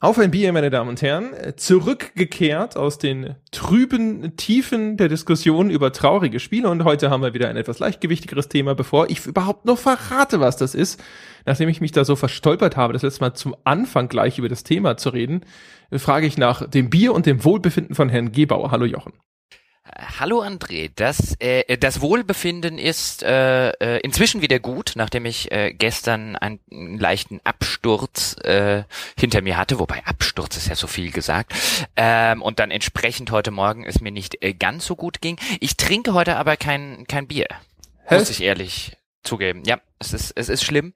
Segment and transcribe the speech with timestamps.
[0.00, 5.92] Auf ein Bier, meine Damen und Herren, zurückgekehrt aus den trüben Tiefen der Diskussion über
[5.92, 9.76] traurige Spiele und heute haben wir wieder ein etwas leichtgewichtigeres Thema, bevor ich überhaupt noch
[9.76, 11.02] verrate, was das ist.
[11.46, 14.62] Nachdem ich mich da so verstolpert habe, das letzte Mal zum Anfang gleich über das
[14.62, 15.40] Thema zu reden,
[15.90, 18.70] frage ich nach dem Bier und dem Wohlbefinden von Herrn Gebauer.
[18.70, 19.14] Hallo Jochen.
[20.18, 25.72] Hallo André, das, äh, das Wohlbefinden ist äh, äh, inzwischen wieder gut, nachdem ich äh,
[25.72, 28.84] gestern einen, einen leichten Absturz äh,
[29.18, 31.52] hinter mir hatte, wobei Absturz ist ja so viel gesagt,
[31.96, 35.36] ähm, und dann entsprechend heute Morgen es mir nicht äh, ganz so gut ging.
[35.60, 37.46] Ich trinke heute aber kein, kein Bier,
[38.04, 38.18] Hä?
[38.18, 39.62] muss ich ehrlich zugeben.
[39.64, 40.94] Ja, es ist, es ist schlimm.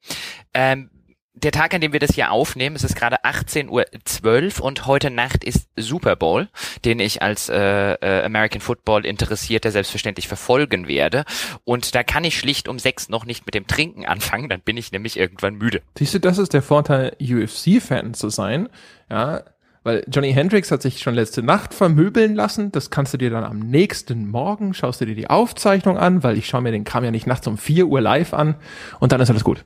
[0.54, 0.90] Ähm,
[1.34, 5.10] der Tag, an dem wir das hier aufnehmen, es ist gerade 18.12 Uhr und heute
[5.10, 6.48] Nacht ist Super Bowl,
[6.84, 11.24] den ich als äh, äh, American Football Interessierter selbstverständlich verfolgen werde.
[11.64, 14.76] Und da kann ich schlicht um sechs noch nicht mit dem Trinken anfangen, dann bin
[14.76, 15.80] ich nämlich irgendwann müde.
[15.98, 18.68] Siehst du, das ist der Vorteil, UFC-Fan zu sein.
[19.10, 19.42] Ja,
[19.84, 22.70] weil Johnny Hendricks hat sich schon letzte Nacht vermöbeln lassen.
[22.70, 26.36] Das kannst du dir dann am nächsten Morgen, schaust du dir die Aufzeichnung an, weil
[26.36, 28.54] ich schaue mir den Kram ja nicht nachts um vier Uhr live an
[29.00, 29.64] und dann ist alles gut.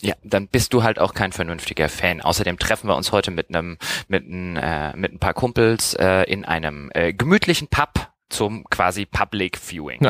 [0.00, 2.20] Ja, dann bist du halt auch kein vernünftiger Fan.
[2.20, 6.22] Außerdem treffen wir uns heute mit einem mit ein, äh, mit ein paar Kumpels äh,
[6.22, 10.00] in einem äh, gemütlichen Pub zum quasi Public Viewing.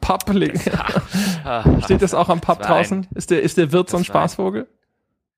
[0.00, 0.60] Public.
[1.84, 3.08] Steht das auch am Pub draußen?
[3.14, 4.68] Ist der ist der Wirt so ein Spaßvogel?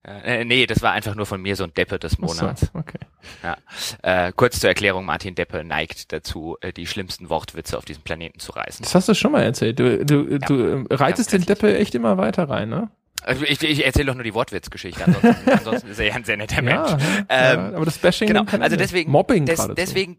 [0.05, 2.62] Äh, nee, das war einfach nur von mir so ein Deppe des Monats.
[2.72, 2.98] So, okay.
[3.42, 3.56] Ja.
[4.02, 8.41] Äh, kurz zur Erklärung, Martin Deppe neigt dazu, äh, die schlimmsten Wortwitze auf diesem Planeten
[8.41, 8.83] zu reißen.
[8.83, 9.78] Das hast du schon mal erzählt.
[9.78, 12.91] Du, du, ja, du ähm, reitest den Deppe echt immer weiter rein, ne?
[13.23, 16.37] Also ich, ich erzähle doch nur die Wortwitzgeschichte, ansonsten, ansonsten ist er ja ein sehr
[16.37, 16.91] netter Mensch.
[16.91, 20.19] Ja, ähm, ja, aber das Bashing genau, also deswegen, Mobbing des, deswegen,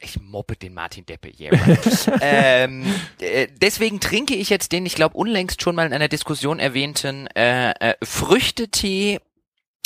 [0.00, 1.50] ich mobbe den Martin Deppe hier.
[2.20, 2.84] ähm,
[3.20, 7.26] äh, deswegen trinke ich jetzt den, ich glaube, unlängst schon mal in einer Diskussion erwähnten
[7.34, 9.18] äh, äh, Früchtetee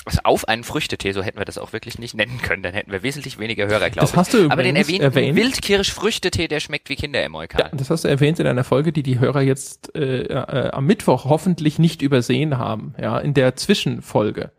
[0.05, 2.91] also auf einen Früchtetee, so hätten wir das auch wirklich nicht nennen können, dann hätten
[2.91, 4.13] wir wesentlich weniger Hörer, glaube ich.
[4.13, 5.37] Das hast du Aber den erwähnten erwähnt.
[5.37, 7.61] Wildkirsch-Früchtetee, der schmeckt wie Kinderemolkan.
[7.61, 10.87] Ja, das hast du erwähnt in einer Folge, die die Hörer jetzt äh, äh, am
[10.87, 14.53] Mittwoch hoffentlich nicht übersehen haben, ja, in der Zwischenfolge.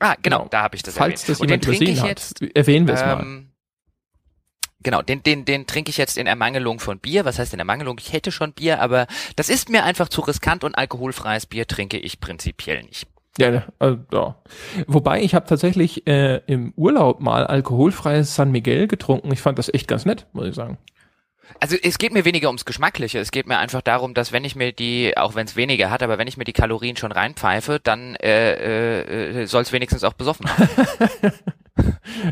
[0.00, 0.48] Ah, genau, genau.
[0.50, 1.28] da habe ich das Falls erwähnt.
[1.28, 3.44] das jemand übersehen hat, jetzt, erwähnen wir es ähm, mal.
[4.82, 7.26] Genau, den, den, den trinke ich jetzt in Ermangelung von Bier.
[7.26, 7.98] Was heißt in Ermangelung?
[8.00, 9.06] Ich hätte schon Bier, aber
[9.36, 13.06] das ist mir einfach zu riskant und alkoholfreies Bier trinke ich prinzipiell nicht.
[13.38, 14.36] Ja, also, ja.
[14.86, 19.32] Wobei ich habe tatsächlich äh, im Urlaub mal alkoholfreies San Miguel getrunken.
[19.32, 20.78] Ich fand das echt ganz nett, muss ich sagen.
[21.58, 23.18] Also es geht mir weniger ums Geschmackliche.
[23.18, 26.02] Es geht mir einfach darum, dass wenn ich mir die, auch wenn es weniger hat,
[26.02, 30.12] aber wenn ich mir die Kalorien schon reinpfeife, dann äh, äh, soll es wenigstens auch
[30.12, 30.68] besoffen haben.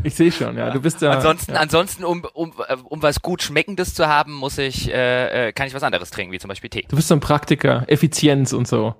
[0.04, 0.70] ich sehe schon, ja.
[0.70, 1.10] Du bist ja.
[1.10, 1.60] Ansonsten, ja.
[1.60, 2.52] ansonsten, um, um,
[2.84, 6.32] um was gut Schmeckendes zu haben, muss ich, äh, äh, kann ich was anderes trinken,
[6.32, 6.86] wie zum Beispiel Tee.
[6.88, 8.94] Du bist so ein Praktiker, Effizienz und so.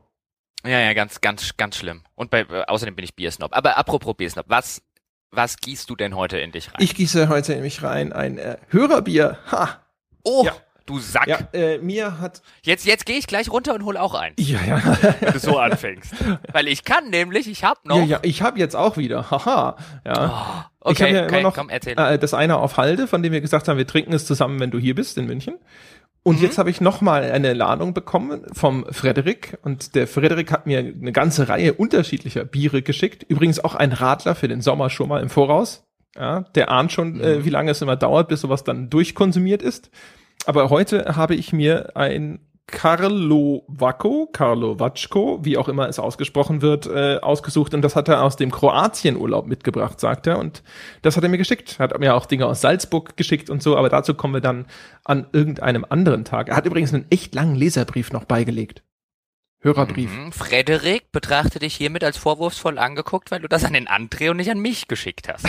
[0.64, 2.02] Ja, ja, ganz, ganz, ganz schlimm.
[2.14, 3.56] Und bei, äh, außerdem bin ich Biersnob.
[3.56, 4.82] Aber apropos Biersnob, was,
[5.30, 6.76] was gießt du denn heute in dich rein?
[6.78, 9.38] Ich gieße heute in mich rein ein äh, Hörerbier.
[9.50, 9.80] Ha!
[10.24, 10.42] Oh!
[10.44, 10.52] Ja.
[10.88, 11.26] Du Sack.
[11.26, 12.40] Ja, äh, mir hat.
[12.62, 14.32] Jetzt, jetzt gehe ich gleich runter und hol auch ein.
[14.38, 14.82] Ja, ja.
[15.20, 16.14] Wenn du so anfängst.
[16.50, 17.98] Weil ich kann nämlich, ich hab noch.
[17.98, 19.30] Ja, ja, ich hab jetzt auch wieder.
[19.30, 19.76] Haha.
[20.06, 20.66] Ja.
[20.80, 21.92] Oh, okay, ich ja okay, noch, komm, erzähl.
[21.98, 24.70] Äh, das eine auf Halde, von dem wir gesagt haben, wir trinken es zusammen, wenn
[24.70, 25.58] du hier bist in München.
[26.22, 26.42] Und mhm.
[26.42, 29.58] jetzt habe ich nochmal eine Ladung bekommen vom Frederik.
[29.62, 33.24] Und der Frederik hat mir eine ganze Reihe unterschiedlicher Biere geschickt.
[33.28, 35.84] Übrigens auch ein Radler für den Sommer schon mal im Voraus.
[36.16, 37.20] Ja, der ahnt schon, mhm.
[37.20, 39.90] äh, wie lange es immer dauert, bis sowas dann durchkonsumiert ist.
[40.46, 42.40] Aber heute habe ich mir ein
[42.70, 48.08] Carlo Vacco, Carlo Vacco, wie auch immer es ausgesprochen wird, äh, ausgesucht und das hat
[48.08, 50.62] er aus dem Kroatien-Urlaub mitgebracht, sagt er und
[51.00, 51.78] das hat er mir geschickt.
[51.78, 54.66] Hat mir auch Dinge aus Salzburg geschickt und so, aber dazu kommen wir dann
[55.04, 56.50] an irgendeinem anderen Tag.
[56.50, 58.82] Er hat übrigens einen echt langen Leserbrief noch beigelegt.
[59.60, 60.10] Hörerbrief.
[60.16, 60.30] Mhm.
[60.30, 64.52] Frederik, betrachte dich hiermit als vorwurfsvoll angeguckt, weil du das an den André und nicht
[64.52, 65.46] an mich geschickt hast.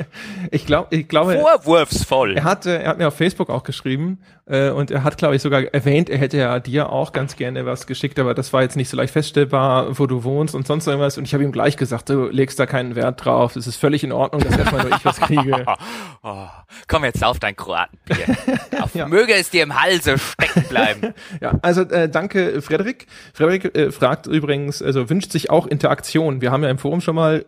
[0.50, 1.38] ich glaube, ich glaube.
[1.38, 2.38] Vorwurfsvoll.
[2.38, 5.42] Er hat, er hat mir auf Facebook auch geschrieben äh, und er hat, glaube ich,
[5.42, 8.76] sogar erwähnt, er hätte ja dir auch ganz gerne was geschickt, aber das war jetzt
[8.76, 11.18] nicht so leicht feststellbar, wo du wohnst und sonst irgendwas.
[11.18, 13.56] Und ich habe ihm gleich gesagt, du legst da keinen Wert drauf.
[13.56, 15.66] Es ist völlig in Ordnung, dass erstmal nur ich was kriege.
[16.22, 16.46] oh,
[16.88, 18.36] komm jetzt auf dein Kroatenbier.
[18.80, 19.06] auf, ja.
[19.06, 21.14] Möge es dir im Halse stecken bleiben.
[21.42, 23.06] ja, also äh, danke, Frederik.
[23.34, 26.40] Frederik Frederik äh, fragt übrigens, also wünscht sich auch Interaktion.
[26.40, 27.44] Wir haben ja im Forum schon mal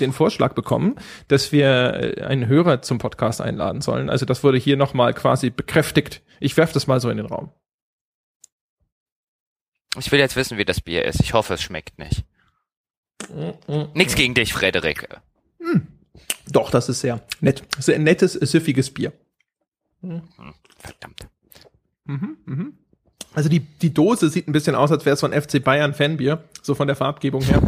[0.00, 0.96] den Vorschlag bekommen,
[1.28, 4.10] dass wir äh, einen Hörer zum Podcast einladen sollen.
[4.10, 6.22] Also das wurde hier nochmal quasi bekräftigt.
[6.40, 7.50] Ich werfe das mal so in den Raum.
[9.98, 11.20] Ich will jetzt wissen, wie das Bier ist.
[11.20, 12.24] Ich hoffe, es schmeckt nicht.
[13.28, 15.06] Mm, mm, Nichts gegen dich, Frederik.
[15.60, 15.80] Mm.
[16.50, 17.62] Doch, das ist sehr nett.
[17.78, 19.12] Sehr nettes, süffiges Bier.
[20.00, 20.22] Hm,
[20.78, 21.28] verdammt.
[22.04, 22.78] Mhm, mhm.
[23.34, 26.44] Also die, die Dose sieht ein bisschen aus, als wäre es von FC Bayern Fanbier,
[26.62, 27.62] so von der Farbgebung her.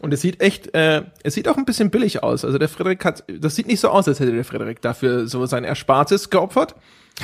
[0.00, 2.44] Und es sieht echt, äh, es sieht auch ein bisschen billig aus.
[2.44, 5.44] Also der Frederik hat, das sieht nicht so aus, als hätte der Frederik dafür so
[5.46, 6.74] sein Erspartes geopfert.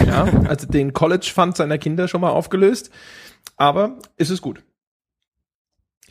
[0.05, 2.91] Ja, also den College Fund seiner Kinder schon mal aufgelöst.
[3.57, 4.63] Aber es ist gut.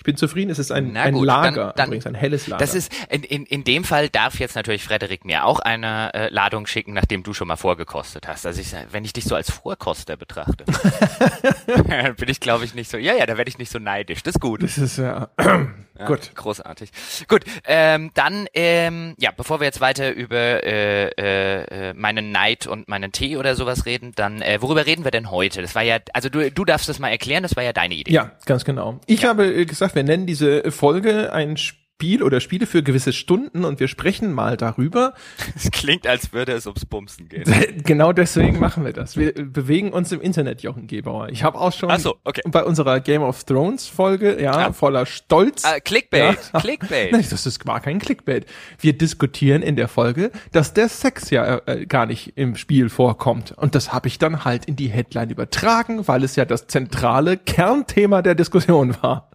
[0.04, 2.60] Ich bin zufrieden, es ist ein, ein Lager, dann, dann, übrigens ein helles Lager.
[2.60, 6.28] Das ist, in, in, in dem Fall darf jetzt natürlich Frederik mir auch eine äh,
[6.28, 8.46] Ladung schicken, nachdem du schon mal vorgekostet hast.
[8.46, 10.66] Also ich, wenn ich dich so als Vorkoster betrachte,
[12.18, 14.24] bin ich glaube ich nicht so, ja, ja, da werde ich nicht so neidisch.
[14.24, 14.62] Das ist gut.
[14.62, 15.30] Das ist ja,
[15.98, 16.36] ja gut.
[16.36, 16.92] Großartig.
[17.28, 22.88] Gut, ähm, dann, ähm, ja, bevor wir jetzt weiter über äh, äh, meinen Neid und
[22.88, 25.62] meinen Tee oder sowas reden, dann, äh, worüber reden wir denn heute?
[25.62, 28.12] Das war ja, also du, du darfst das mal erklären, das war ja deine Idee.
[28.12, 29.00] Ja, ganz genau.
[29.06, 29.30] Ich ja.
[29.30, 31.83] habe äh, gesagt, wir nennen diese Folge ein Spiel
[32.22, 35.14] oder Spiele für gewisse Stunden und wir sprechen mal darüber.
[35.56, 37.44] Es klingt, als würde es ums Bumsen gehen.
[37.84, 39.16] genau deswegen machen wir das.
[39.18, 41.30] Wir bewegen uns im Internet, Jochen Gebauer.
[41.30, 42.42] Ich habe auch schon so, okay.
[42.46, 44.74] bei unserer Game of Thrones Folge, ja, ja.
[44.74, 45.64] voller Stolz.
[45.64, 46.60] Uh, Clickbait, ja.
[46.60, 47.12] Clickbait.
[47.12, 48.46] Nein, das ist gar kein Clickbait.
[48.80, 53.52] Wir diskutieren in der Folge, dass der Sex ja äh, gar nicht im Spiel vorkommt.
[53.52, 57.38] Und das habe ich dann halt in die Headline übertragen, weil es ja das zentrale
[57.38, 59.30] Kernthema der Diskussion war.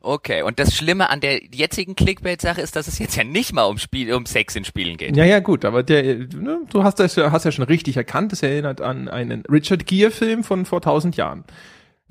[0.00, 3.64] Okay, und das Schlimme an der jetzigen Clickbait-Sache ist, dass es jetzt ja nicht mal
[3.64, 5.16] um Spiel, um Sex in Spielen geht.
[5.16, 8.42] Ja, ja, gut, aber der, ne, du hast das hast ja schon richtig erkannt, das
[8.42, 11.44] erinnert an einen Richard Gere-Film von vor tausend Jahren.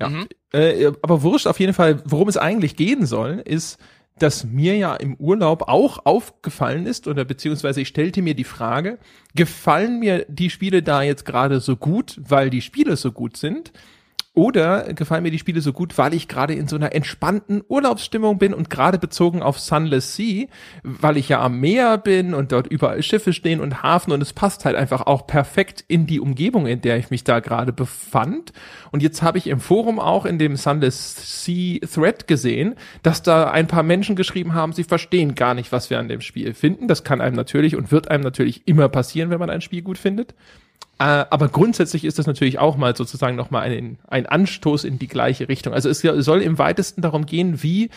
[0.00, 0.08] Ja.
[0.08, 0.26] Mhm.
[0.52, 3.78] Äh, aber wurscht, auf jeden Fall, worum es eigentlich gehen soll, ist,
[4.18, 8.98] dass mir ja im Urlaub auch aufgefallen ist, oder beziehungsweise ich stellte mir die Frage,
[9.34, 13.72] gefallen mir die Spiele da jetzt gerade so gut, weil die Spiele so gut sind?
[14.34, 18.38] Oder gefallen mir die Spiele so gut, weil ich gerade in so einer entspannten Urlaubsstimmung
[18.38, 20.46] bin und gerade bezogen auf Sunless Sea,
[20.82, 24.32] weil ich ja am Meer bin und dort überall Schiffe stehen und Hafen und es
[24.32, 28.54] passt halt einfach auch perfekt in die Umgebung, in der ich mich da gerade befand.
[28.90, 33.50] Und jetzt habe ich im Forum auch in dem Sunless Sea Thread gesehen, dass da
[33.50, 36.88] ein paar Menschen geschrieben haben, sie verstehen gar nicht, was wir an dem Spiel finden.
[36.88, 39.98] Das kann einem natürlich und wird einem natürlich immer passieren, wenn man ein Spiel gut
[39.98, 40.34] findet.
[41.02, 45.08] Äh, aber grundsätzlich ist das natürlich auch mal sozusagen nochmal ein, ein Anstoß in die
[45.08, 45.74] gleiche Richtung.
[45.74, 47.90] Also es soll im weitesten darum gehen, wie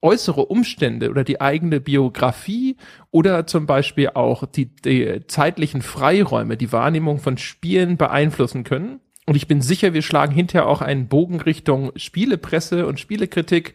[0.00, 2.76] äußere Umstände oder die eigene Biografie
[3.10, 9.00] oder zum Beispiel auch die, die zeitlichen Freiräume, die Wahrnehmung von Spielen beeinflussen können.
[9.26, 13.74] Und ich bin sicher, wir schlagen hinterher auch einen Bogen Richtung Spielepresse und Spielekritik,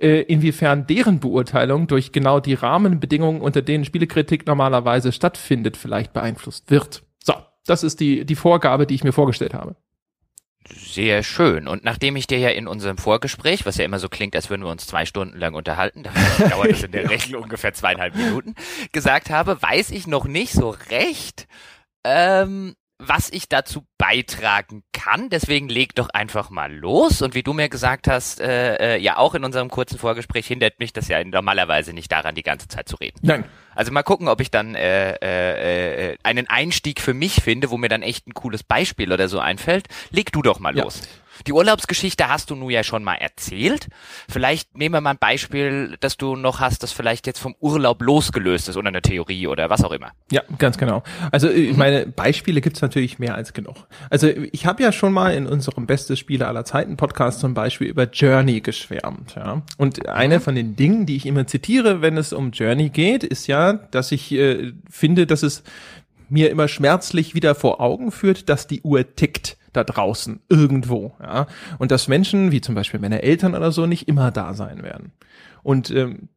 [0.00, 6.70] äh, inwiefern deren Beurteilung durch genau die Rahmenbedingungen, unter denen Spielekritik normalerweise stattfindet, vielleicht beeinflusst
[6.70, 7.02] wird.
[7.24, 7.34] So,
[7.68, 9.76] das ist die, die Vorgabe, die ich mir vorgestellt habe.
[10.70, 11.66] Sehr schön.
[11.66, 14.62] Und nachdem ich dir ja in unserem Vorgespräch, was ja immer so klingt, als würden
[14.62, 16.10] wir uns zwei Stunden lang unterhalten, da
[16.48, 18.54] dauert es in der Regel ungefähr zweieinhalb Minuten,
[18.92, 21.46] gesagt habe, weiß ich noch nicht so recht,
[22.04, 25.30] ähm, was ich dazu beitragen kann.
[25.30, 27.22] Deswegen leg doch einfach mal los.
[27.22, 30.80] Und wie du mir gesagt hast, äh, äh, ja auch in unserem kurzen Vorgespräch hindert
[30.80, 33.18] mich das ja normalerweise nicht daran, die ganze Zeit zu reden.
[33.22, 33.44] Nein.
[33.74, 37.76] Also mal gucken, ob ich dann äh, äh, äh, einen Einstieg für mich finde, wo
[37.76, 39.86] mir dann echt ein cooles Beispiel oder so einfällt.
[40.10, 40.82] Leg du doch mal ja.
[40.82, 41.02] los.
[41.46, 43.88] Die Urlaubsgeschichte hast du nun ja schon mal erzählt.
[44.28, 48.02] Vielleicht nehmen wir mal ein Beispiel, das du noch hast, das vielleicht jetzt vom Urlaub
[48.02, 50.12] losgelöst ist oder eine Theorie oder was auch immer.
[50.30, 51.02] Ja, ganz genau.
[51.30, 51.78] Also ich mhm.
[51.78, 53.76] meine, Beispiele gibt's natürlich mehr als genug.
[54.10, 57.88] Also ich habe ja schon mal in unserem Bestes Spiele aller Zeiten Podcast zum Beispiel
[57.88, 59.34] über Journey geschwärmt.
[59.36, 59.62] Ja?
[59.76, 60.42] Und eine mhm.
[60.42, 64.12] von den Dingen, die ich immer zitiere, wenn es um Journey geht, ist ja, dass
[64.12, 65.62] ich äh, finde, dass es
[66.28, 71.46] mir immer schmerzlich wieder vor Augen führt, dass die Uhr tickt da draußen irgendwo, ja,
[71.78, 75.12] und dass Menschen wie zum Beispiel meine Eltern oder so nicht immer da sein werden.
[75.62, 76.28] Und ähm,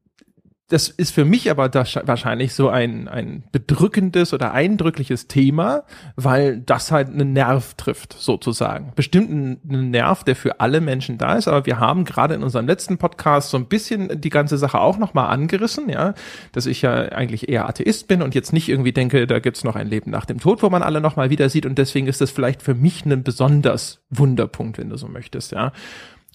[0.72, 5.84] das ist für mich aber das wahrscheinlich so ein, ein bedrückendes oder eindrückliches Thema,
[6.16, 8.94] weil das halt einen Nerv trifft, sozusagen.
[8.96, 12.68] Bestimmt einen Nerv, der für alle Menschen da ist, aber wir haben gerade in unserem
[12.68, 16.14] letzten Podcast so ein bisschen die ganze Sache auch nochmal angerissen, ja,
[16.54, 19.76] dass ich ja eigentlich eher Atheist bin und jetzt nicht irgendwie denke, da gibt's noch
[19.76, 22.32] ein Leben nach dem Tod, wo man alle nochmal wieder sieht und deswegen ist das
[22.32, 25.74] vielleicht für mich ein besonders Wunderpunkt, wenn du so möchtest, ja.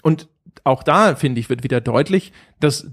[0.03, 0.29] Und
[0.63, 2.91] auch da, finde ich, wird wieder deutlich, dass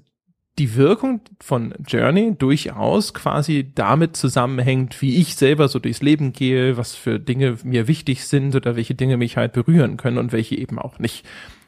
[0.59, 6.77] die Wirkung von Journey durchaus quasi damit zusammenhängt, wie ich selber so durchs Leben gehe,
[6.77, 10.55] was für Dinge mir wichtig sind oder welche Dinge mich halt berühren können und welche
[10.55, 11.25] eben auch nicht.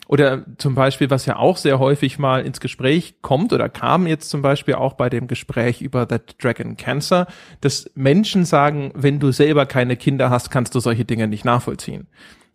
[0.08, 4.30] Oder zum Beispiel, was ja auch sehr häufig mal ins Gespräch kommt oder kam jetzt
[4.30, 7.26] zum Beispiel auch bei dem Gespräch über That Dragon Cancer,
[7.62, 12.08] dass Menschen sagen, wenn du selber keine Kinder hast, kannst du solche Dinge nicht nachvollziehen.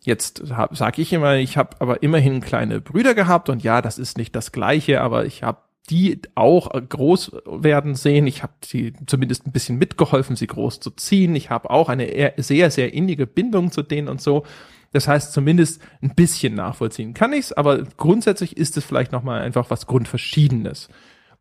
[0.03, 4.17] Jetzt sage ich immer, ich habe aber immerhin kleine Brüder gehabt und ja, das ist
[4.17, 5.59] nicht das gleiche, aber ich habe
[5.89, 8.27] die auch groß werden sehen.
[8.27, 11.35] Ich habe sie zumindest ein bisschen mitgeholfen, sie groß zu ziehen.
[11.35, 14.45] Ich habe auch eine sehr, sehr innige Bindung zu denen und so.
[14.93, 19.69] Das heißt, zumindest ein bisschen nachvollziehen kann ich's, aber grundsätzlich ist es vielleicht nochmal einfach
[19.69, 20.89] was Grundverschiedenes.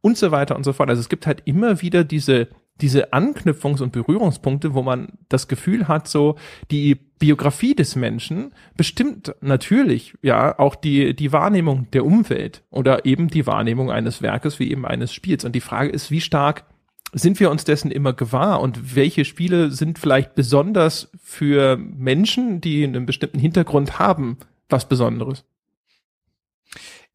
[0.01, 0.89] und so weiter und so fort.
[0.89, 2.49] Also es gibt halt immer wieder diese
[2.81, 6.37] diese Anknüpfungs- und Berührungspunkte, wo man das Gefühl hat, so
[6.71, 13.29] die Biografie des Menschen bestimmt natürlich ja auch die die Wahrnehmung der Umwelt oder eben
[13.29, 15.45] die Wahrnehmung eines Werkes wie eben eines Spiels.
[15.45, 16.65] Und die Frage ist, wie stark
[17.13, 22.85] sind wir uns dessen immer gewahr und welche Spiele sind vielleicht besonders für Menschen, die
[22.85, 25.45] einen bestimmten Hintergrund haben, was Besonderes?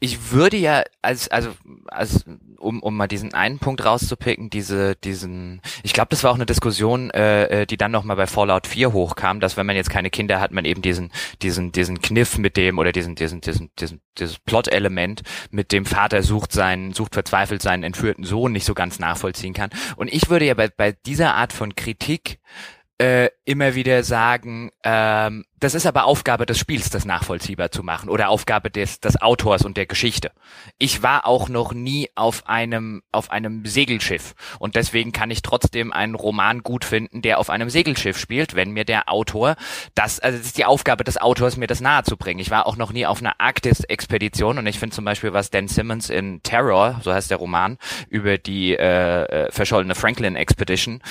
[0.02, 1.52] Ich würde ja als also
[1.88, 2.26] als
[2.58, 6.46] um um mal diesen einen Punkt rauszupicken, diese diesen ich glaube, das war auch eine
[6.46, 9.90] Diskussion, äh, äh die dann noch mal bei Fallout 4 hochkam, dass wenn man jetzt
[9.90, 11.12] keine Kinder hat, man eben diesen
[11.42, 15.22] diesen diesen Kniff mit dem oder diesen diesen diesen diesen dieses Plot-Element
[15.52, 19.70] mit dem Vater sucht seinen sucht verzweifelt seinen entführten Sohn nicht so ganz nachvollziehen kann.
[19.96, 22.40] Und ich würde ja bei bei dieser Art von Kritik
[22.98, 28.10] äh, immer wieder sagen, ähm, das ist aber Aufgabe des Spiels, das nachvollziehbar zu machen
[28.10, 30.32] oder Aufgabe des, des Autors und der Geschichte.
[30.78, 35.92] Ich war auch noch nie auf einem, auf einem Segelschiff und deswegen kann ich trotzdem
[35.92, 39.56] einen Roman gut finden, der auf einem Segelschiff spielt, wenn mir der Autor
[39.94, 42.40] das, also es ist die Aufgabe des Autors, mir das nahe zu bringen.
[42.40, 45.68] Ich war auch noch nie auf einer Arktis-Expedition und ich finde zum Beispiel, was Dan
[45.68, 51.02] Simmons in Terror, so heißt der Roman, über die äh, äh verschollene Franklin Expedition,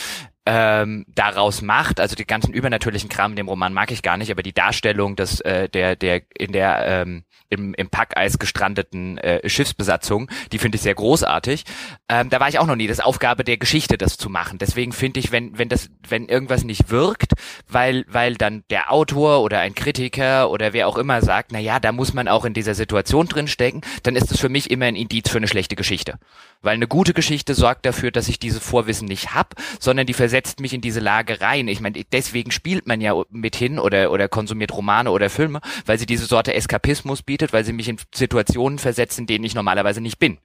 [0.46, 2.00] ähm, daraus macht.
[2.00, 5.16] Also die ganzen übernatürlichen Kram in dem Roman mag ich gar nicht, aber die Darstellung
[5.16, 10.76] des äh, der der in der ähm, im, im Packeis gestrandeten äh, Schiffsbesatzung, die finde
[10.76, 11.64] ich sehr großartig.
[12.08, 12.86] Ähm, da war ich auch noch nie.
[12.86, 14.58] Das ist Aufgabe der Geschichte, das zu machen.
[14.58, 17.32] Deswegen finde ich, wenn wenn das wenn irgendwas nicht wirkt,
[17.68, 21.80] weil weil dann der Autor oder ein Kritiker oder wer auch immer sagt, na ja,
[21.80, 24.86] da muss man auch in dieser Situation drin stecken, dann ist es für mich immer
[24.86, 26.18] ein Indiz für eine schlechte Geschichte.
[26.60, 30.58] Weil eine gute Geschichte sorgt dafür, dass ich dieses Vorwissen nicht hab, sondern die versetzt
[30.58, 31.68] mich in diese Lage rein.
[31.68, 35.96] Ich meine, deswegen spielt man ja mit hin oder, oder konsumiert Romane oder Filme, weil
[35.96, 40.00] sie diese Sorte Eskapismus bietet, weil sie mich in Situationen versetzen, in denen ich normalerweise
[40.00, 40.38] nicht bin.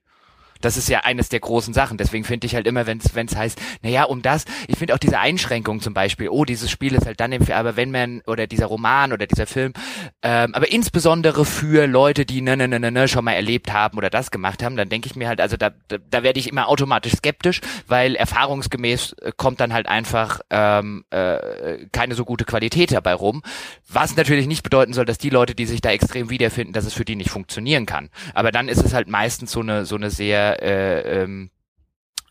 [0.61, 1.97] Das ist ja eines der großen Sachen.
[1.97, 5.19] Deswegen finde ich halt immer, wenn es heißt, naja, um das, ich finde auch diese
[5.19, 8.67] Einschränkung zum Beispiel, oh, dieses Spiel ist halt dann im aber wenn man, oder dieser
[8.67, 9.73] Roman oder dieser Film,
[10.21, 13.97] ähm, aber insbesondere für Leute, die ne, ne, ne, ne, ne schon mal erlebt haben
[13.97, 16.47] oder das gemacht haben, dann denke ich mir halt, also da, da, da werde ich
[16.47, 22.45] immer automatisch skeptisch, weil erfahrungsgemäß äh, kommt dann halt einfach ähm, äh, keine so gute
[22.45, 23.41] Qualität dabei rum.
[23.87, 26.93] Was natürlich nicht bedeuten soll, dass die Leute, die sich da extrem wiederfinden, dass es
[26.93, 28.09] für die nicht funktionieren kann.
[28.33, 31.51] Aber dann ist es halt meistens so eine, so eine sehr äh, ähm,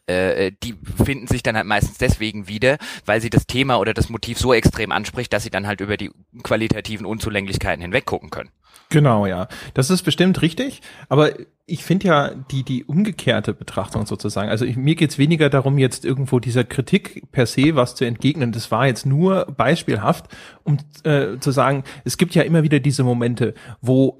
[0.09, 4.09] äh, die finden sich dann halt meistens deswegen wieder, weil sie das Thema oder das
[4.09, 6.11] Motiv so extrem anspricht, dass sie dann halt über die
[6.43, 8.51] qualitativen Unzulänglichkeiten hinweg gucken können.
[8.91, 9.49] Genau, ja.
[9.75, 11.33] Das ist bestimmt richtig, aber
[11.67, 14.49] ich finde ja die, die umgekehrte Betrachtung sozusagen.
[14.49, 18.53] Also ich, mir geht's weniger darum, jetzt irgendwo dieser Kritik per se was zu entgegnen.
[18.53, 20.29] Das war jetzt nur beispielhaft,
[20.65, 24.19] um äh, zu sagen, es gibt ja immer wieder diese Momente, wo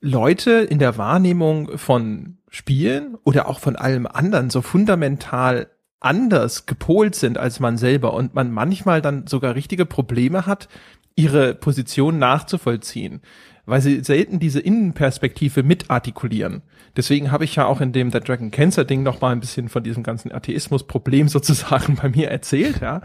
[0.00, 5.70] Leute in der Wahrnehmung von Spielen oder auch von allem anderen so fundamental
[6.00, 10.68] anders gepolt sind als man selber und man manchmal dann sogar richtige Probleme hat,
[11.16, 13.20] ihre Position nachzuvollziehen
[13.66, 16.62] weil sie selten diese Innenperspektive mitartikulieren.
[16.96, 19.68] Deswegen habe ich ja auch in dem The Dragon Cancer Ding noch mal ein bisschen
[19.68, 23.02] von diesem ganzen Atheismus-Problem sozusagen bei mir erzählt, ja,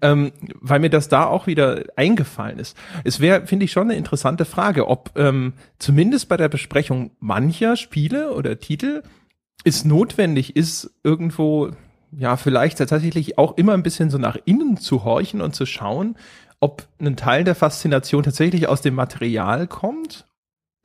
[0.00, 2.76] ähm, weil mir das da auch wieder eingefallen ist.
[3.02, 7.76] Es wäre, finde ich, schon eine interessante Frage, ob ähm, zumindest bei der Besprechung mancher
[7.76, 9.02] Spiele oder Titel
[9.64, 11.70] es notwendig ist, irgendwo
[12.18, 16.16] ja, vielleicht tatsächlich auch immer ein bisschen so nach innen zu horchen und zu schauen,
[16.64, 20.26] ob ein Teil der Faszination tatsächlich aus dem Material kommt,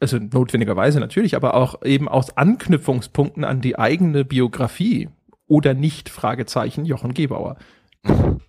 [0.01, 5.07] also notwendigerweise natürlich, aber auch eben aus Anknüpfungspunkten an die eigene Biografie
[5.47, 7.55] oder nicht, Fragezeichen, Jochen Gebauer.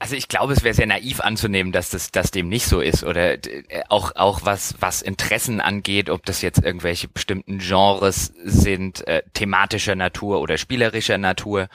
[0.00, 3.04] Also ich glaube, es wäre sehr naiv anzunehmen, dass das, dass dem nicht so ist
[3.04, 9.06] oder äh, auch auch was was Interessen angeht, ob das jetzt irgendwelche bestimmten Genres sind,
[9.06, 11.68] äh, thematischer Natur oder spielerischer Natur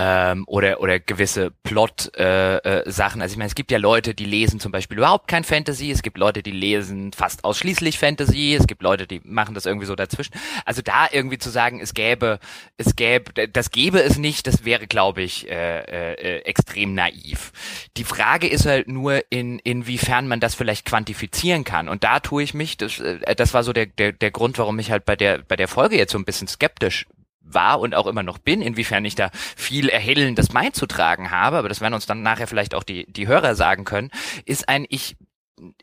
[0.00, 3.20] ähm, oder oder gewisse Plot äh, äh, Sachen.
[3.20, 5.90] Also ich meine, es gibt ja Leute, die lesen zum Beispiel überhaupt kein Fantasy.
[5.90, 8.56] Es gibt Leute, die lesen fast ausschließlich Fantasy.
[8.58, 10.32] Es gibt Leute, die machen das irgendwie so dazwischen.
[10.64, 12.38] Also da irgendwie zu sagen, es gäbe,
[12.78, 17.52] es gäbe, das gäbe es nicht, das wäre, glaube ich, äh, äh, extrem naiv.
[17.98, 21.90] Die Frage ist halt nur, in inwiefern man das vielleicht quantifizieren kann.
[21.90, 24.78] Und da tue ich mich, das, äh, das war so der, der der Grund, warum
[24.78, 27.04] ich halt bei der bei der Folge jetzt so ein bisschen skeptisch
[27.40, 31.80] war und auch immer noch bin, inwiefern ich da viel Erhellendes beizutragen habe, aber das
[31.80, 34.10] werden uns dann nachher vielleicht auch die, die Hörer sagen können,
[34.44, 35.16] ist ein, ich,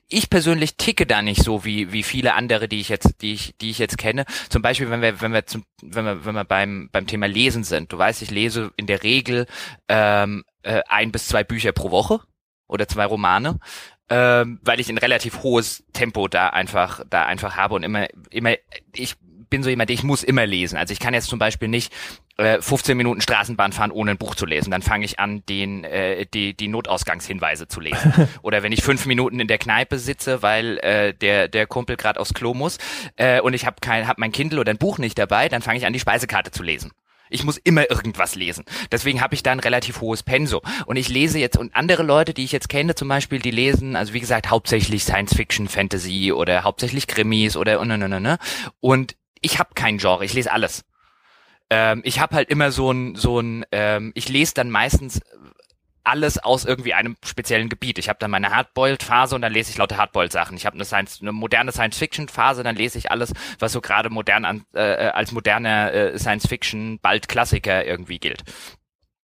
[0.07, 3.55] ich persönlich ticke da nicht so wie wie viele andere, die ich jetzt die ich
[3.57, 4.25] die ich jetzt kenne.
[4.49, 7.63] Zum Beispiel, wenn wir wenn wir zum wenn wir wenn wir beim beim Thema Lesen
[7.63, 7.91] sind.
[7.91, 9.45] Du weißt, ich lese in der Regel
[9.87, 12.21] ähm, äh, ein bis zwei Bücher pro Woche
[12.67, 13.59] oder zwei Romane,
[14.09, 18.55] ähm, weil ich ein relativ hohes Tempo da einfach da einfach habe und immer immer
[18.93, 19.15] ich
[19.49, 20.77] bin so jemand, ich muss immer lesen.
[20.77, 21.93] Also ich kann jetzt zum Beispiel nicht
[22.37, 24.71] äh, 15 Minuten Straßenbahn fahren, ohne ein Buch zu lesen.
[24.71, 28.13] Dann fange ich an, den, äh, die, die Notausgangshinweise zu lesen.
[28.41, 32.19] Oder wenn ich fünf Minuten in der Kneipe sitze, weil äh, der, der Kumpel gerade
[32.19, 32.77] aufs Klo muss
[33.15, 35.77] äh, und ich habe kein, hab mein Kindle oder ein Buch nicht dabei, dann fange
[35.77, 36.91] ich an, die Speisekarte zu lesen.
[37.29, 38.63] Ich muss immer irgendwas lesen.
[38.91, 40.61] Deswegen habe ich da ein relativ hohes Penso.
[40.85, 43.95] Und ich lese jetzt, und andere Leute, die ich jetzt kenne zum Beispiel, die lesen,
[43.95, 48.37] also wie gesagt, hauptsächlich Science Fiction, Fantasy oder hauptsächlich Krimis oder und, und, und, und.
[48.79, 50.83] Und ich habe kein Genre, ich lese alles
[51.69, 55.21] ähm, ich habe halt immer so ein, so ein, ähm, ich lese dann meistens
[56.03, 57.97] alles aus irgendwie einem speziellen Gebiet.
[57.97, 60.55] Ich habe dann meine Hardboiled-Phase und dann lese ich lauter Hardboiled-Sachen.
[60.55, 64.45] Ich habe eine, Science, eine moderne Science-Fiction-Phase, dann lese ich alles, was so gerade modern
[64.45, 68.43] an, äh, als moderner äh, Science-Fiction bald Klassiker irgendwie gilt.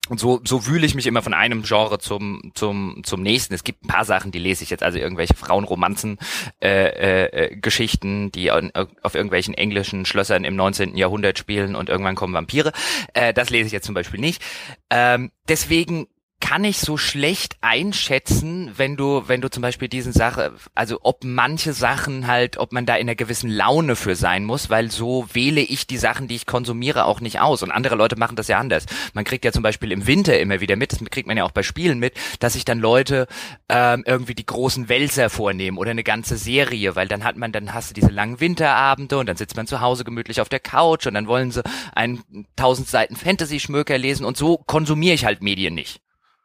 [0.09, 3.53] Und so, so wühle ich mich immer von einem Genre zum, zum, zum nächsten.
[3.53, 6.17] Es gibt ein paar Sachen, die lese ich jetzt, also irgendwelche Frauenromanzen,
[6.61, 8.63] äh, äh, Geschichten, die auf,
[9.01, 10.97] auf irgendwelchen englischen Schlössern im 19.
[10.97, 12.73] Jahrhundert spielen und irgendwann kommen Vampire.
[13.13, 14.43] Äh, das lese ich jetzt zum Beispiel nicht.
[14.89, 16.07] Ähm, deswegen
[16.43, 21.23] kann ich so schlecht einschätzen, wenn du, wenn du zum Beispiel diesen Sache, also ob
[21.23, 25.25] manche Sachen halt, ob man da in einer gewissen Laune für sein muss, weil so
[25.31, 27.63] wähle ich die Sachen, die ich konsumiere, auch nicht aus.
[27.63, 28.87] Und andere Leute machen das ja anders.
[29.13, 31.51] Man kriegt ja zum Beispiel im Winter immer wieder mit, das kriegt man ja auch
[31.51, 33.27] bei Spielen mit, dass sich dann Leute
[33.69, 37.73] ähm, irgendwie die großen Wälzer vornehmen oder eine ganze Serie, weil dann hat man, dann
[37.73, 41.07] hast du diese langen Winterabende und dann sitzt man zu Hause gemütlich auf der Couch
[41.07, 41.63] und dann wollen sie
[41.95, 42.21] einen
[42.57, 46.01] tausend Seiten Fantasy-Schmöker lesen und so konsumiere ich halt Medien nicht.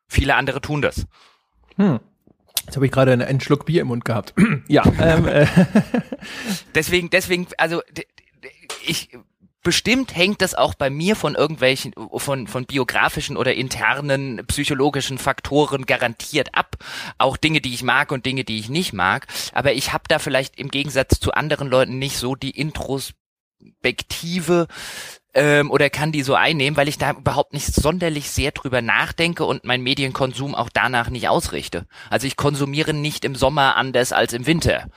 [0.09, 1.07] Viele andere tun das.
[1.77, 2.01] Hm.
[2.65, 4.35] Jetzt habe ich gerade einen Schluck Bier im Mund gehabt.
[4.69, 4.83] ja.
[5.01, 5.47] Ähm, äh.
[6.75, 7.83] deswegen, deswegen, also
[8.87, 9.11] ich
[9.63, 15.85] bestimmt hängt das auch bei mir von irgendwelchen, von, von biografischen oder internen psychologischen Faktoren
[15.85, 16.77] garantiert ab.
[17.19, 19.27] Auch Dinge, die ich mag und Dinge, die ich nicht mag.
[19.53, 24.69] Aber ich habe da vielleicht im Gegensatz zu anderen Leuten nicht so die Introspektive
[25.35, 29.45] ähm, oder kann die so einnehmen, weil ich da überhaupt nicht sonderlich sehr drüber nachdenke
[29.45, 31.87] und mein Medienkonsum auch danach nicht ausrichte.
[32.11, 34.89] Also ich konsumiere nicht im Sommer anders als im Winter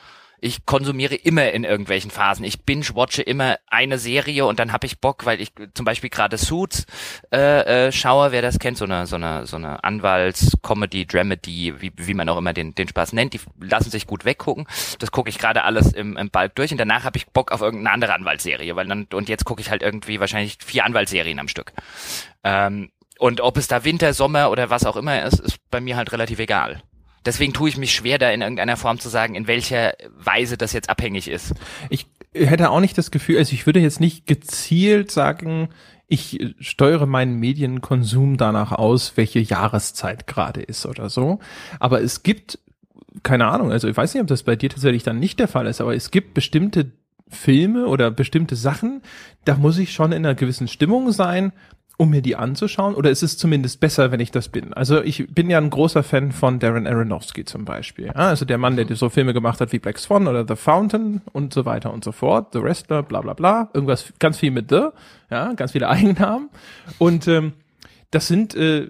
[0.43, 2.43] ich konsumiere immer in irgendwelchen Phasen.
[2.43, 6.39] Ich binge-watche immer eine Serie und dann habe ich Bock, weil ich zum Beispiel gerade
[6.39, 6.87] Suits
[7.31, 11.93] äh, äh, schaue, wer das kennt, so eine so eine so eine Anwalts-Comedy, Dramedy, wie,
[11.95, 13.33] wie man auch immer den den Spaß nennt.
[13.33, 14.65] Die lassen sich gut weggucken.
[14.97, 17.61] Das gucke ich gerade alles im, im Balk durch und danach habe ich Bock auf
[17.61, 21.49] irgendeine andere Anwaltsserie, weil dann und jetzt gucke ich halt irgendwie wahrscheinlich vier Anwaltsserien am
[21.49, 21.71] Stück.
[22.43, 25.97] Ähm, und ob es da Winter, Sommer oder was auch immer ist, ist bei mir
[25.97, 26.81] halt relativ egal.
[27.25, 30.73] Deswegen tue ich mich schwer, da in irgendeiner Form zu sagen, in welcher Weise das
[30.73, 31.53] jetzt abhängig ist.
[31.89, 35.69] Ich hätte auch nicht das Gefühl, also ich würde jetzt nicht gezielt sagen,
[36.07, 41.39] ich steuere meinen Medienkonsum danach aus, welche Jahreszeit gerade ist oder so.
[41.79, 42.59] Aber es gibt,
[43.23, 45.67] keine Ahnung, also ich weiß nicht, ob das bei dir tatsächlich dann nicht der Fall
[45.67, 46.91] ist, aber es gibt bestimmte
[47.29, 49.01] Filme oder bestimmte Sachen,
[49.45, 51.53] da muss ich schon in einer gewissen Stimmung sein
[51.97, 52.95] um mir die anzuschauen?
[52.95, 54.73] Oder ist es zumindest besser, wenn ich das bin?
[54.73, 58.09] Also ich bin ja ein großer Fan von Darren Aronofsky zum Beispiel.
[58.11, 61.53] Also der Mann, der so Filme gemacht hat wie Black Swan oder The Fountain und
[61.53, 62.53] so weiter und so fort.
[62.53, 63.69] The Wrestler, bla bla bla.
[63.73, 64.87] Irgendwas, ganz viel mit The.
[65.29, 66.49] Ja, ganz viele Eigennamen.
[66.97, 67.53] Und ähm,
[68.09, 68.87] das sind äh,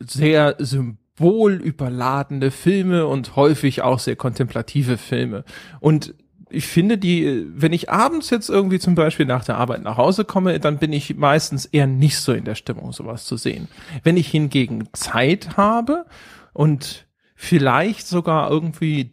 [0.00, 5.44] sehr symbolüberladene Filme und häufig auch sehr kontemplative Filme.
[5.80, 6.14] Und
[6.54, 10.24] ich finde die, wenn ich abends jetzt irgendwie zum Beispiel nach der Arbeit nach Hause
[10.24, 13.68] komme, dann bin ich meistens eher nicht so in der Stimmung, sowas zu sehen.
[14.02, 16.06] Wenn ich hingegen Zeit habe
[16.52, 19.12] und vielleicht sogar irgendwie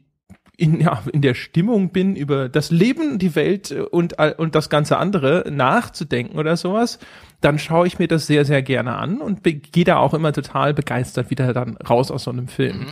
[0.58, 4.98] in, ja, in der Stimmung bin, über das Leben, die Welt und, und das ganze
[4.98, 7.00] andere nachzudenken oder sowas,
[7.42, 10.74] dann schaue ich mir das sehr, sehr gerne an und gehe da auch immer total
[10.74, 12.80] begeistert wieder dann raus aus so einem Film.
[12.80, 12.88] Mhm.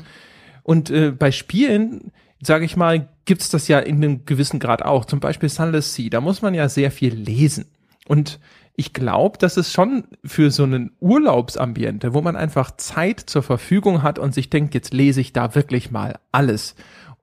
[0.64, 5.06] Und äh, bei Spielen sage ich mal, gibt's das ja in einem gewissen Grad auch.
[5.06, 7.66] Zum Beispiel Sunless Sea, da muss man ja sehr viel lesen.
[8.08, 8.40] Und
[8.76, 14.04] ich glaube, dass es schon für so einen Urlaubsambiente, wo man einfach Zeit zur Verfügung
[14.04, 16.76] hat und sich denkt, jetzt lese ich da wirklich mal alles,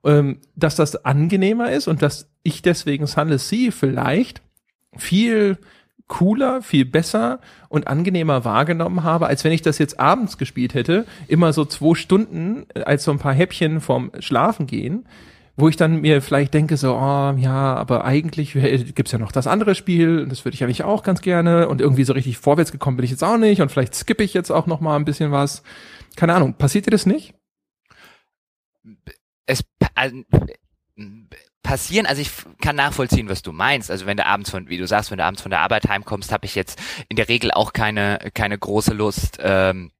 [0.03, 4.43] ähm, dass das angenehmer ist und dass ich deswegen Sunless Sea vielleicht
[4.95, 5.57] viel
[6.07, 7.39] cooler, viel besser
[7.69, 11.95] und angenehmer wahrgenommen habe, als wenn ich das jetzt abends gespielt hätte, immer so zwei
[11.95, 15.05] Stunden äh, als so ein paar Häppchen vorm Schlafen gehen,
[15.57, 19.47] wo ich dann mir vielleicht denke so, oh, ja, aber eigentlich gibt's ja noch das
[19.47, 22.71] andere Spiel, und das würde ich nicht auch ganz gerne und irgendwie so richtig vorwärts
[22.71, 25.05] gekommen bin ich jetzt auch nicht und vielleicht skippe ich jetzt auch noch mal ein
[25.05, 25.63] bisschen was.
[26.15, 27.33] Keine Ahnung, passiert dir das nicht?
[29.45, 29.63] Es
[29.95, 30.23] also,
[31.67, 32.05] passieren.
[32.05, 33.91] Also ich kann nachvollziehen, was du meinst.
[33.91, 36.31] Also wenn du abends von, wie du sagst, wenn du abends von der Arbeit heimkommst,
[36.31, 39.37] habe ich jetzt in der Regel auch keine keine große Lust.
[39.41, 39.91] Ähm,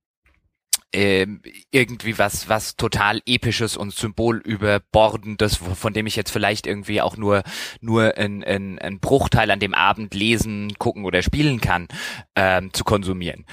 [0.93, 7.17] ähm, irgendwie was, was total episches und symbolüberbordendes, von dem ich jetzt vielleicht irgendwie auch
[7.17, 7.43] nur,
[7.81, 11.89] nur ein, ein, ein Bruchteil an dem Abend lesen, gucken oder spielen kann,
[12.35, 13.45] ähm, zu konsumieren.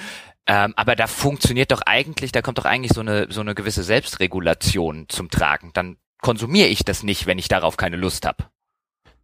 [0.46, 3.82] Ähm, aber da funktioniert doch eigentlich, da kommt doch eigentlich so eine, so eine gewisse
[3.82, 5.70] Selbstregulation zum Tragen.
[5.74, 8.46] Dann konsumiere ich das nicht, wenn ich darauf keine Lust habe.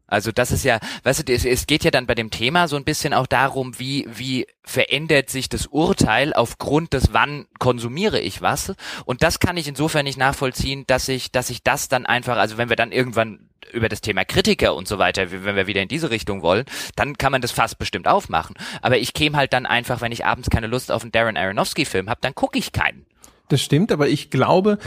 [0.07, 2.85] Also das ist ja, weißt du, es, geht ja dann bei dem Thema so ein
[2.85, 8.75] bisschen auch darum, wie, wie verändert sich das Urteil aufgrund des wann konsumiere ich was.
[9.07, 12.59] Und das kann ich insofern nicht nachvollziehen, dass ich, dass ich das dann einfach, also
[12.59, 15.89] wenn wir dann irgendwann über das Thema Kritiker und so weiter, wenn wir wieder in
[15.89, 18.57] diese Richtung wollen, dann kann man das fast bestimmt aufmachen.
[18.83, 22.11] Aber ich käme halt dann einfach, wenn ich abends keine Lust auf einen Darren Aronofsky-Film
[22.11, 23.07] habe, dann gucke ich keinen.
[23.49, 24.79] Das stimmt, aber ich glaube,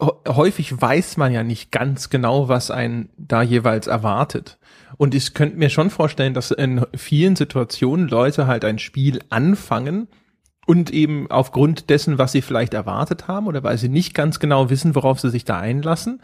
[0.00, 4.58] häufig weiß man ja nicht ganz genau, was einen da jeweils erwartet.
[4.96, 10.08] Und ich könnte mir schon vorstellen, dass in vielen Situationen Leute halt ein Spiel anfangen
[10.66, 14.70] und eben aufgrund dessen, was sie vielleicht erwartet haben oder weil sie nicht ganz genau
[14.70, 16.20] wissen, worauf sie sich da einlassen,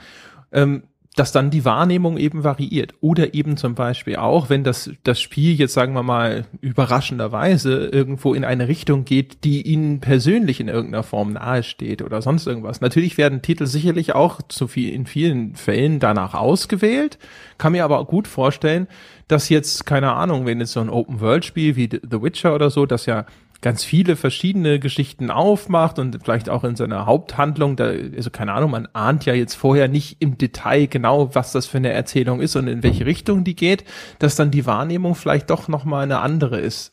[0.52, 0.84] ähm,
[1.16, 2.94] dass dann die Wahrnehmung eben variiert.
[3.00, 8.34] Oder eben zum Beispiel auch, wenn das, das Spiel jetzt, sagen wir mal, überraschenderweise irgendwo
[8.34, 12.82] in eine Richtung geht, die ihnen persönlich in irgendeiner Form nahesteht oder sonst irgendwas.
[12.82, 17.18] Natürlich werden Titel sicherlich auch zu viel, in vielen Fällen danach ausgewählt.
[17.56, 18.86] Kann mir aber gut vorstellen,
[19.26, 23.06] dass jetzt, keine Ahnung, wenn jetzt so ein Open-World-Spiel wie The Witcher oder so, das
[23.06, 23.24] ja
[23.60, 28.70] ganz viele verschiedene Geschichten aufmacht und vielleicht auch in seiner Haupthandlung, da, also keine Ahnung,
[28.70, 32.56] man ahnt ja jetzt vorher nicht im Detail genau, was das für eine Erzählung ist
[32.56, 33.84] und in welche Richtung die geht,
[34.18, 36.92] dass dann die Wahrnehmung vielleicht doch nochmal eine andere ist.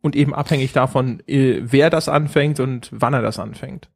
[0.00, 3.88] Und eben abhängig davon, äh, wer das anfängt und wann er das anfängt.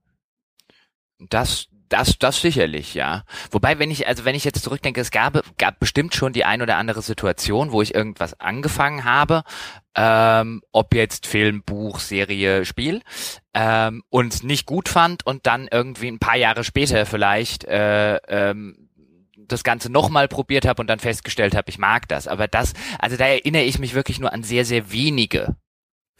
[1.19, 3.25] Das, das, das sicherlich, ja.
[3.51, 6.63] Wobei, wenn ich, also wenn ich jetzt zurückdenke, es gab, gab bestimmt schon die ein
[6.63, 9.43] oder andere Situation, wo ich irgendwas angefangen habe,
[9.95, 13.03] ähm, ob jetzt Film, Buch, Serie, Spiel,
[13.55, 18.89] ähm, und nicht gut fand und dann irgendwie ein paar Jahre später vielleicht äh, ähm,
[19.37, 22.29] das Ganze nochmal probiert habe und dann festgestellt habe, ich mag das.
[22.29, 25.57] Aber das, also da erinnere ich mich wirklich nur an sehr, sehr wenige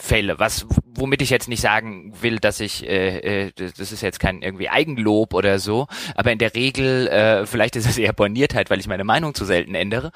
[0.01, 4.21] Fälle, was womit ich jetzt nicht sagen will, dass ich äh, äh, das ist jetzt
[4.21, 8.71] kein irgendwie Eigenlob oder so, aber in der Regel äh, vielleicht ist es eher Borniertheit,
[8.71, 10.13] weil ich meine Meinung zu selten ändere.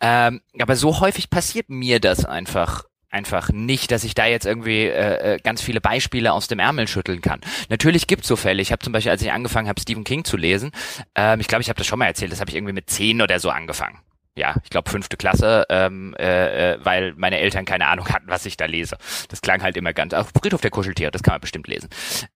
[0.00, 4.84] Ähm, aber so häufig passiert mir das einfach einfach nicht, dass ich da jetzt irgendwie
[4.84, 7.40] äh, äh ganz viele Beispiele aus dem Ärmel schütteln kann.
[7.68, 8.62] Natürlich gibt's so Fälle.
[8.62, 10.72] Ich habe zum Beispiel, als ich angefangen habe, Stephen King zu lesen,
[11.14, 13.22] ähm, ich glaube, ich habe das schon mal erzählt, das habe ich irgendwie mit zehn
[13.22, 13.98] oder so angefangen
[14.36, 18.44] ja, ich glaube fünfte Klasse, ähm, äh, äh, weil meine Eltern keine Ahnung hatten, was
[18.46, 18.96] ich da lese.
[19.28, 20.12] Das klang halt immer ganz.
[20.12, 21.88] Auch Friedhof der Kuscheltiere, das kann man bestimmt lesen.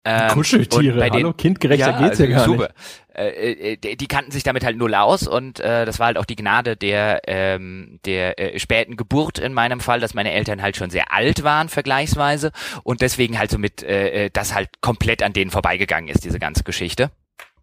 [0.04, 2.68] Ähm, Kuscheltiere, den, hallo, kindgerechter ja, geht's ja gar super.
[2.68, 3.04] nicht.
[3.18, 6.24] Äh, äh, die kannten sich damit halt null aus und äh, das war halt auch
[6.24, 10.76] die Gnade der ähm, der äh, späten Geburt in meinem Fall, dass meine Eltern halt
[10.76, 12.52] schon sehr alt waren vergleichsweise
[12.84, 16.38] und deswegen halt so mit äh, äh das halt komplett an denen vorbeigegangen ist diese
[16.38, 17.10] ganze Geschichte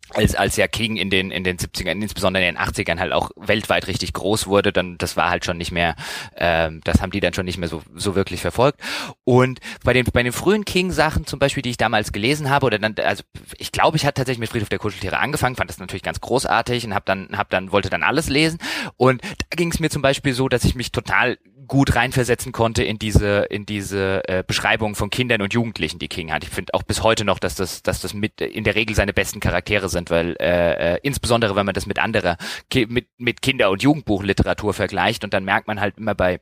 [0.10, 3.32] als als ja King in den in den 70ern, insbesondere in den 80ern halt auch
[3.36, 5.96] weltweit richtig groß wurde, dann das war halt schon nicht mehr,
[6.38, 8.80] ähm, das haben die dann schon nicht mehr so so wirklich verfolgt.
[9.24, 12.66] Und bei den bei den frühen King Sachen zum Beispiel, die ich damals gelesen habe
[12.66, 13.24] oder dann, also
[13.58, 16.86] ich glaube, ich hatte tatsächlich mit Friedhof der Kuscheltiere angefangen, fand das natürlich ganz großartig
[16.86, 18.60] und habe dann hab dann wollte dann alles lesen.
[18.98, 22.84] Und da ging es mir zum Beispiel so, dass ich mich total gut reinversetzen konnte
[22.84, 26.44] in diese in diese äh, Beschreibung von Kindern und Jugendlichen, die King hat.
[26.44, 29.14] Ich finde auch bis heute noch, dass das dass das mit in der Regel seine
[29.14, 32.38] besten Charaktere sind, weil äh, äh, insbesondere wenn man das mit anderer
[32.74, 36.40] mit mit Kinder- und Jugendbuchliteratur vergleicht und dann merkt man halt immer bei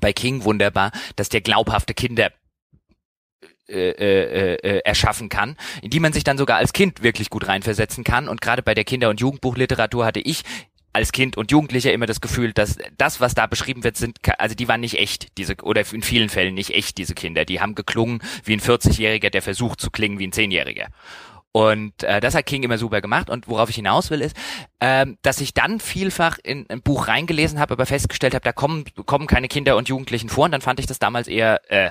[0.00, 2.30] bei King wunderbar, dass der glaubhafte Kinder
[3.70, 7.48] äh, äh, äh, erschaffen kann, in die man sich dann sogar als Kind wirklich gut
[7.48, 8.26] reinversetzen kann.
[8.26, 10.42] Und gerade bei der Kinder- und Jugendbuchliteratur hatte ich
[10.92, 14.54] als Kind und Jugendlicher immer das Gefühl, dass das, was da beschrieben wird, sind, also
[14.54, 17.44] die waren nicht echt, diese, oder in vielen Fällen nicht echt, diese Kinder.
[17.44, 20.86] Die haben geklungen wie ein 40-Jähriger, der versucht zu klingen wie ein 10-Jähriger.
[21.52, 23.30] Und äh, das hat King immer super gemacht.
[23.30, 24.36] Und worauf ich hinaus will, ist,
[24.80, 28.84] ähm, dass ich dann vielfach in ein Buch reingelesen habe, aber festgestellt habe, da kommen,
[29.06, 30.44] kommen keine Kinder und Jugendlichen vor.
[30.44, 31.90] Und dann fand ich das damals eher äh,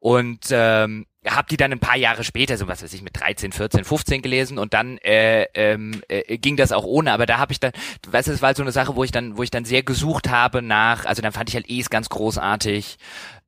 [0.00, 3.52] und ähm, habe die dann ein paar Jahre später, so was weiß ich, mit 13,
[3.52, 7.52] 14, 15 gelesen und dann äh, ähm, äh, ging das auch ohne, aber da habe
[7.52, 7.72] ich dann,
[8.08, 9.82] weißt du, es war halt so eine Sache, wo ich dann, wo ich dann sehr
[9.82, 12.96] gesucht habe nach, also dann fand ich halt Es ganz großartig,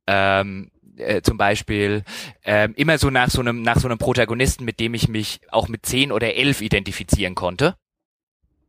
[0.05, 2.03] ähm, äh, zum Beispiel
[2.43, 5.67] ähm, immer so nach so einem nach so einem Protagonisten, mit dem ich mich auch
[5.67, 7.75] mit zehn oder elf identifizieren konnte.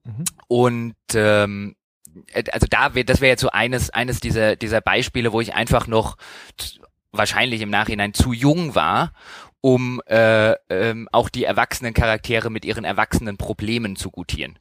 [0.05, 0.25] Mhm.
[0.49, 1.77] Und ähm,
[2.33, 5.55] äh, also da wird, das wäre jetzt so eines eines dieser dieser Beispiele, wo ich
[5.55, 6.17] einfach noch
[7.17, 9.13] wahrscheinlich im Nachhinein zu jung war,
[9.61, 14.59] um äh, ähm, auch die erwachsenen Charaktere mit ihren erwachsenen Problemen zu gutieren.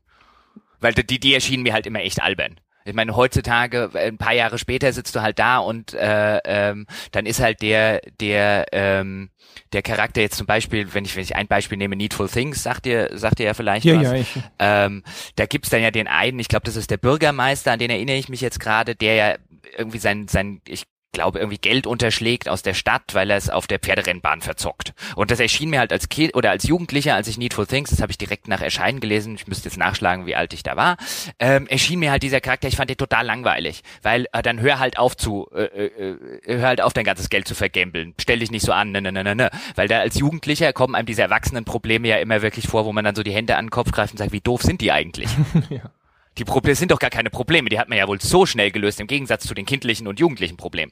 [0.80, 2.60] Weil die, die erschienen mir halt immer echt albern.
[2.86, 7.26] Ich meine, heutzutage, ein paar Jahre später sitzt du halt da und äh, ähm, dann
[7.26, 9.30] ist halt der, der, ähm,
[9.72, 12.86] der Charakter jetzt zum Beispiel, wenn ich, wenn ich ein Beispiel nehme, Needful Things, sagt
[12.86, 14.04] ihr, sagt ihr ja vielleicht ja, was.
[14.04, 14.28] Ja, ich.
[14.60, 15.04] Ähm,
[15.38, 18.18] da gibt's dann ja den einen, ich glaube, das ist der Bürgermeister, an den erinnere
[18.18, 19.36] ich mich jetzt gerade, der ja
[19.78, 23.68] irgendwie sein, sein, ich glaube, irgendwie Geld unterschlägt aus der Stadt, weil er es auf
[23.68, 24.94] der Pferderennbahn verzockt.
[25.16, 28.02] Und das erschien mir halt als Kind oder als Jugendlicher, als ich Needful Things, das
[28.02, 30.98] habe ich direkt nach Erscheinen gelesen, ich müsste jetzt nachschlagen, wie alt ich da war,
[31.40, 34.80] ähm, erschien mir halt dieser Charakter, ich fand den total langweilig, weil äh, dann hör
[34.80, 38.40] halt auf zu, äh, äh, äh hör halt auf, dein ganzes Geld zu vergambeln, stell
[38.40, 39.50] dich nicht so an, ne, ne, ne, ne, ne.
[39.76, 43.16] Weil da als Jugendlicher kommen einem diese Erwachsenenprobleme ja immer wirklich vor, wo man dann
[43.16, 45.30] so die Hände an den Kopf greift und sagt, wie doof sind die eigentlich?
[45.70, 45.92] ja.
[46.38, 49.00] Die Probleme sind doch gar keine Probleme, die hat man ja wohl so schnell gelöst,
[49.00, 50.92] im Gegensatz zu den kindlichen und jugendlichen Problemen.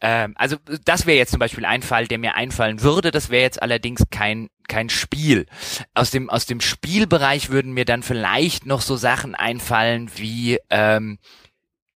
[0.00, 3.10] Ähm, also das wäre jetzt zum Beispiel ein Fall, der mir einfallen würde.
[3.10, 5.46] Das wäre jetzt allerdings kein kein Spiel.
[5.94, 11.18] Aus dem aus dem Spielbereich würden mir dann vielleicht noch so Sachen einfallen wie ähm,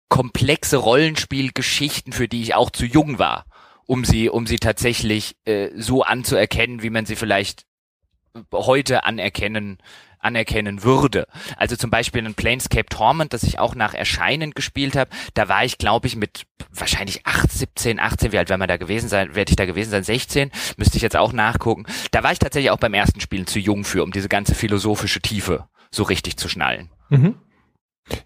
[0.08, 3.46] komplexe Rollenspielgeschichten, für die ich auch zu jung war,
[3.86, 7.64] um sie um sie tatsächlich äh, so anzuerkennen, wie man sie vielleicht
[8.52, 9.78] heute anerkennen
[10.22, 11.26] anerkennen würde.
[11.56, 15.64] Also zum Beispiel ein Planescape Torment, das ich auch nach Erscheinen gespielt habe, da war
[15.64, 19.34] ich, glaube ich, mit wahrscheinlich 8, 17, 18, wie alt wäre man da gewesen sein,
[19.34, 21.84] werde ich da gewesen sein, 16, müsste ich jetzt auch nachgucken.
[22.10, 25.20] Da war ich tatsächlich auch beim ersten Spielen zu jung für, um diese ganze philosophische
[25.20, 26.90] Tiefe so richtig zu schnallen.
[27.10, 27.34] Mhm.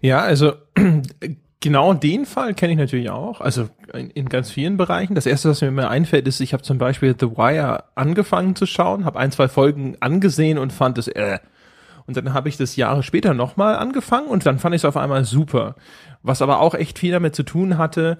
[0.01, 0.53] Ja, also
[1.59, 5.15] genau den Fall kenne ich natürlich auch, also in, in, ganz vielen Bereichen.
[5.15, 8.65] Das erste, was mir immer einfällt, ist, ich habe zum Beispiel The Wire angefangen zu
[8.65, 11.39] schauen, habe ein, zwei Folgen angesehen und fand es, äh,
[12.07, 14.97] und dann habe ich das Jahre später nochmal angefangen und dann fand ich es auf
[14.97, 15.75] einmal super.
[16.23, 18.17] Was aber auch echt viel damit zu tun hatte,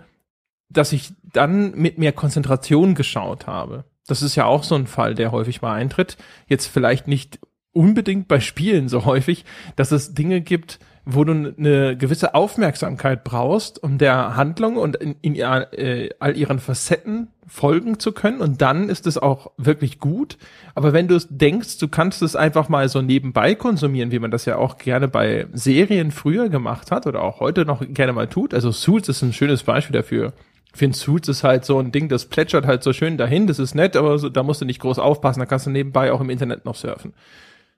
[0.69, 3.85] dass ich dann mit mehr Konzentration geschaut habe.
[4.05, 6.17] Das ist ja auch so ein Fall, der häufig mal eintritt.
[6.47, 7.39] Jetzt vielleicht nicht
[7.71, 9.45] unbedingt bei Spielen so häufig,
[9.75, 15.15] dass es Dinge gibt, wo du eine gewisse Aufmerksamkeit brauchst, um der Handlung und in,
[15.21, 18.41] in äh, all ihren Facetten folgen zu können.
[18.41, 20.37] Und dann ist es auch wirklich gut.
[20.75, 24.43] Aber wenn du denkst, du kannst es einfach mal so nebenbei konsumieren, wie man das
[24.43, 28.53] ja auch gerne bei Serien früher gemacht hat oder auch heute noch gerne mal tut.
[28.53, 30.33] Also Suits ist ein schönes Beispiel dafür.
[30.73, 33.59] Ich finde, Suits ist halt so ein Ding, das plätschert halt so schön dahin, das
[33.59, 36.19] ist nett, aber so, da musst du nicht groß aufpassen, da kannst du nebenbei auch
[36.19, 37.13] im Internet noch surfen.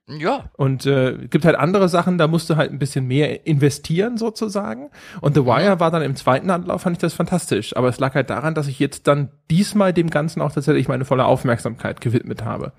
[0.10, 0.50] Ja.
[0.58, 4.90] Und äh, gibt halt andere Sachen, da musst du halt ein bisschen mehr investieren sozusagen.
[5.22, 7.76] Und The Wire war dann im zweiten Anlauf, fand ich das fantastisch.
[7.78, 11.06] Aber es lag halt daran, dass ich jetzt dann diesmal dem Ganzen auch tatsächlich meine
[11.06, 12.74] volle Aufmerksamkeit gewidmet habe.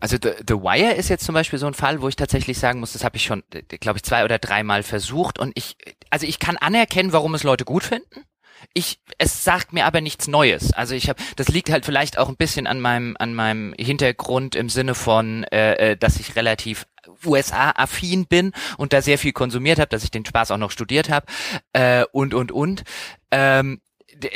[0.00, 2.80] Also The, The Wire ist jetzt zum Beispiel so ein Fall, wo ich tatsächlich sagen
[2.80, 3.42] muss, das habe ich schon,
[3.80, 5.76] glaube ich, zwei oder dreimal versucht und ich,
[6.10, 8.22] also ich kann anerkennen, warum es Leute gut finden.
[8.74, 10.72] Ich, es sagt mir aber nichts Neues.
[10.72, 14.54] Also ich habe, das liegt halt vielleicht auch ein bisschen an meinem, an meinem Hintergrund
[14.54, 16.86] im Sinne von, äh, äh dass ich relativ
[17.24, 21.08] USA-affin bin und da sehr viel konsumiert habe, dass ich den Spaß auch noch studiert
[21.08, 21.26] habe
[21.72, 22.84] äh, und und und.
[23.30, 23.80] Ähm,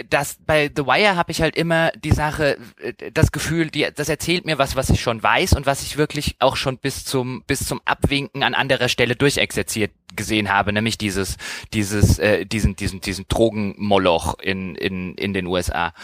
[0.08, 4.08] das bei The Wire habe ich halt immer die Sache, äh, das Gefühl, die, das
[4.08, 7.42] erzählt mir was, was ich schon weiß und was ich wirklich auch schon bis zum
[7.46, 11.36] bis zum Abwinken an anderer Stelle durchexerziert gesehen habe, nämlich dieses
[11.72, 15.94] dieses äh, diesen diesen diesen Drogenmoloch in in in den USA.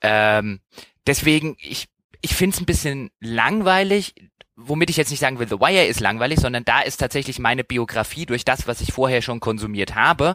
[0.00, 0.60] Ähm,
[1.06, 1.88] deswegen ich
[2.20, 4.14] ich finde es ein bisschen langweilig
[4.60, 7.62] womit ich jetzt nicht sagen will, The Wire ist langweilig, sondern da ist tatsächlich meine
[7.62, 10.34] Biografie durch das, was ich vorher schon konsumiert habe.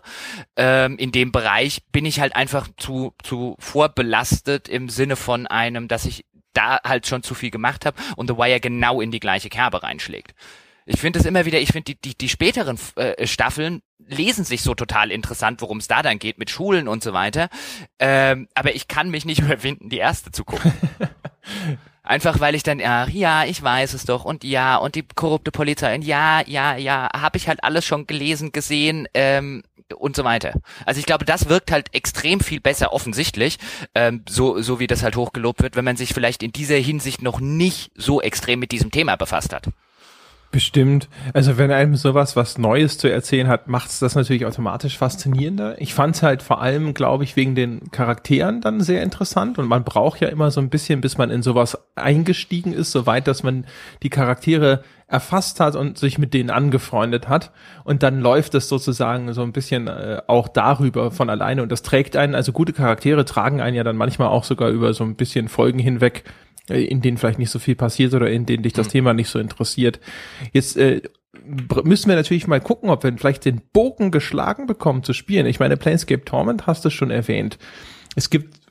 [0.55, 5.89] Ähm, in dem Bereich bin ich halt einfach zu, zu vorbelastet im Sinne von einem,
[5.89, 9.19] dass ich da halt schon zu viel gemacht habe und The Wire genau in die
[9.19, 10.33] gleiche Kerbe reinschlägt.
[10.85, 14.61] Ich finde es immer wieder, ich finde die, die, die späteren äh, Staffeln lesen sich
[14.61, 17.49] so total interessant, worum es da dann geht mit Schulen und so weiter.
[17.99, 20.71] Ähm, aber ich kann mich nicht überwinden, die erste zu gucken.
[22.05, 25.51] Einfach weil ich dann, ach ja, ich weiß es doch und ja, und die korrupte
[25.51, 29.63] Polizei und ja, ja, ja, habe ich halt alles schon gelesen, gesehen ähm,
[29.95, 30.53] und so weiter.
[30.85, 33.57] Also ich glaube, das wirkt halt extrem viel besser offensichtlich,
[33.95, 37.21] ähm, so, so wie das halt hochgelobt wird, wenn man sich vielleicht in dieser Hinsicht
[37.21, 39.69] noch nicht so extrem mit diesem Thema befasst hat.
[40.53, 41.09] Bestimmt.
[41.33, 45.81] Also wenn einem sowas was Neues zu erzählen hat, macht es das natürlich automatisch faszinierender.
[45.81, 49.67] Ich fand es halt vor allem, glaube ich, wegen den Charakteren dann sehr interessant und
[49.67, 53.41] man braucht ja immer so ein bisschen, bis man in sowas eingestiegen ist, soweit, dass
[53.41, 53.65] man
[54.03, 57.51] die Charaktere erfasst hat und sich mit denen angefreundet hat
[57.83, 61.81] und dann läuft es sozusagen so ein bisschen äh, auch darüber von alleine und das
[61.81, 65.15] trägt einen, also gute Charaktere tragen einen ja dann manchmal auch sogar über so ein
[65.15, 66.25] bisschen Folgen hinweg
[66.69, 68.91] in denen vielleicht nicht so viel passiert oder in denen dich das mhm.
[68.91, 69.99] Thema nicht so interessiert.
[70.51, 71.01] Jetzt äh,
[71.83, 75.45] müssen wir natürlich mal gucken, ob wir vielleicht den Bogen geschlagen bekommen zu spielen.
[75.45, 77.57] Ich meine, Planescape Torment hast du schon erwähnt.
[78.15, 78.63] Es gibt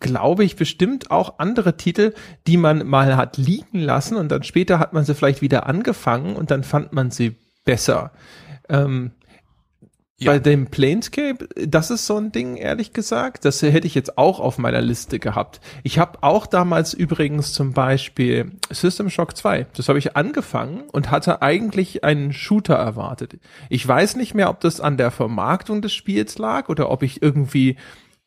[0.00, 2.12] glaube ich, bestimmt auch andere Titel,
[2.46, 6.36] die man mal hat liegen lassen und dann später hat man sie vielleicht wieder angefangen
[6.36, 8.12] und dann fand man sie besser.
[8.68, 9.12] Ähm,
[10.20, 10.32] Ja.
[10.32, 13.44] Bei dem Planescape, das ist so ein Ding, ehrlich gesagt.
[13.44, 15.60] Das hätte ich jetzt auch auf meiner Liste gehabt.
[15.84, 19.68] Ich habe auch damals übrigens zum Beispiel System Shock 2.
[19.76, 23.38] Das habe ich angefangen und hatte eigentlich einen Shooter erwartet.
[23.68, 27.22] Ich weiß nicht mehr, ob das an der Vermarktung des Spiels lag oder ob ich
[27.22, 27.76] irgendwie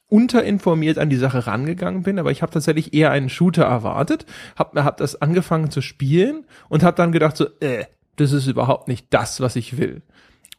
[0.08, 4.25] unterinformiert an die Sache rangegangen bin, aber ich habe tatsächlich eher einen Shooter erwartet,
[4.56, 7.84] habe hab das angefangen zu spielen und habe dann gedacht so, äh,
[8.15, 10.01] das ist überhaupt nicht das, was ich will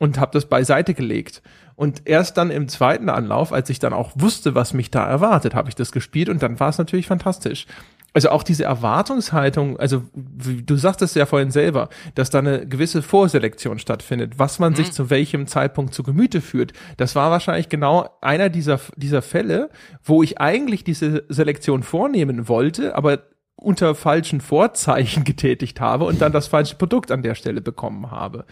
[0.03, 1.43] und habe das beiseite gelegt.
[1.77, 5.55] Und erst dann im zweiten Anlauf, als ich dann auch wusste, was mich da erwartet,
[5.55, 7.67] habe ich das gespielt und dann war es natürlich fantastisch.
[8.13, 13.79] Also auch diese Erwartungshaltung, also du sagtest ja vorhin selber, dass da eine gewisse Vorselektion
[13.79, 14.77] stattfindet, was man mhm.
[14.77, 16.73] sich zu welchem Zeitpunkt zu Gemüte führt.
[16.97, 19.71] Das war wahrscheinlich genau einer dieser, dieser Fälle,
[20.03, 23.21] wo ich eigentlich diese Selektion vornehmen wollte, aber
[23.55, 28.47] unter falschen Vorzeichen getätigt habe und dann das falsche Produkt an der Stelle bekommen habe.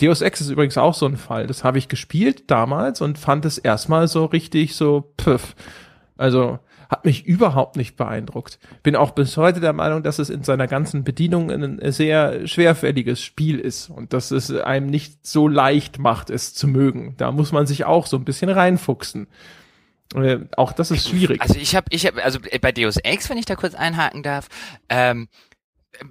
[0.00, 1.46] Deus Ex ist übrigens auch so ein Fall.
[1.46, 5.54] Das habe ich gespielt damals und fand es erstmal so richtig so püff.
[6.16, 8.58] Also hat mich überhaupt nicht beeindruckt.
[8.82, 13.22] Bin auch bis heute der Meinung, dass es in seiner ganzen Bedienung ein sehr schwerfälliges
[13.22, 17.14] Spiel ist und dass es einem nicht so leicht macht, es zu mögen.
[17.16, 19.28] Da muss man sich auch so ein bisschen reinfuchsen.
[20.14, 21.40] Äh, auch das ist schwierig.
[21.40, 24.48] Also ich habe, ich habe, also bei Deus Ex, wenn ich da kurz einhaken darf,
[24.88, 25.28] ähm,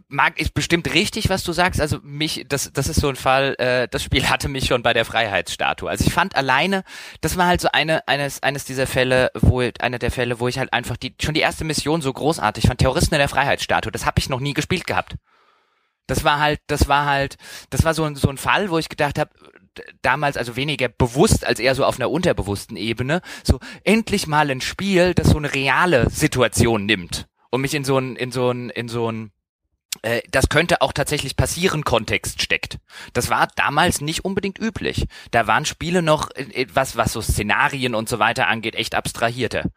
[0.07, 1.81] mag ist bestimmt richtig, was du sagst.
[1.81, 3.55] Also mich, das, das ist so ein Fall.
[3.57, 5.89] Äh, das Spiel hatte mich schon bei der Freiheitsstatue.
[5.89, 6.83] Also ich fand alleine,
[7.21, 10.59] das war halt so eine eines eines dieser Fälle, wo einer der Fälle, wo ich
[10.59, 12.79] halt einfach die schon die erste Mission so großartig fand.
[12.79, 13.91] Terroristen in der Freiheitsstatue.
[13.91, 15.15] Das habe ich noch nie gespielt gehabt.
[16.07, 17.37] Das war halt, das war halt,
[17.69, 19.31] das war so ein so ein Fall, wo ich gedacht habe,
[20.01, 24.61] damals also weniger bewusst als eher so auf einer unterbewussten Ebene, so endlich mal ein
[24.61, 28.69] Spiel, das so eine reale Situation nimmt und mich in so ein in so ein
[28.69, 29.31] in so ein
[30.31, 32.79] das könnte auch tatsächlich passieren Kontext steckt.
[33.13, 35.05] Das war damals nicht unbedingt üblich.
[35.31, 39.69] Da waren Spiele noch, äh, was, was so Szenarien und so weiter angeht, echt abstrahierter.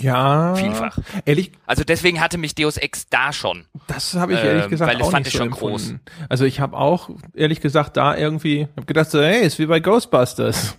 [0.00, 0.54] Ja.
[0.54, 0.98] Vielfach.
[1.24, 1.52] Ehrlich.
[1.66, 3.66] Also deswegen hatte mich Deus Ex da schon.
[3.86, 5.94] Das habe ich ehrlich ähm, gesagt weil auch fand nicht ich schon groß.
[6.28, 9.80] Also ich habe auch ehrlich gesagt da irgendwie hab gedacht so, hey, ist wie bei
[9.80, 10.78] Ghostbusters.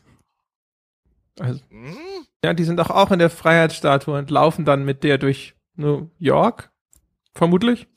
[1.39, 1.97] Also, hm?
[2.43, 6.09] Ja, die sind doch auch in der Freiheitsstatue und laufen dann mit der durch New
[6.17, 6.69] York,
[7.33, 7.87] vermutlich.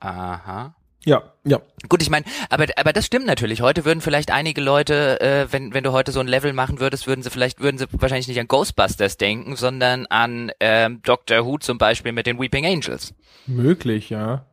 [0.00, 0.74] Aha.
[1.04, 1.60] Ja, ja.
[1.88, 3.62] Gut, ich meine, aber aber das stimmt natürlich.
[3.62, 7.06] Heute würden vielleicht einige Leute, äh, wenn wenn du heute so ein Level machen würdest,
[7.06, 11.56] würden sie vielleicht würden sie wahrscheinlich nicht an Ghostbusters denken, sondern an ähm, Doctor Who
[11.56, 13.14] zum Beispiel mit den Weeping Angels.
[13.46, 14.44] Möglich, ja.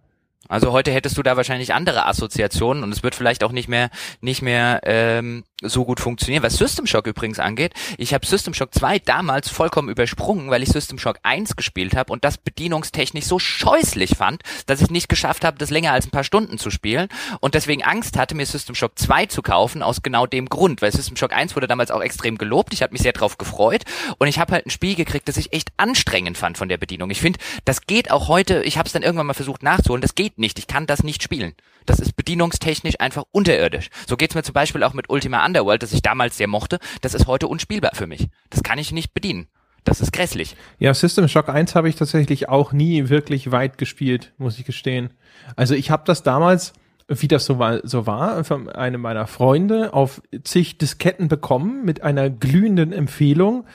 [0.49, 3.89] Also heute hättest du da wahrscheinlich andere Assoziationen und es wird vielleicht auch nicht mehr
[4.21, 6.43] nicht mehr ähm, so gut funktionieren.
[6.43, 10.69] Was System Shock übrigens angeht, ich habe System Shock 2 damals vollkommen übersprungen, weil ich
[10.69, 15.43] System Shock 1 gespielt habe und das bedienungstechnisch so scheußlich fand, dass ich nicht geschafft
[15.43, 17.07] habe, das länger als ein paar Stunden zu spielen
[17.39, 20.91] und deswegen Angst hatte, mir System Shock 2 zu kaufen, aus genau dem Grund, weil
[20.91, 23.83] System Shock 1 wurde damals auch extrem gelobt, ich habe mich sehr drauf gefreut
[24.19, 27.09] und ich habe halt ein Spiel gekriegt, das ich echt anstrengend fand von der Bedienung.
[27.09, 30.15] Ich finde, das geht auch heute, ich habe es dann irgendwann mal versucht nachzuholen, das
[30.15, 31.53] geht nicht, ich kann das nicht spielen.
[31.85, 33.89] Das ist bedienungstechnisch einfach unterirdisch.
[34.07, 36.79] So geht's mir zum Beispiel auch mit Ultima Underworld, das ich damals sehr mochte.
[37.01, 38.27] Das ist heute unspielbar für mich.
[38.49, 39.47] Das kann ich nicht bedienen.
[39.83, 40.57] Das ist grässlich.
[40.79, 45.11] Ja, System Shock 1 habe ich tatsächlich auch nie wirklich weit gespielt, muss ich gestehen.
[45.55, 46.73] Also ich habe das damals,
[47.07, 52.03] wie das so war, so war, von einem meiner Freunde auf zig Disketten bekommen mit
[52.03, 53.65] einer glühenden Empfehlung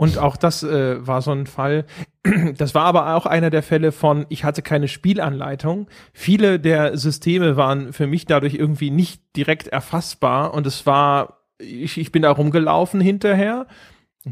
[0.00, 1.84] und auch das äh, war so ein Fall.
[2.56, 5.88] Das war aber auch einer der Fälle von, ich hatte keine Spielanleitung.
[6.14, 11.98] Viele der Systeme waren für mich dadurch irgendwie nicht direkt erfassbar und es war, ich,
[11.98, 13.66] ich bin da rumgelaufen hinterher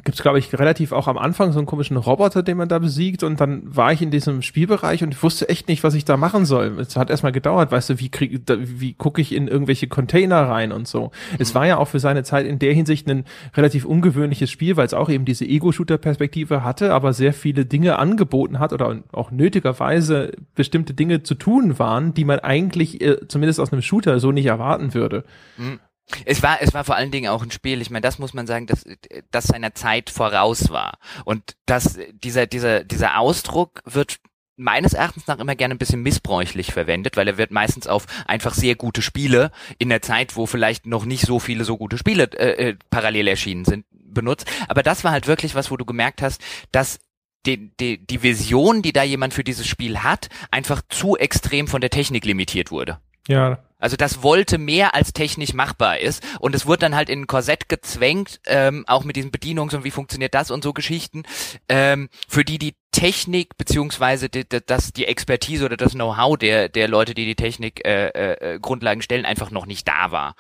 [0.05, 3.23] gibt's glaube ich relativ auch am Anfang so einen komischen Roboter, den man da besiegt
[3.23, 6.45] und dann war ich in diesem Spielbereich und wusste echt nicht, was ich da machen
[6.45, 6.79] soll.
[6.79, 10.73] Es hat erstmal gedauert, weißt du, wie krieg, wie gucke ich in irgendwelche Container rein
[10.73, 11.05] und so.
[11.05, 11.37] Mhm.
[11.39, 13.25] Es war ja auch für seine Zeit in der Hinsicht ein
[13.57, 18.59] relativ ungewöhnliches Spiel, weil es auch eben diese Ego-Shooter-Perspektive hatte, aber sehr viele Dinge angeboten
[18.59, 23.73] hat oder auch nötigerweise bestimmte Dinge zu tun waren, die man eigentlich äh, zumindest aus
[23.73, 25.25] einem Shooter so nicht erwarten würde.
[25.57, 25.81] Mhm.
[26.25, 28.47] Es war, es war vor allen Dingen auch ein Spiel, ich meine, das muss man
[28.47, 28.85] sagen, dass,
[29.31, 30.99] dass seiner Zeit voraus war.
[31.25, 34.19] Und dass dieser, dieser, dieser Ausdruck wird
[34.59, 38.55] meines Erachtens nach immer gerne ein bisschen missbräuchlich verwendet, weil er wird meistens auf einfach
[38.55, 42.25] sehr gute Spiele in der Zeit, wo vielleicht noch nicht so viele so gute Spiele
[42.33, 44.51] äh, äh, parallel erschienen sind, benutzt.
[44.67, 46.99] Aber das war halt wirklich was, wo du gemerkt hast, dass
[47.47, 51.81] die, die, die Vision, die da jemand für dieses Spiel hat, einfach zu extrem von
[51.81, 52.99] der Technik limitiert wurde.
[53.29, 53.59] Ja.
[53.79, 57.27] Also das wollte mehr als technisch machbar ist und es wurde dann halt in ein
[57.29, 61.23] Korsett gezwängt, ähm, auch mit diesen Bedienungs- und wie funktioniert das und so Geschichten,
[61.69, 66.89] ähm, für die die Technik beziehungsweise die, das, die Expertise oder das Know-how der, der
[66.89, 70.35] Leute, die die Technik äh, äh, Grundlagen stellen, einfach noch nicht da war.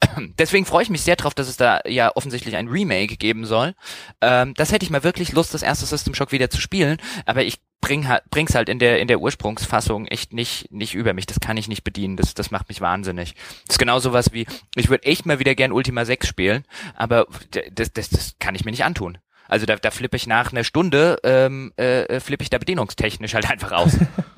[0.38, 3.74] Deswegen freue ich mich sehr drauf, dass es da ja offensichtlich ein Remake geben soll.
[4.20, 7.44] Ähm, das hätte ich mal wirklich Lust, das erste System Shock wieder zu spielen, aber
[7.44, 11.26] ich bring bring's halt in der in der Ursprungsfassung echt nicht nicht über mich.
[11.26, 12.16] Das kann ich nicht bedienen.
[12.16, 13.34] Das das macht mich wahnsinnig.
[13.66, 17.26] Das ist genau sowas wie ich würde echt mal wieder gern Ultima 6 spielen, aber
[17.72, 19.18] das das das kann ich mir nicht antun.
[19.48, 23.48] Also da, da flippe ich nach einer Stunde, ähm, äh, flippe ich da bedienungstechnisch halt
[23.48, 23.96] einfach aus.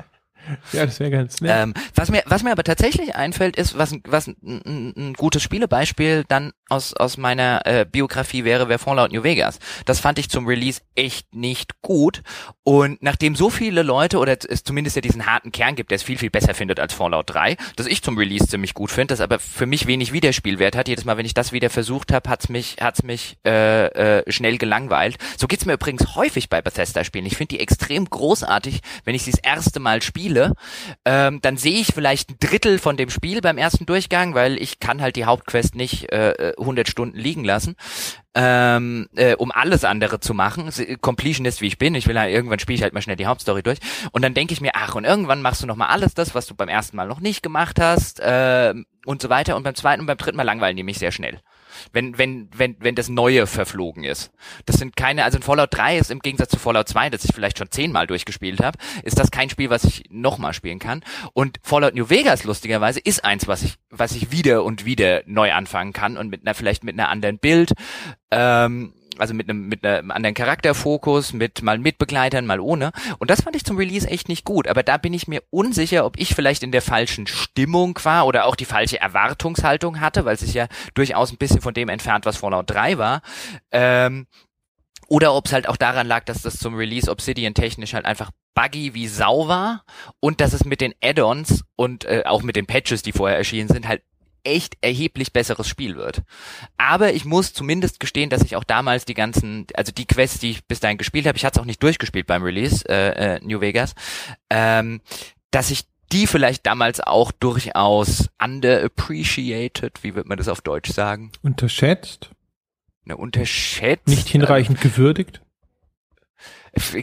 [0.73, 1.53] Ja, das wäre ganz nett.
[1.55, 6.25] Ähm, was mir, was mir aber tatsächlich einfällt, ist, was, was ein, ein gutes Spielebeispiel
[6.29, 9.59] dann aus, aus meiner äh, Biografie wäre, wäre Fallout New Vegas.
[9.87, 12.23] Das fand ich zum Release echt nicht gut.
[12.63, 16.03] Und nachdem so viele Leute, oder es zumindest ja diesen harten Kern gibt, der es
[16.03, 19.21] viel, viel besser findet als Fallout 3, das ich zum Release ziemlich gut finde, das
[19.21, 20.89] aber für mich wenig Wiederspielwert hat.
[20.89, 24.59] Jedes Mal, wenn ich das wieder versucht habe, hat's mich, hat's mich äh, äh, schnell
[24.59, 25.17] gelangweilt.
[25.39, 27.27] So geht's mir übrigens häufig bei Bethesda-Spielen.
[27.27, 30.28] Ich finde die extrem großartig, wenn ich sie das erste Mal spiele.
[31.05, 34.81] Ähm, dann sehe ich vielleicht ein Drittel von dem Spiel beim ersten Durchgang, weil ich
[34.81, 37.77] kann halt die Hauptquest nicht äh, 100 Stunden liegen lassen,
[38.35, 40.71] ähm, äh, um alles andere zu machen.
[41.01, 43.63] Completionist wie ich bin, ich will halt, irgendwann spiele ich halt mal schnell die Hauptstory
[43.63, 43.79] durch.
[44.13, 46.47] Und dann denke ich mir, ach und irgendwann machst du noch mal alles das, was
[46.47, 48.75] du beim ersten Mal noch nicht gemacht hast äh,
[49.05, 49.57] und so weiter.
[49.57, 51.41] Und beim zweiten und beim dritten Mal langweilen die mich sehr schnell
[51.93, 54.31] wenn, wenn, wenn, wenn das Neue verflogen ist.
[54.67, 57.35] Das sind keine, also in Fallout 3 ist im Gegensatz zu Fallout 2, das ich
[57.35, 61.03] vielleicht schon zehnmal durchgespielt habe, ist das kein Spiel, was ich nochmal spielen kann.
[61.33, 65.53] Und Fallout New Vegas lustigerweise ist eins, was ich, was ich wieder und wieder neu
[65.53, 67.73] anfangen kann und mit einer, vielleicht mit einer anderen Bild.
[68.31, 72.93] Ähm, also mit einem mit einem anderen Charakterfokus, mit mal mit Begleitern, mal ohne.
[73.19, 74.69] Und das fand ich zum Release echt nicht gut.
[74.69, 78.47] Aber da bin ich mir unsicher, ob ich vielleicht in der falschen Stimmung war oder
[78.47, 82.27] auch die falsche Erwartungshaltung hatte, weil es sich ja durchaus ein bisschen von dem entfernt,
[82.27, 83.23] was Fallout 3 war.
[83.73, 84.27] Ähm,
[85.09, 88.31] oder ob es halt auch daran lag, dass das zum Release Obsidian technisch halt einfach
[88.55, 89.85] buggy wie Sau war
[90.21, 93.69] und dass es mit den Add-ons und äh, auch mit den Patches, die vorher erschienen
[93.69, 94.03] sind, halt
[94.49, 96.23] echt erheblich besseres Spiel wird.
[96.79, 100.51] Aber ich muss zumindest gestehen, dass ich auch damals die ganzen, also die Quests, die
[100.51, 103.41] ich bis dahin gespielt habe, ich hatte es auch nicht durchgespielt beim Release, äh, äh,
[103.43, 103.95] New Vegas,
[104.51, 105.01] ähm,
[105.51, 111.31] dass ich die vielleicht damals auch durchaus underappreciated, wie wird man das auf Deutsch sagen?
[111.43, 112.31] Unterschätzt?
[113.05, 114.09] Ne, unterschätzt.
[114.09, 115.43] Nicht hinreichend ähm, gewürdigt?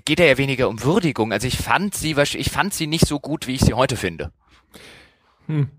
[0.05, 1.33] Geht ja weniger um Würdigung.
[1.33, 4.31] Also ich fand sie, ich fand sie nicht so gut, wie ich sie heute finde.
[5.47, 5.69] Hm.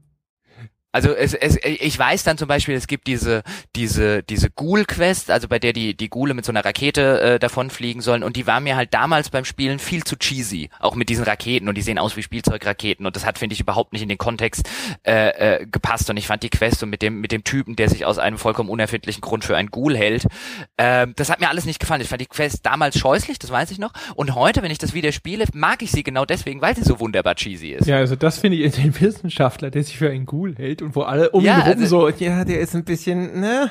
[0.96, 3.42] Also es, es, ich weiß dann zum Beispiel, es gibt diese
[3.76, 8.00] diese diese Ghoul-Quest, also bei der die die Ghule mit so einer Rakete äh, davonfliegen
[8.00, 8.22] sollen.
[8.22, 11.68] Und die war mir halt damals beim Spielen viel zu cheesy, auch mit diesen Raketen.
[11.68, 13.04] Und die sehen aus wie Spielzeugraketen.
[13.04, 14.66] Und das hat finde ich überhaupt nicht in den Kontext
[15.06, 16.08] äh, äh, gepasst.
[16.08, 18.38] Und ich fand die Quest und mit dem mit dem Typen, der sich aus einem
[18.38, 20.24] vollkommen unerfindlichen Grund für einen Ghoul hält,
[20.78, 22.00] äh, das hat mir alles nicht gefallen.
[22.00, 23.92] Ich fand die Quest damals scheußlich, das weiß ich noch.
[24.14, 27.00] Und heute, wenn ich das wieder spiele, mag ich sie genau deswegen, weil sie so
[27.00, 27.86] wunderbar cheesy ist.
[27.86, 31.02] Ja, also das finde ich den Wissenschaftler, der sich für einen Ghoul hält und wo
[31.02, 33.70] alle um ja, ihn rum also, so, ja, der ist ein bisschen, ne?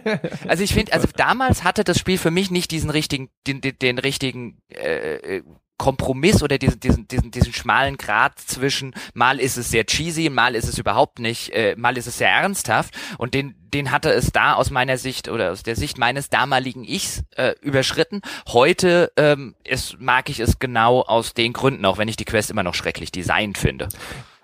[0.48, 3.78] also ich finde, also damals hatte das Spiel für mich nicht diesen richtigen, den, den,
[3.78, 5.42] den richtigen äh,
[5.78, 10.54] Kompromiss oder diesen, diesen, diesen, diesen schmalen Grad zwischen mal ist es sehr cheesy, mal
[10.54, 14.32] ist es überhaupt nicht, äh, mal ist es sehr ernsthaft und den, den hatte es
[14.32, 18.22] da aus meiner Sicht oder aus der Sicht meines damaligen Ichs äh, überschritten.
[18.48, 22.50] Heute ähm, ist, mag ich es genau aus den Gründen, auch wenn ich die Quest
[22.50, 23.88] immer noch schrecklich designt finde.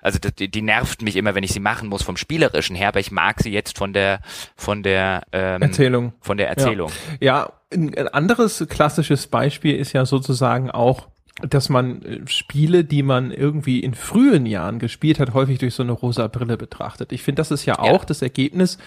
[0.02, 3.00] Also die, die nervt mich immer, wenn ich sie machen muss vom spielerischen her, aber
[3.00, 4.20] ich mag sie jetzt von der
[4.56, 6.12] von der ähm, Erzählung.
[6.20, 6.90] Von der Erzählung.
[7.20, 11.08] Ja, ja ein anderes klassisches Beispiel ist ja sozusagen auch
[11.40, 15.82] dass man äh, Spiele, die man irgendwie in frühen Jahren gespielt hat, häufig durch so
[15.82, 17.10] eine rosa Brille betrachtet.
[17.12, 18.06] Ich finde, das ist ja auch ja.
[18.06, 18.78] das Ergebnis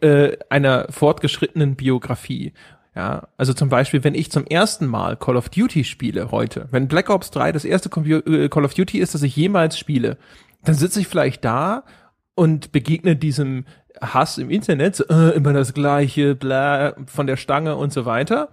[0.00, 2.52] äh, einer fortgeschrittenen Biografie.
[2.94, 6.88] Ja, also zum Beispiel, wenn ich zum ersten Mal Call of Duty spiele heute, wenn
[6.88, 10.16] Black Ops 3 das erste äh, Call of Duty ist, das ich jemals spiele,
[10.64, 11.84] dann sitze ich vielleicht da
[12.34, 13.64] und begegne diesem
[14.00, 18.52] Hass im Internet, äh, immer das gleiche, bla, von der Stange und so weiter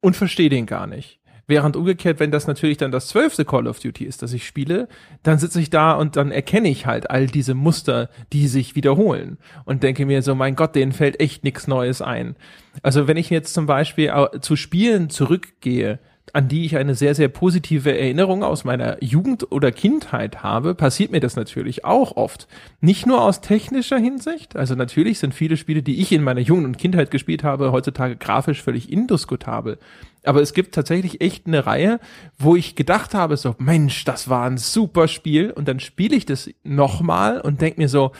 [0.00, 1.20] und verstehe den gar nicht.
[1.48, 4.88] Während umgekehrt, wenn das natürlich dann das zwölfte Call of Duty ist, das ich spiele,
[5.22, 9.38] dann sitze ich da und dann erkenne ich halt all diese Muster, die sich wiederholen
[9.64, 12.36] und denke mir so, mein Gott, denen fällt echt nichts Neues ein.
[12.82, 15.98] Also wenn ich jetzt zum Beispiel zu Spielen zurückgehe,
[16.32, 21.12] an die ich eine sehr, sehr positive Erinnerung aus meiner Jugend oder Kindheit habe, passiert
[21.12, 22.48] mir das natürlich auch oft.
[22.80, 26.66] Nicht nur aus technischer Hinsicht, also natürlich sind viele Spiele, die ich in meiner Jugend
[26.66, 29.78] und Kindheit gespielt habe, heutzutage grafisch völlig indiskutabel.
[30.24, 31.98] Aber es gibt tatsächlich echt eine Reihe,
[32.38, 35.50] wo ich gedacht habe, so, Mensch, das war ein super Spiel.
[35.50, 38.12] Und dann spiele ich das nochmal und denk mir so,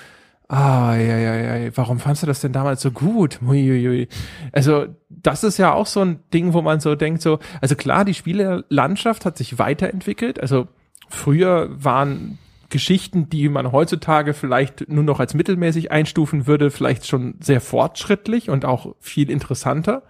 [0.49, 3.41] Ah, ja, ja, ja, warum fandst du das denn damals so gut?
[3.43, 4.09] Uiuiui.
[4.53, 8.05] Also, das ist ja auch so ein Ding, wo man so denkt, so, also klar,
[8.05, 10.41] die Spielelandschaft hat sich weiterentwickelt.
[10.41, 10.69] Also,
[11.09, 12.39] früher waren
[12.73, 18.51] Geschichten, die man heutzutage vielleicht nur noch als mittelmäßig einstufen würde, vielleicht schon sehr fortschrittlich
[18.51, 20.03] und auch viel interessanter.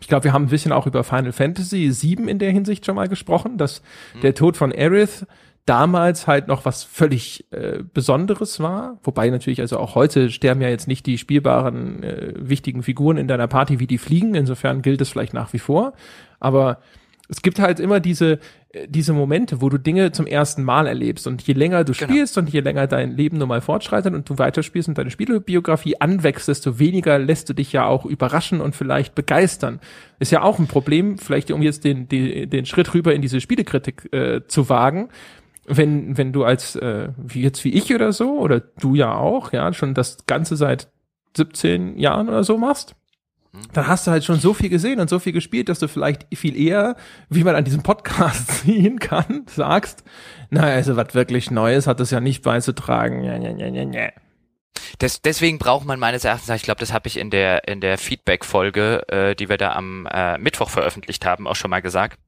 [0.00, 2.96] Ich glaube, wir haben ein bisschen auch über Final Fantasy VII in der Hinsicht schon
[2.96, 3.82] mal gesprochen, dass
[4.14, 4.20] mhm.
[4.20, 5.26] der Tod von Aerith
[5.66, 8.98] damals halt noch was völlig äh, Besonderes war.
[9.02, 13.28] Wobei natürlich, also auch heute sterben ja jetzt nicht die spielbaren äh, wichtigen Figuren in
[13.28, 14.34] deiner Party wie die Fliegen.
[14.34, 15.92] Insofern gilt es vielleicht nach wie vor.
[16.38, 16.78] Aber
[17.28, 18.38] es gibt halt immer diese,
[18.70, 21.26] äh, diese Momente, wo du Dinge zum ersten Mal erlebst.
[21.26, 22.12] Und je länger du genau.
[22.12, 26.00] spielst und je länger dein Leben nun mal fortschreitet und du weiterspielst und deine Spielebiografie
[26.00, 29.80] anwächst, desto weniger lässt du dich ja auch überraschen und vielleicht begeistern.
[30.20, 33.40] Ist ja auch ein Problem, vielleicht um jetzt den, den, den Schritt rüber in diese
[33.40, 35.08] Spielekritik äh, zu wagen.
[35.66, 39.52] Wenn, wenn du als, äh, wie jetzt wie ich oder so, oder du ja auch,
[39.52, 40.88] ja, schon das Ganze seit
[41.36, 42.94] 17 Jahren oder so machst,
[43.72, 46.26] dann hast du halt schon so viel gesehen und so viel gespielt, dass du vielleicht
[46.34, 46.96] viel eher,
[47.28, 50.04] wie man an diesem Podcast sehen kann, sagst,
[50.50, 53.22] na, also was wirklich Neues hat es ja nicht beizutragen.
[53.24, 54.10] Ja, ja, ja, ja, ja.
[54.98, 57.98] Das, deswegen braucht man meines Erachtens, ich glaube, das habe ich in der in der
[57.98, 62.18] Feedback-Folge, äh, die wir da am äh, Mittwoch veröffentlicht haben, auch schon mal gesagt.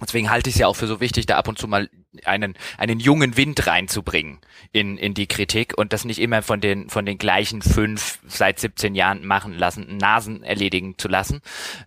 [0.00, 1.88] Deswegen halte ich es ja auch für so wichtig, da ab und zu mal
[2.24, 4.40] einen, einen jungen Wind reinzubringen
[4.72, 8.58] in, in die Kritik und das nicht immer von den, von den gleichen fünf seit
[8.58, 11.40] 17 Jahren machen lassen, Nasen erledigen zu lassen,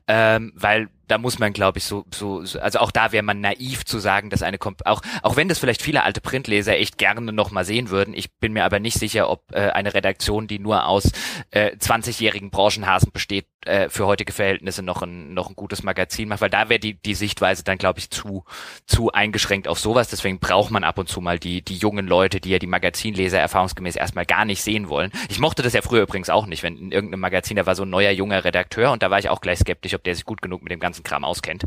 [0.08, 3.86] ähm, weil da muss man, glaube ich, so, so, also auch da wäre man naiv
[3.86, 7.52] zu sagen, dass eine, auch, auch wenn das vielleicht viele alte Printleser echt gerne noch
[7.52, 10.88] mal sehen würden, ich bin mir aber nicht sicher, ob äh, eine Redaktion, die nur
[10.88, 11.12] aus
[11.52, 16.42] äh, 20-jährigen Branchenhasen besteht, äh, für heutige Verhältnisse noch ein, noch ein gutes Magazin macht,
[16.42, 18.44] weil da wäre die, die Sichtweise dann, glaube ich, zu,
[18.86, 22.40] zu eingeschränkt auf sowas deswegen braucht man ab und zu mal die, die jungen Leute,
[22.40, 25.12] die ja die Magazinleser erfahrungsgemäß erstmal gar nicht sehen wollen.
[25.30, 27.84] Ich mochte das ja früher übrigens auch nicht, wenn in irgendeinem Magazin, da war so
[27.84, 30.42] ein neuer junger Redakteur und da war ich auch gleich skeptisch, ob der sich gut
[30.42, 31.64] genug mit dem ganzen Kram auskennt.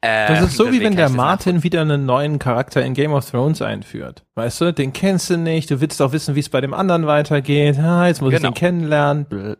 [0.00, 3.30] Äh, das ist so wie wenn der Martin wieder einen neuen Charakter in Game of
[3.30, 4.24] Thrones einführt.
[4.34, 7.06] Weißt du, den kennst du nicht, du willst auch wissen, wie es bei dem anderen
[7.06, 7.78] weitergeht.
[7.78, 8.48] Ah, jetzt muss genau.
[8.48, 9.26] ich den kennenlernen.
[9.26, 9.54] Bläh.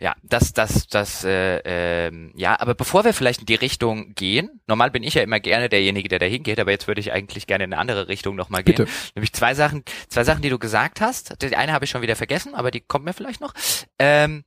[0.00, 4.62] Ja, das, das, das, äh, äh, ja, aber bevor wir vielleicht in die Richtung gehen,
[4.66, 7.46] normal bin ich ja immer gerne derjenige, der da hingeht, aber jetzt würde ich eigentlich
[7.46, 8.76] gerne in eine andere Richtung nochmal gehen.
[8.76, 8.90] Bitte.
[9.14, 11.42] Nämlich zwei Sachen, zwei Sachen, die du gesagt hast.
[11.42, 13.52] Die eine habe ich schon wieder vergessen, aber die kommt mir vielleicht noch.
[13.98, 14.44] Ähm,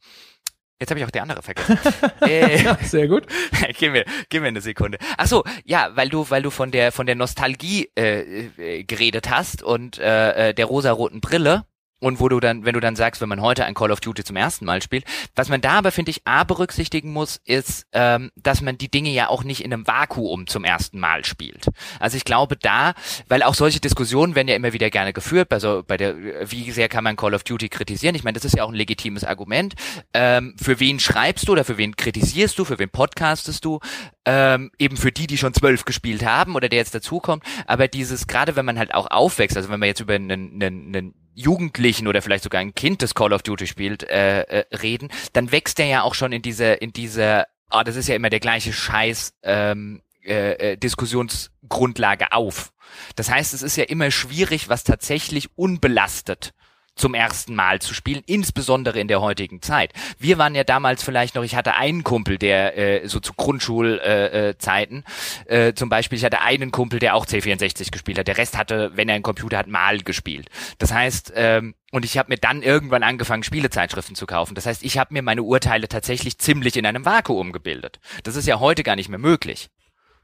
[0.80, 1.78] Jetzt habe ich auch die andere vergessen.
[2.22, 3.26] äh, sehr gut.
[3.80, 4.98] gib mir, gib mir eine Sekunde.
[5.18, 9.30] Ach so, ja, weil du, weil du von der von der Nostalgie äh, äh, geredet
[9.30, 11.66] hast und äh, äh der rosaroten Brille
[12.04, 14.24] und wo du dann, wenn du dann sagst, wenn man heute ein Call of Duty
[14.24, 18.32] zum ersten Mal spielt, was man da aber, finde ich, A berücksichtigen muss, ist, ähm,
[18.36, 21.68] dass man die Dinge ja auch nicht in einem Vakuum zum ersten Mal spielt.
[22.00, 22.94] Also ich glaube da,
[23.30, 26.90] weil auch solche Diskussionen werden ja immer wieder gerne geführt, also bei der, wie sehr
[26.90, 28.16] kann man Call of Duty kritisieren?
[28.16, 29.74] Ich meine, das ist ja auch ein legitimes Argument.
[30.14, 33.80] Ähm, für wen schreibst du oder für wen kritisierst du, für wen podcastest du?
[34.26, 37.44] Ähm, eben für die, die schon zwölf gespielt haben oder der jetzt dazukommt.
[37.66, 40.96] Aber dieses, gerade wenn man halt auch aufwächst, also wenn man jetzt über einen, einen,
[40.96, 45.10] einen Jugendlichen oder vielleicht sogar ein Kind, das Call of Duty spielt, äh, äh, reden,
[45.34, 48.16] dann wächst er ja auch schon in diese, in diese, ah, oh, das ist ja
[48.16, 52.72] immer der gleiche Scheiß, ähm, äh, äh, Diskussionsgrundlage auf.
[53.16, 56.54] Das heißt, es ist ja immer schwierig, was tatsächlich unbelastet
[56.96, 59.94] zum ersten Mal zu spielen, insbesondere in der heutigen Zeit.
[60.20, 65.04] Wir waren ja damals vielleicht noch, ich hatte einen Kumpel, der äh, so zu Grundschulzeiten,
[65.48, 68.28] äh, äh, zum Beispiel, ich hatte einen Kumpel, der auch C64 gespielt hat.
[68.28, 70.50] Der Rest hatte, wenn er einen Computer hat, mal gespielt.
[70.78, 74.56] Das heißt, ähm, und ich habe mir dann irgendwann angefangen, Spielezeitschriften zu kaufen.
[74.56, 78.00] Das heißt, ich habe mir meine Urteile tatsächlich ziemlich in einem Vakuum gebildet.
[78.24, 79.70] Das ist ja heute gar nicht mehr möglich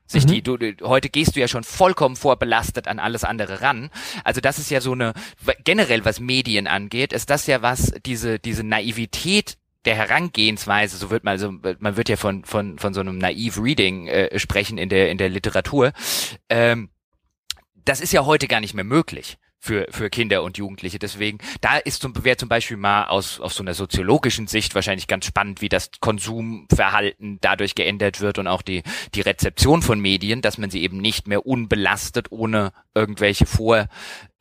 [0.10, 0.28] sich mhm.
[0.28, 3.90] die, du, heute gehst du ja schon vollkommen vorbelastet an alles andere ran.
[4.24, 5.14] Also das ist ja so eine,
[5.64, 11.24] generell was Medien angeht, ist das ja was, diese, diese Naivität der Herangehensweise, so wird
[11.24, 14.90] man, also man wird ja von, von, von so einem naive Reading äh, sprechen in
[14.90, 15.94] der, in der Literatur.
[16.50, 16.90] Ähm,
[17.86, 21.00] das ist ja heute gar nicht mehr möglich für, für Kinder und Jugendliche.
[21.00, 25.08] Deswegen, da ist zum, wäre zum Beispiel mal aus, aus so einer soziologischen Sicht wahrscheinlich
[25.08, 28.84] ganz spannend, wie das Konsumverhalten dadurch geändert wird und auch die,
[29.14, 33.88] die Rezeption von Medien, dass man sie eben nicht mehr unbelastet ohne irgendwelche vor,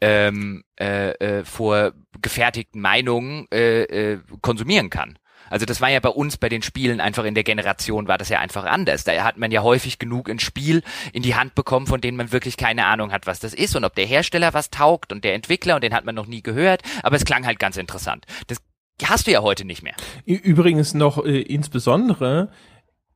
[0.00, 5.18] ähm, äh, äh, vorgefertigten Meinungen äh, äh, konsumieren kann.
[5.50, 8.28] Also das war ja bei uns bei den Spielen einfach in der Generation war das
[8.28, 9.04] ja einfach anders.
[9.04, 10.82] Da hat man ja häufig genug ein Spiel
[11.12, 13.84] in die Hand bekommen, von denen man wirklich keine Ahnung hat, was das ist und
[13.84, 16.82] ob der Hersteller was taugt und der Entwickler und den hat man noch nie gehört,
[17.02, 18.26] aber es klang halt ganz interessant.
[18.46, 18.58] Das
[19.04, 19.94] hast du ja heute nicht mehr.
[20.24, 22.50] Übrigens noch äh, insbesondere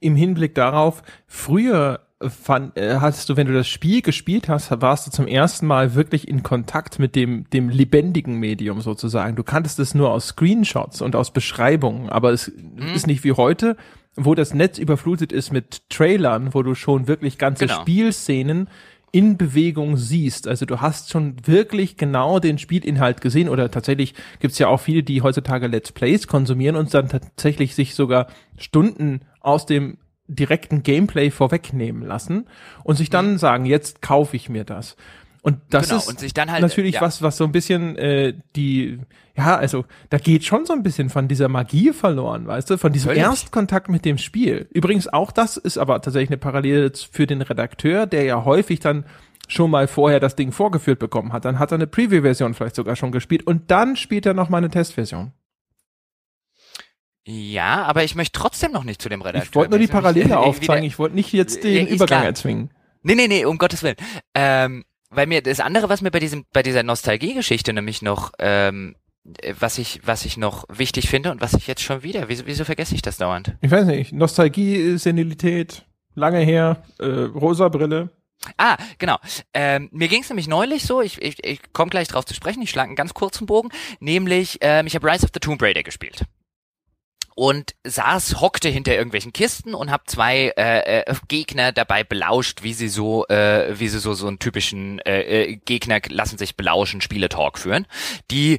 [0.01, 5.07] im Hinblick darauf, früher fand, äh, hattest du, wenn du das Spiel gespielt hast, warst
[5.07, 9.37] du zum ersten Mal wirklich in Kontakt mit dem, dem lebendigen Medium sozusagen.
[9.37, 12.95] Du kanntest es nur aus Screenshots und aus Beschreibungen, aber es mhm.
[12.95, 13.77] ist nicht wie heute,
[14.15, 17.81] wo das Netz überflutet ist mit Trailern, wo du schon wirklich ganze genau.
[17.81, 18.69] Spielszenen
[19.13, 20.49] in Bewegung siehst.
[20.49, 25.03] Also du hast schon wirklich genau den Spielinhalt gesehen oder tatsächlich gibt's ja auch viele,
[25.03, 29.99] die heutzutage Let's Plays konsumieren und dann tatsächlich sich sogar Stunden aus dem
[30.29, 32.47] direkten Gameplay vorwegnehmen lassen
[32.85, 33.39] und sich dann mhm.
[33.39, 34.97] sagen, jetzt kaufe ich mir das.
[35.43, 37.01] Und das genau, ist und halt, natürlich ja.
[37.01, 39.01] was, was so ein bisschen äh, die,
[39.37, 42.93] ja, also da geht schon so ein bisschen von dieser Magie verloren, weißt du, von
[42.93, 43.25] diesem Völlig.
[43.25, 44.69] Erstkontakt mit dem Spiel.
[44.73, 49.05] Übrigens auch das ist aber tatsächlich eine Parallele für den Redakteur, der ja häufig dann
[49.49, 51.45] schon mal vorher das Ding vorgeführt bekommen hat.
[51.45, 54.59] Dann hat er eine Preview-Version vielleicht sogar schon gespielt und dann spielt er noch mal
[54.59, 55.33] eine Testversion.
[57.25, 59.49] Ja, aber ich möchte trotzdem noch nicht zu dem Redakteur.
[59.49, 60.85] Ich wollte nur die Parallele aufzeigen.
[60.85, 62.25] Ich wollte nicht jetzt den Übergang klar.
[62.25, 62.71] erzwingen.
[63.03, 63.97] Nee, nee, nee, um Gottes Willen.
[64.35, 68.97] Ähm, weil mir das andere, was mir bei diesem, bei dieser Nostalgie-Geschichte nämlich noch, ähm,
[69.59, 72.65] was ich, was ich noch wichtig finde und was ich jetzt schon wieder, wieso, wieso
[72.65, 73.57] vergesse ich das dauernd?
[73.61, 78.11] Ich weiß nicht, Nostalgie, Senilität, lange her, äh, rosa Brille.
[78.57, 79.19] Ah, genau.
[79.55, 82.63] Ähm, mir ging es nämlich neulich so, ich, ich, ich komme gleich drauf zu sprechen,
[82.63, 83.69] ich schlage einen ganz kurzen Bogen,
[84.01, 86.25] nämlich ähm, ich habe Rise of the Tomb Raider gespielt
[87.35, 92.73] und saß, hockte hinter irgendwelchen Kisten und hab zwei äh, äh, Gegner dabei belauscht, wie
[92.75, 97.01] sie so, äh, wie sie so so einen typischen äh, äh, Gegner lassen sich belauschen,
[97.01, 97.87] Spieletalk führen,
[98.31, 98.59] die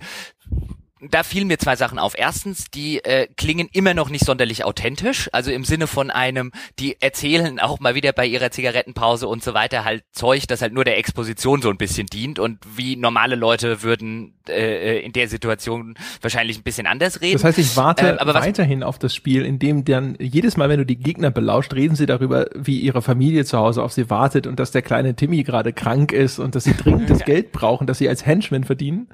[1.09, 2.13] da fielen mir zwei Sachen auf.
[2.17, 7.01] Erstens, die äh, klingen immer noch nicht sonderlich authentisch, also im Sinne von einem, die
[7.01, 10.83] erzählen auch mal wieder bei ihrer Zigarettenpause und so weiter halt Zeug, das halt nur
[10.83, 15.95] der Exposition so ein bisschen dient und wie normale Leute würden äh, in der Situation
[16.21, 17.33] wahrscheinlich ein bisschen anders reden.
[17.33, 20.79] Das heißt, ich warte aber weiterhin auf das Spiel, in dem dann jedes Mal, wenn
[20.79, 24.47] du die Gegner belauscht, reden sie darüber, wie ihre Familie zu Hause auf sie wartet
[24.47, 27.87] und dass der kleine Timmy gerade krank ist und dass sie dringend das Geld brauchen,
[27.87, 29.09] dass sie als Henchman verdienen.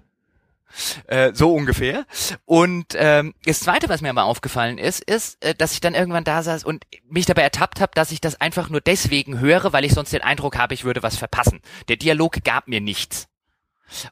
[1.08, 2.06] Äh, so ungefähr.
[2.46, 6.24] Und ähm, das Zweite, was mir mal aufgefallen ist, ist, äh, dass ich dann irgendwann
[6.24, 9.86] da saß und mich dabei ertappt habe, dass ich das einfach nur deswegen höre, weil
[9.86, 11.62] ich sonst den Eindruck habe, ich würde was verpassen.
[11.88, 13.28] Der Dialog gab mir nichts.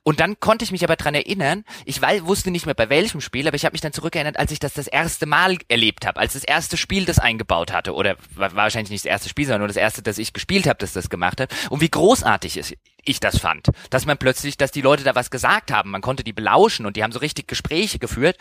[0.04, 3.48] Und dann konnte ich mich aber dran erinnern, ich wusste nicht mehr bei welchem Spiel,
[3.48, 6.34] aber ich habe mich dann zurückerinnert, als ich das das erste Mal erlebt habe, als
[6.34, 9.68] das erste Spiel das eingebaut hatte, oder war wahrscheinlich nicht das erste Spiel, sondern nur
[9.68, 12.74] das erste, das ich gespielt habe, das das gemacht hat, und wie großartig ist,
[13.04, 16.24] ich das fand, dass man plötzlich, dass die Leute da was gesagt haben, man konnte
[16.24, 18.38] die belauschen und die haben so richtig Gespräche geführt,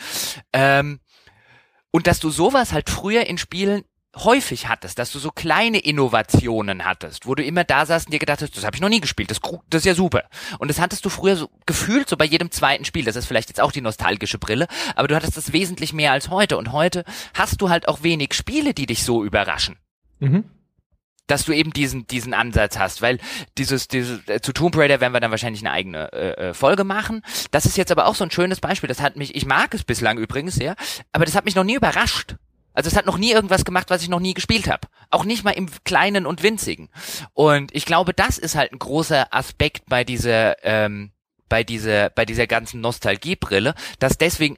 [0.53, 1.01] ähm,
[1.91, 3.85] und dass du sowas halt früher in Spielen
[4.17, 8.19] häufig hattest, dass du so kleine Innovationen hattest, wo du immer da saßt und dir
[8.19, 10.25] gedacht hast, das habe ich noch nie gespielt, das, das ist ja super.
[10.59, 13.05] Und das hattest du früher so gefühlt so bei jedem zweiten Spiel.
[13.05, 16.31] Das ist vielleicht jetzt auch die nostalgische Brille, aber du hattest das wesentlich mehr als
[16.31, 16.57] heute.
[16.57, 17.05] Und heute
[17.35, 19.77] hast du halt auch wenig Spiele, die dich so überraschen.
[20.19, 20.45] Mhm
[21.27, 23.19] dass du eben diesen diesen Ansatz hast, weil
[23.59, 26.85] dieses dieses äh, zu Tomb Raider werden wir dann wahrscheinlich eine eigene äh, äh, Folge
[26.85, 27.23] machen.
[27.51, 28.89] Das ist jetzt aber auch so ein schönes Beispiel.
[28.89, 30.77] Das hat mich, ich mag es bislang übrigens sehr,
[31.13, 32.37] aber das hat mich noch nie überrascht.
[32.77, 34.87] Also es hat noch nie irgendwas gemacht, was ich noch nie gespielt habe.
[35.11, 36.91] Auch nicht mal im Kleinen und Winzigen.
[37.33, 41.11] Und ich glaube, das ist halt ein großer Aspekt bei dieser ähm,
[41.49, 44.57] bei dieser bei dieser ganzen Nostalgiebrille, dass deswegen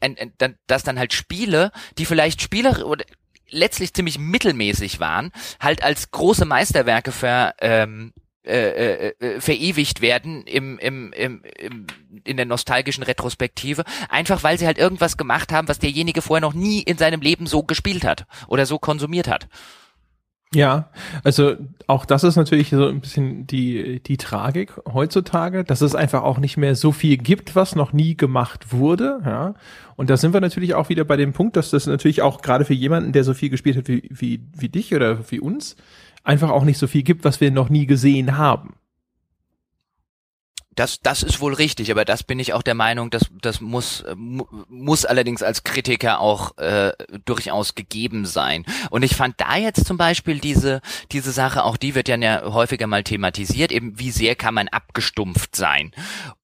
[0.66, 3.04] dass dann halt Spiele, die vielleicht Spieler oder
[3.50, 8.12] letztlich ziemlich mittelmäßig waren, halt als große Meisterwerke ver ähm,
[8.48, 11.86] äh, äh, äh, verewigt werden im, im, im, im,
[12.24, 16.54] in der nostalgischen Retrospektive, einfach weil sie halt irgendwas gemacht haben, was derjenige vorher noch
[16.54, 19.48] nie in seinem Leben so gespielt hat oder so konsumiert hat.
[20.54, 20.88] Ja,
[21.24, 21.56] also
[21.88, 26.38] auch das ist natürlich so ein bisschen die, die Tragik heutzutage, dass es einfach auch
[26.38, 29.54] nicht mehr so viel gibt, was noch nie gemacht wurde, ja.
[29.96, 32.64] Und da sind wir natürlich auch wieder bei dem Punkt, dass das natürlich auch gerade
[32.64, 35.76] für jemanden, der so viel gespielt hat wie, wie, wie dich oder wie uns,
[36.28, 38.74] einfach auch nicht so viel gibt, was wir noch nie gesehen haben.
[40.74, 44.04] Das, das ist wohl richtig, aber das bin ich auch der Meinung, dass das muss
[44.14, 46.92] muss allerdings als Kritiker auch äh,
[47.24, 48.64] durchaus gegeben sein.
[48.90, 52.86] Und ich fand da jetzt zum Beispiel diese diese Sache, auch die wird ja häufiger
[52.86, 55.90] mal thematisiert, eben wie sehr kann man abgestumpft sein.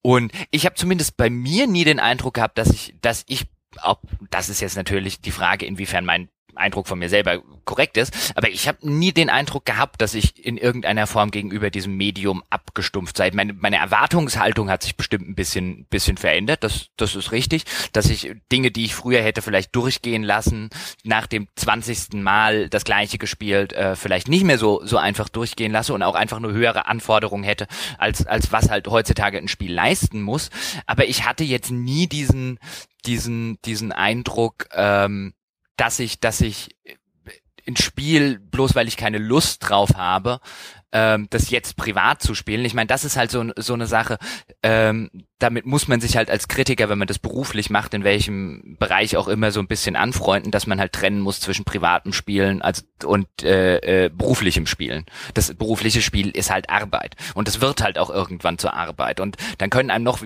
[0.02, 3.46] Und ich habe zumindest bei mir nie den Eindruck gehabt, dass ich dass ich
[3.82, 8.32] ob, das ist jetzt natürlich die Frage, inwiefern mein Eindruck von mir selber korrekt ist,
[8.34, 12.42] aber ich habe nie den Eindruck gehabt, dass ich in irgendeiner Form gegenüber diesem Medium
[12.50, 13.30] abgestumpft sei.
[13.32, 18.10] Meine, meine Erwartungshaltung hat sich bestimmt ein bisschen, bisschen verändert, das, das ist richtig, dass
[18.10, 20.70] ich Dinge, die ich früher hätte vielleicht durchgehen lassen,
[21.04, 25.72] nach dem zwanzigsten Mal das gleiche gespielt, äh, vielleicht nicht mehr so, so einfach durchgehen
[25.72, 27.66] lasse und auch einfach nur höhere Anforderungen hätte,
[27.98, 30.50] als, als was halt heutzutage ein Spiel leisten muss.
[30.86, 32.58] Aber ich hatte jetzt nie diesen,
[33.06, 35.34] diesen, diesen Eindruck, ähm,
[35.76, 36.76] dass ich, dass ich
[37.66, 40.40] ein Spiel, bloß weil ich keine Lust drauf habe,
[40.92, 42.64] ähm, das jetzt privat zu spielen.
[42.64, 44.18] Ich meine, das ist halt so, so eine Sache,
[44.62, 48.76] ähm, damit muss man sich halt als Kritiker, wenn man das beruflich macht, in welchem
[48.78, 52.62] Bereich auch immer so ein bisschen anfreunden, dass man halt trennen muss zwischen privatem Spielen
[52.62, 55.04] also, und äh, äh, beruflichem Spielen.
[55.34, 59.36] Das berufliche Spiel ist halt Arbeit und es wird halt auch irgendwann zur Arbeit und
[59.58, 60.22] dann können einem noch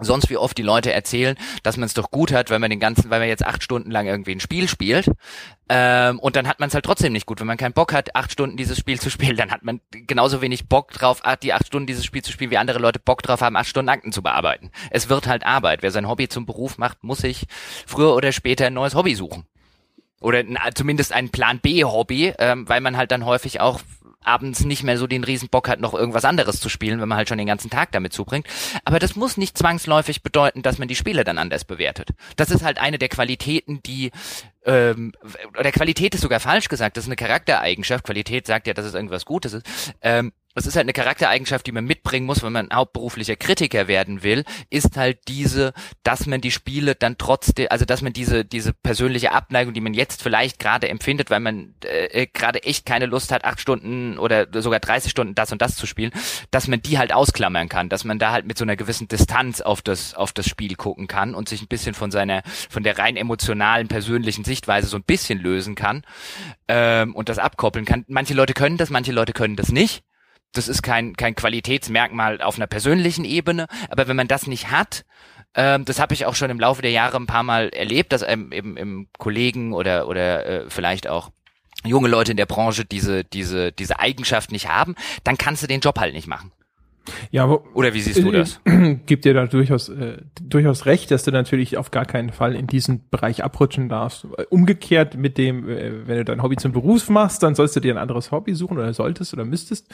[0.00, 2.80] sonst wie oft die Leute erzählen, dass man es doch gut hat, wenn man den
[2.80, 5.10] ganzen, weil man jetzt acht Stunden lang irgendwie ein Spiel spielt.
[5.68, 7.40] Ähm, und dann hat man es halt trotzdem nicht gut.
[7.40, 10.42] Wenn man keinen Bock hat, acht Stunden dieses Spiel zu spielen, dann hat man genauso
[10.42, 13.40] wenig Bock drauf, die acht Stunden dieses Spiel zu spielen, wie andere Leute Bock drauf
[13.40, 14.70] haben, acht Stunden Akten zu bearbeiten.
[14.90, 15.82] Es wird halt Arbeit.
[15.82, 17.46] Wer sein Hobby zum Beruf macht, muss sich
[17.86, 19.46] früher oder später ein neues Hobby suchen.
[20.20, 20.42] Oder
[20.74, 23.80] zumindest ein Plan B-Hobby, ähm, weil man halt dann häufig auch
[24.24, 27.18] abends nicht mehr so den riesen Bock hat, noch irgendwas anderes zu spielen, wenn man
[27.18, 28.46] halt schon den ganzen Tag damit zubringt.
[28.84, 32.10] Aber das muss nicht zwangsläufig bedeuten, dass man die Spiele dann anders bewertet.
[32.36, 34.10] Das ist halt eine der Qualitäten, die
[34.66, 35.12] ähm,
[35.58, 38.04] oder Qualität ist sogar falsch gesagt, das ist eine Charaktereigenschaft.
[38.04, 39.66] Qualität sagt ja, dass es irgendwas Gutes ist.
[40.00, 44.22] Ähm, das ist halt eine Charaktereigenschaft, die man mitbringen muss, wenn man hauptberuflicher Kritiker werden
[44.22, 45.72] will, ist halt diese,
[46.04, 49.94] dass man die Spiele dann trotzdem, also dass man diese diese persönliche Abneigung, die man
[49.94, 54.18] jetzt vielleicht gerade empfindet, weil man äh, äh gerade echt keine Lust hat, acht Stunden
[54.18, 56.12] oder sogar 30 Stunden das und das zu spielen,
[56.50, 59.60] dass man die halt ausklammern kann, dass man da halt mit so einer gewissen Distanz
[59.60, 62.98] auf das auf das Spiel gucken kann und sich ein bisschen von seiner von der
[62.98, 66.02] rein emotionalen persönlichen Sichtweise so ein bisschen lösen kann
[66.68, 68.04] ähm, und das abkoppeln kann.
[68.06, 70.04] Manche Leute können das, manche Leute können das nicht
[70.54, 75.04] das ist kein, kein Qualitätsmerkmal auf einer persönlichen Ebene, aber wenn man das nicht hat,
[75.54, 78.22] ähm, das habe ich auch schon im Laufe der Jahre ein paar Mal erlebt, dass
[78.26, 81.30] ähm, eben im Kollegen oder oder äh, vielleicht auch
[81.84, 85.80] junge Leute in der Branche diese diese diese Eigenschaft nicht haben, dann kannst du den
[85.80, 86.50] Job halt nicht machen.
[87.30, 88.60] Ja, wo, oder wie siehst du das?
[89.06, 92.66] Gibt dir da durchaus äh, durchaus recht, dass du natürlich auf gar keinen Fall in
[92.66, 94.26] diesen Bereich abrutschen darfst.
[94.48, 97.94] Umgekehrt mit dem, äh, wenn du dein Hobby zum Beruf machst, dann sollst du dir
[97.94, 99.92] ein anderes Hobby suchen oder solltest oder müsstest.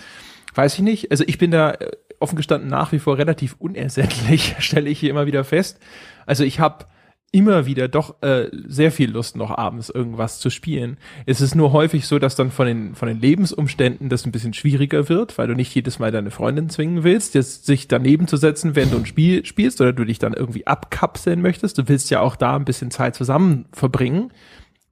[0.55, 1.11] Weiß ich nicht.
[1.11, 5.11] Also ich bin da äh, offen gestanden nach wie vor relativ unersättlich, stelle ich hier
[5.11, 5.79] immer wieder fest.
[6.27, 6.87] Also ich habe
[7.33, 10.99] immer wieder doch äh, sehr viel Lust noch abends irgendwas zu spielen.
[11.27, 14.53] Es ist nur häufig so, dass dann von den von den Lebensumständen das ein bisschen
[14.53, 18.37] schwieriger wird, weil du nicht jedes Mal deine Freundin zwingen willst, jetzt sich daneben zu
[18.37, 21.79] setzen, wenn du ein Spiel spielst oder du dich dann irgendwie abkapseln möchtest.
[21.79, 24.33] Du willst ja auch da ein bisschen Zeit zusammen verbringen.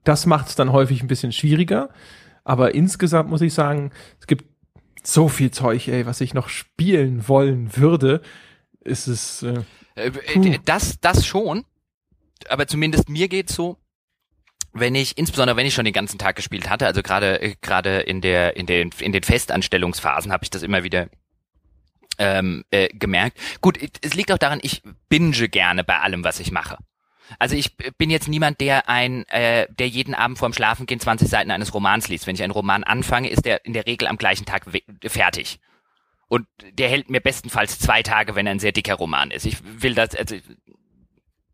[0.05, 1.89] Das macht es dann häufig ein bisschen schwieriger.
[2.45, 4.45] Aber insgesamt muss ich sagen, es gibt
[5.03, 8.21] so viel Zeug, ey, was ich noch spielen wollen würde,
[8.81, 9.43] ist es.
[9.43, 9.63] Äh,
[9.95, 11.65] äh, das, das schon.
[12.47, 13.77] Aber zumindest mir geht's so,
[14.73, 17.99] wenn ich, insbesondere wenn ich schon den ganzen Tag gespielt hatte, also gerade äh, gerade
[18.01, 21.09] in der in den in den Festanstellungsphasen habe ich das immer wieder
[22.17, 23.37] ähm, äh, gemerkt.
[23.61, 26.77] Gut, es liegt auch daran, ich binge gerne bei allem, was ich mache.
[27.37, 31.51] Also ich bin jetzt niemand, der ein, äh, der jeden Abend vorm Schlafengehen 20 Seiten
[31.51, 32.25] eines Romans liest.
[32.25, 34.65] Wenn ich einen Roman anfange, ist der in der Regel am gleichen Tag
[35.05, 35.59] fertig.
[36.27, 39.45] Und der hält mir bestenfalls zwei Tage, wenn er ein sehr dicker Roman ist.
[39.45, 40.35] Ich will das, also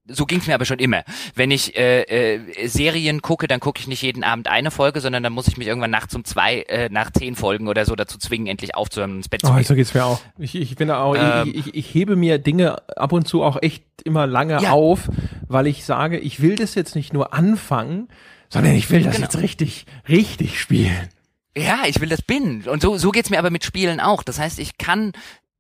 [0.08, 1.04] so ging's mir aber schon immer.
[1.34, 5.24] Wenn ich äh, äh, Serien gucke, dann gucke ich nicht jeden Abend eine Folge, sondern
[5.24, 8.18] dann muss ich mich irgendwann nachts um zwei, äh, nach zehn Folgen oder so dazu
[8.18, 9.64] zwingen, endlich aufzuhören ins Bett zu oh, gehen.
[9.64, 10.22] So geht's mir auch.
[10.38, 13.62] Ich, ich bin auch, ähm, ich, ich, ich hebe mir Dinge ab und zu auch
[13.62, 14.72] echt immer lange ja.
[14.72, 15.10] auf,
[15.48, 18.08] weil ich sage, ich will das jetzt nicht nur anfangen,
[18.50, 19.26] sondern ich will das genau.
[19.26, 21.10] jetzt richtig, richtig spielen.
[21.58, 22.70] Ja, ich will das binden.
[22.70, 24.24] Und so, so geht's mir aber mit Spielen auch.
[24.24, 25.14] Das heißt, ich kann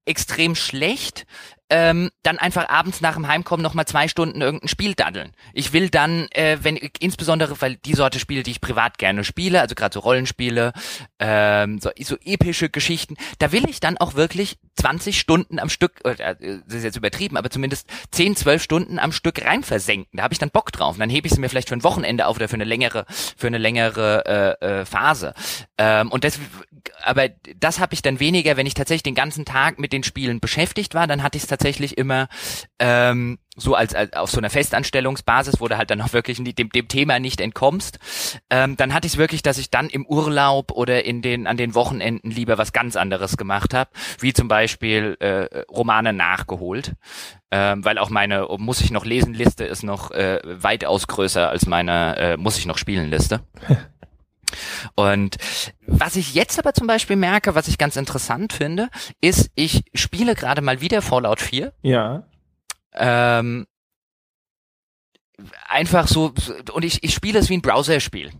[0.05, 1.25] extrem schlecht
[1.69, 5.33] ähm, dann einfach abends nach dem Heimkommen noch mal zwei Stunden irgendein Spiel daddeln.
[5.53, 9.61] Ich will dann, äh, wenn insbesondere, weil die Sorte Spiele, die ich privat gerne spiele,
[9.61, 10.73] also gerade so Rollenspiele,
[11.19, 16.01] ähm, so, so epische Geschichten, da will ich dann auch wirklich 20 Stunden am Stück,
[16.03, 16.35] äh,
[16.67, 20.17] das ist jetzt übertrieben, aber zumindest 10, 12 Stunden am Stück rein versenken.
[20.17, 20.95] Da habe ich dann Bock drauf.
[20.95, 23.05] Und dann hebe ich sie mir vielleicht für ein Wochenende auf oder für eine längere,
[23.37, 25.33] für eine längere äh, äh, Phase.
[25.77, 26.39] Ähm, und das,
[27.03, 30.39] aber das habe ich dann weniger, wenn ich tatsächlich den ganzen Tag mit den Spielen
[30.39, 32.27] beschäftigt war, dann hatte ich es tatsächlich immer
[32.79, 36.69] ähm, so als, als auf so einer Festanstellungsbasis, wo du halt dann auch wirklich dem,
[36.69, 37.99] dem Thema nicht entkommst.
[38.49, 41.57] Ähm, dann hatte ich es wirklich, dass ich dann im Urlaub oder in den an
[41.57, 43.89] den Wochenenden lieber was ganz anderes gemacht habe,
[44.19, 46.95] wie zum Beispiel äh, Romane nachgeholt,
[47.51, 51.65] ähm, weil auch meine muss ich noch lesen Liste ist noch äh, weitaus größer als
[51.65, 53.41] meine äh, muss ich noch spielen Liste.
[54.95, 55.37] Und
[55.85, 58.89] was ich jetzt aber zum Beispiel merke, was ich ganz interessant finde,
[59.21, 61.73] ist, ich spiele gerade mal wieder Fallout 4.
[61.81, 62.27] Ja.
[62.93, 63.65] Ähm,
[65.67, 66.33] einfach so,
[66.71, 68.31] und ich, ich spiele es wie ein Browserspiel.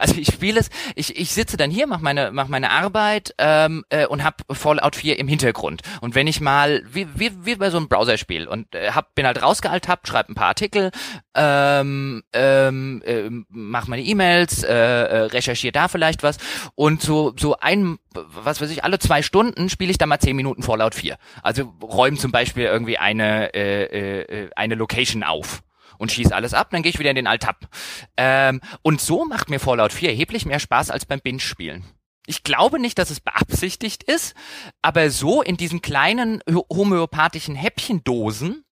[0.00, 3.84] Also ich spiele es, ich, ich sitze dann hier, mache meine, mach meine Arbeit ähm,
[3.90, 5.82] äh, und habe Fallout 4 im Hintergrund.
[6.00, 9.26] Und wenn ich mal, wie, wie, wie bei so einem Browserspiel und äh, hab, bin
[9.26, 10.90] halt rausgealtabt, schreibe ein paar Artikel,
[11.34, 16.38] ähm, ähm, äh, mach meine E-Mails, äh, äh, recherchiere da vielleicht was
[16.74, 20.34] und so, so ein, was weiß ich, alle zwei Stunden spiele ich da mal zehn
[20.34, 21.18] Minuten Fallout 4.
[21.42, 25.62] Also räume zum Beispiel irgendwie eine, äh, äh, eine Location auf
[26.00, 27.68] und schieß alles ab, dann gehe ich wieder in den Altab.
[28.16, 31.84] Ähm, und so macht mir Fallout 4 erheblich mehr Spaß als beim Binge-Spielen.
[32.26, 34.34] Ich glaube nicht, dass es beabsichtigt ist,
[34.82, 38.64] aber so in diesen kleinen homöopathischen Häppchendosen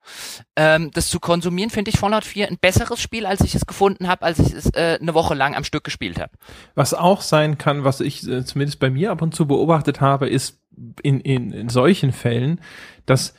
[0.56, 4.08] ähm, das zu konsumieren, finde ich Fallout 4 ein besseres Spiel, als ich es gefunden
[4.08, 6.32] habe, als ich es äh, eine Woche lang am Stück gespielt habe.
[6.74, 10.28] Was auch sein kann, was ich äh, zumindest bei mir ab und zu beobachtet habe,
[10.28, 10.60] ist
[11.02, 12.60] in, in, in solchen Fällen,
[13.04, 13.34] dass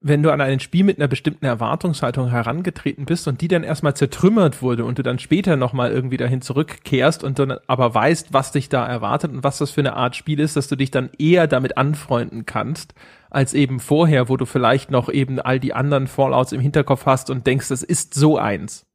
[0.00, 3.94] wenn du an ein Spiel mit einer bestimmten Erwartungshaltung herangetreten bist und die dann erstmal
[3.94, 8.52] zertrümmert wurde und du dann später nochmal irgendwie dahin zurückkehrst und dann aber weißt, was
[8.52, 11.10] dich da erwartet und was das für eine Art Spiel ist, dass du dich dann
[11.18, 12.94] eher damit anfreunden kannst,
[13.28, 17.28] als eben vorher, wo du vielleicht noch eben all die anderen Fallouts im Hinterkopf hast
[17.28, 18.87] und denkst, das ist so eins.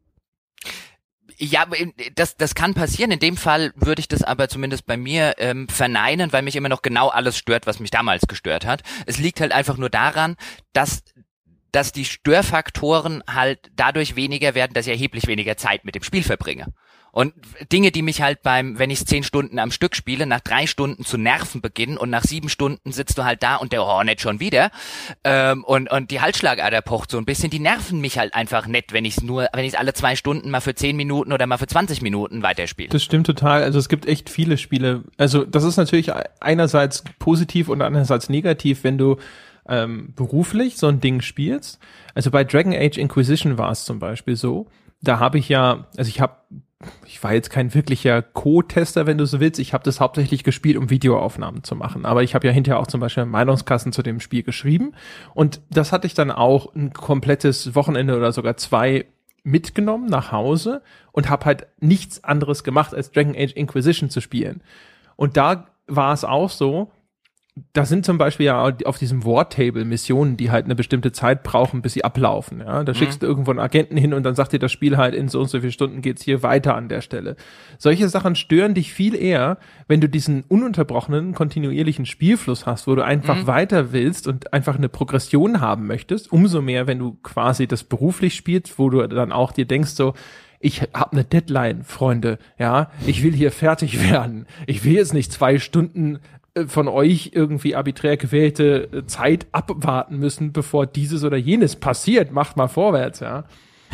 [1.46, 1.66] Ja,
[2.16, 3.12] das, das kann passieren.
[3.12, 6.70] In dem Fall würde ich das aber zumindest bei mir ähm, verneinen, weil mich immer
[6.70, 8.82] noch genau alles stört, was mich damals gestört hat.
[9.08, 10.38] Es liegt halt einfach nur daran,
[10.72, 11.04] dass
[11.74, 16.22] dass die Störfaktoren halt dadurch weniger werden, dass ich erheblich weniger Zeit mit dem Spiel
[16.22, 16.68] verbringe.
[17.14, 17.32] Und
[17.72, 21.05] Dinge, die mich halt beim, wenn ich zehn Stunden am Stück spiele, nach drei Stunden
[21.05, 24.39] zu nerven beginnen und nach sieben Stunden sitzt du halt da und der Hornet schon
[24.39, 24.72] wieder
[25.24, 28.93] ähm, und und die Halsschlagader pocht so ein bisschen, die nerven mich halt einfach nett,
[28.93, 31.68] wenn ich nur, wenn ich alle zwei Stunden mal für zehn Minuten oder mal für
[31.68, 32.89] 20 Minuten weiterspiele.
[32.89, 33.61] Das stimmt total.
[33.61, 35.03] Also es gibt echt viele Spiele.
[35.18, 39.18] Also das ist natürlich einerseits positiv und andererseits negativ, wenn du
[39.70, 41.78] ähm, beruflich so ein Ding spielst.
[42.16, 44.68] Also bei Dragon Age Inquisition war es zum Beispiel so.
[45.04, 46.38] Da habe ich ja, also ich habe
[47.06, 49.60] ich war jetzt kein wirklicher Co-Tester, wenn du so willst.
[49.60, 52.06] Ich habe das hauptsächlich gespielt, um Videoaufnahmen zu machen.
[52.06, 54.93] Aber ich habe ja hinterher auch zum Beispiel Meinungskassen zu dem Spiel geschrieben.
[55.34, 59.06] Und das hatte ich dann auch ein komplettes Wochenende oder sogar zwei
[59.43, 60.82] mitgenommen nach Hause
[61.12, 64.62] und habe halt nichts anderes gemacht, als Dragon Age Inquisition zu spielen.
[65.16, 66.91] Und da war es auch so,
[67.74, 71.84] da sind zum Beispiel ja auf diesem War-Table Missionen, die halt eine bestimmte Zeit brauchen,
[71.84, 72.62] bis sie ablaufen.
[72.62, 72.95] Ja, da mhm.
[72.95, 75.39] schickst du irgendwo einen Agenten hin und dann sagt dir das Spiel halt in so
[75.39, 77.36] und so viele Stunden geht's hier weiter an der Stelle.
[77.78, 83.06] Solche Sachen stören dich viel eher, wenn du diesen ununterbrochenen, kontinuierlichen Spielfluss hast, wo du
[83.06, 83.47] einfach mhm.
[83.47, 86.32] weiter willst und einfach eine Progression haben möchtest.
[86.32, 90.16] Umso mehr, wenn du quasi das beruflich spielst, wo du dann auch dir denkst so,
[90.60, 94.47] ich habe eine Deadline, Freunde, ja, ich will hier fertig werden.
[94.66, 96.20] Ich will jetzt nicht zwei Stunden
[96.68, 102.32] von euch irgendwie arbiträr gewählte äh, Zeit abwarten müssen, bevor dieses oder jenes passiert.
[102.32, 103.45] Macht mal vorwärts, ja.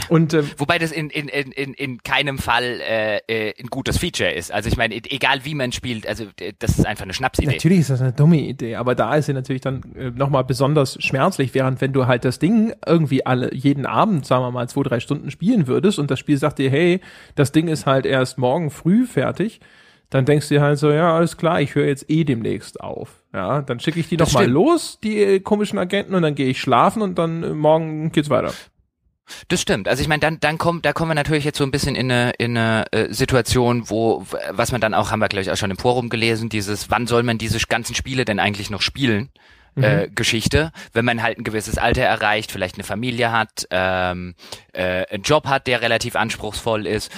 [0.07, 4.31] Und ähm, wobei das in, in, in, in keinem Fall äh, äh, ein gutes Feature
[4.31, 4.51] ist.
[4.51, 6.25] Also ich meine, e-, egal wie man spielt, also
[6.59, 7.47] das ist einfach eine Schnapsidee.
[7.47, 11.01] Natürlich ist das eine dumme Idee, aber da ist sie natürlich dann äh, nochmal besonders
[11.03, 14.83] schmerzlich, während wenn du halt das Ding irgendwie alle jeden Abend, sagen wir mal, zwei,
[14.83, 17.01] drei Stunden spielen würdest und das Spiel sagt dir, hey,
[17.35, 19.59] das Ding ist halt erst morgen früh fertig,
[20.09, 23.23] dann denkst du dir halt so, ja, alles klar, ich höre jetzt eh demnächst auf.
[23.33, 26.47] Ja, dann schicke ich die noch mal los, die äh, komischen Agenten, und dann gehe
[26.47, 28.53] ich schlafen und dann äh, morgen geht's weiter.
[29.47, 29.87] Das stimmt.
[29.87, 32.11] Also ich meine, dann, dann kommt, da kommen wir natürlich jetzt so ein bisschen in
[32.11, 35.69] eine, in eine äh, Situation, wo, was man dann auch, haben wir gleich auch schon
[35.69, 39.29] im Forum gelesen, dieses, wann soll man diese ganzen Spiele denn eigentlich noch spielen?
[39.79, 39.83] Mhm.
[39.83, 44.35] Äh, Geschichte, wenn man halt ein gewisses Alter erreicht, vielleicht eine Familie hat, ähm,
[44.73, 47.11] äh, einen Job hat, der relativ anspruchsvoll ist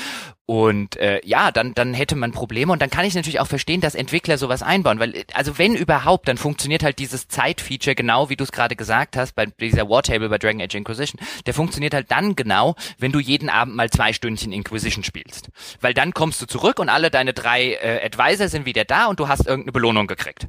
[0.51, 3.79] und äh, ja, dann, dann hätte man Probleme und dann kann ich natürlich auch verstehen,
[3.79, 8.35] dass Entwickler sowas einbauen, weil also wenn überhaupt, dann funktioniert halt dieses Zeitfeature genau, wie
[8.35, 12.11] du es gerade gesagt hast, bei dieser Wartable bei Dragon Age Inquisition, der funktioniert halt
[12.11, 15.51] dann genau, wenn du jeden Abend mal zwei Stündchen Inquisition spielst.
[15.79, 19.21] Weil dann kommst du zurück und alle deine drei äh, Advisor sind wieder da und
[19.21, 20.47] du hast irgendeine Belohnung gekriegt.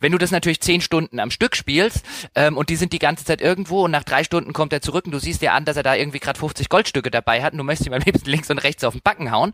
[0.00, 2.04] Wenn du das natürlich zehn Stunden am Stück spielst
[2.34, 5.06] ähm, und die sind die ganze Zeit irgendwo und nach drei Stunden kommt er zurück
[5.06, 7.58] und du siehst dir an, dass er da irgendwie gerade 50 Goldstücke dabei hat und
[7.58, 9.52] du möchtest ihm am liebsten links und rechts auf den Backen hauen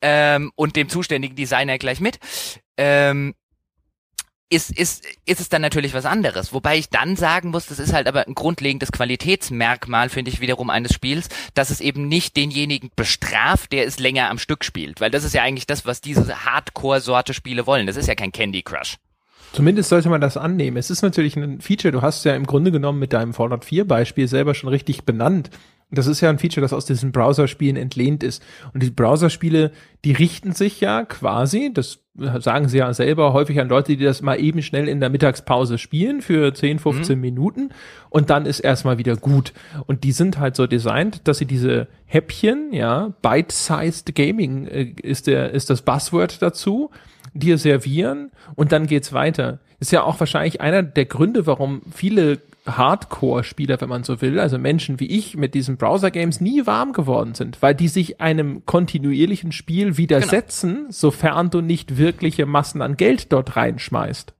[0.00, 2.18] ähm, und dem zuständigen Designer gleich mit,
[2.76, 3.34] ähm,
[4.48, 6.52] ist, ist, ist es dann natürlich was anderes.
[6.52, 10.70] Wobei ich dann sagen muss, das ist halt aber ein grundlegendes Qualitätsmerkmal, finde ich, wiederum
[10.70, 15.00] eines Spiels, dass es eben nicht denjenigen bestraft, der es länger am Stück spielt.
[15.00, 17.86] Weil das ist ja eigentlich das, was diese Hardcore-Sorte Spiele wollen.
[17.86, 18.96] Das ist ja kein Candy Crush.
[19.52, 20.76] Zumindest sollte man das annehmen.
[20.76, 23.86] Es ist natürlich ein Feature, du hast ja im Grunde genommen mit deinem Fallout 4
[23.86, 25.50] Beispiel selber schon richtig benannt.
[25.90, 28.42] Das ist ja ein Feature, das aus diesen Browserspielen entlehnt ist.
[28.74, 29.70] Und die Browserspiele,
[30.04, 32.00] die richten sich ja quasi, das
[32.38, 35.78] sagen sie ja selber häufig an Leute, die das mal eben schnell in der Mittagspause
[35.78, 37.20] spielen für 10, 15 mhm.
[37.20, 37.68] Minuten
[38.10, 39.52] und dann ist erstmal wieder gut.
[39.86, 45.26] Und die sind halt so designt, dass sie diese Häppchen, ja, bite-sized Gaming äh, ist
[45.26, 46.90] der, ist das Buzzword dazu,
[47.38, 49.60] dir servieren und dann geht's weiter.
[49.78, 54.58] Ist ja auch wahrscheinlich einer der Gründe, warum viele Hardcore-Spieler, wenn man so will, also
[54.58, 59.52] Menschen wie ich mit diesen Browser-Games nie warm geworden sind, weil die sich einem kontinuierlichen
[59.52, 60.90] Spiel widersetzen, genau.
[60.90, 64.32] sofern du nicht wirkliche Massen an Geld dort reinschmeißt.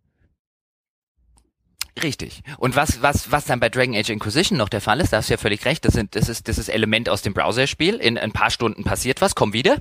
[2.02, 2.42] Richtig.
[2.58, 5.30] Und was, was, was dann bei Dragon Age Inquisition noch der Fall ist, da hast
[5.30, 7.94] du ja völlig recht, das, sind, das, ist, das ist Element aus dem Browserspiel.
[7.94, 9.78] In ein paar Stunden passiert was, komm wieder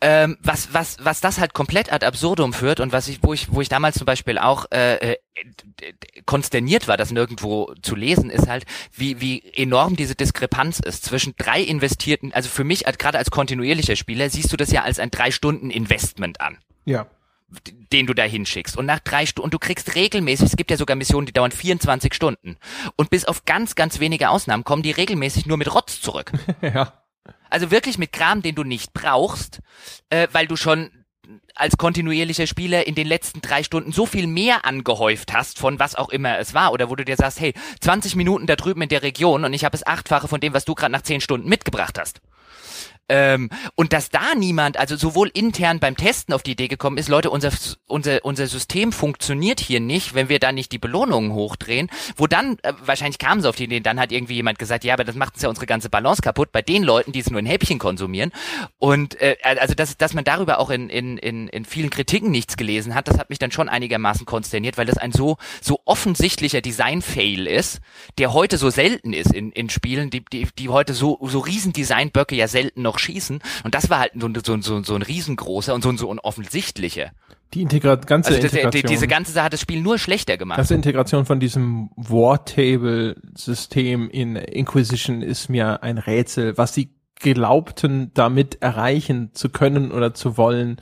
[0.00, 3.52] ähm, was, was, was das halt komplett ad absurdum führt und was ich, wo ich,
[3.52, 5.16] wo ich damals zum Beispiel auch äh, äh,
[6.24, 11.34] konsterniert war, das nirgendwo zu lesen, ist halt, wie, wie enorm diese Diskrepanz ist zwischen
[11.36, 15.10] drei investierten, also für mich gerade als kontinuierlicher Spieler siehst du das ja als ein
[15.10, 16.58] drei Stunden Investment an.
[16.84, 17.06] Ja
[17.92, 18.76] den du da hinschickst.
[18.76, 21.50] Und nach drei Stunden, und du kriegst regelmäßig, es gibt ja sogar Missionen, die dauern
[21.50, 22.58] 24 Stunden.
[22.96, 26.32] Und bis auf ganz, ganz wenige Ausnahmen kommen die regelmäßig nur mit Rotz zurück.
[26.60, 26.92] ja.
[27.50, 29.60] Also wirklich mit Kram, den du nicht brauchst,
[30.10, 30.90] äh, weil du schon
[31.54, 35.94] als kontinuierlicher Spieler in den letzten drei Stunden so viel mehr angehäuft hast von was
[35.94, 38.88] auch immer es war oder wo du dir sagst, hey, 20 Minuten da drüben in
[38.88, 41.48] der Region und ich habe es achtfache von dem, was du gerade nach zehn Stunden
[41.48, 42.20] mitgebracht hast.
[43.08, 47.08] Ähm, und dass da niemand, also sowohl intern beim Testen auf die Idee gekommen ist,
[47.08, 47.50] Leute, unser,
[47.86, 52.58] unser, unser System funktioniert hier nicht, wenn wir da nicht die Belohnungen hochdrehen, wo dann,
[52.62, 55.16] äh, wahrscheinlich kamen sie auf die Idee, dann hat irgendwie jemand gesagt, ja, aber das
[55.16, 57.78] macht uns ja unsere ganze Balance kaputt, bei den Leuten, die es nur in Häppchen
[57.78, 58.30] konsumieren.
[58.78, 62.56] Und äh, also dass, dass man darüber auch in, in, in, in vielen Kritiken nichts
[62.56, 66.60] gelesen hat, das hat mich dann schon einigermaßen konsterniert, weil das ein so, so offensichtlicher
[66.60, 67.80] Design-Fail ist,
[68.18, 71.72] der heute so selten ist in, in Spielen, die, die, die heute so, so riesen
[71.72, 73.40] Designböcke ja selten noch schießen.
[73.64, 77.12] Und das war halt so, so, so, so ein riesengroßer und so, so ein offensichtlicher.
[77.54, 78.82] Die Integra ganze also das, Integration.
[78.82, 80.58] Die, diese ganze Sache hat das Spiel nur schlechter gemacht.
[80.58, 88.62] Das Integration von diesem War-Table-System in Inquisition ist mir ein Rätsel, was sie glaubten, damit
[88.62, 90.76] erreichen zu können oder zu wollen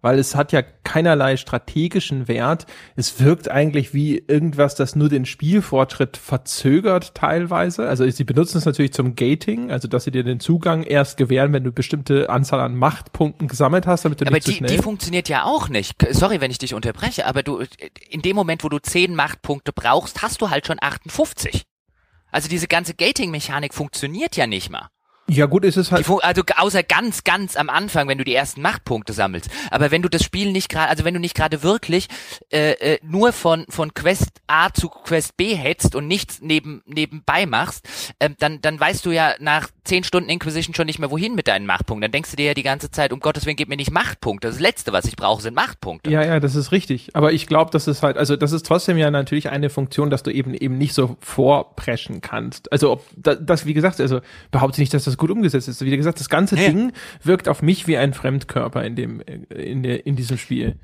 [0.00, 2.66] weil es hat ja keinerlei strategischen Wert.
[2.96, 7.88] Es wirkt eigentlich wie irgendwas, das nur den Spielfortschritt verzögert teilweise.
[7.88, 11.52] Also sie benutzen es natürlich zum Gating, also dass sie dir den Zugang erst gewähren,
[11.52, 14.70] wenn du bestimmte Anzahl an Machtpunkten gesammelt hast, damit du aber nicht die, zu schnell.
[14.70, 15.94] die funktioniert ja auch nicht.
[16.10, 17.62] Sorry, wenn ich dich unterbreche, aber du
[18.08, 21.64] in dem Moment, wo du zehn Machtpunkte brauchst, hast du halt schon 58.
[22.30, 24.88] Also diese ganze Gating-Mechanik funktioniert ja nicht mal.
[25.30, 26.08] Ja gut, ist es halt.
[26.08, 29.50] also außer ganz, ganz am Anfang, wenn du die ersten Machtpunkte sammelst.
[29.70, 32.08] Aber wenn du das Spiel nicht gerade, also wenn du nicht gerade wirklich
[32.50, 37.44] äh, äh, nur von von Quest A zu Quest B hetzt und nichts neben nebenbei
[37.44, 37.86] machst,
[38.18, 41.46] äh, dann dann weißt du ja nach zehn Stunden Inquisition schon nicht mehr wohin mit
[41.46, 42.02] deinen Machtpunkten.
[42.02, 44.48] Dann denkst du dir ja die ganze Zeit, um Gottes Willen, gib mir nicht Machtpunkte.
[44.48, 46.10] Das Letzte, was ich brauche, sind Machtpunkte.
[46.10, 47.10] Ja, ja, das ist richtig.
[47.14, 50.22] Aber ich glaube, das ist halt, also das ist trotzdem ja natürlich eine Funktion, dass
[50.22, 52.72] du eben eben nicht so vorpreschen kannst.
[52.72, 54.20] Also ob das, wie gesagt, also
[54.50, 55.84] behaupte nicht, dass das gut umgesetzt ist.
[55.84, 56.68] Wie gesagt, das ganze ja.
[56.68, 56.92] Ding
[57.22, 60.76] wirkt auf mich wie ein Fremdkörper in dem, in der, in diesem Spiel.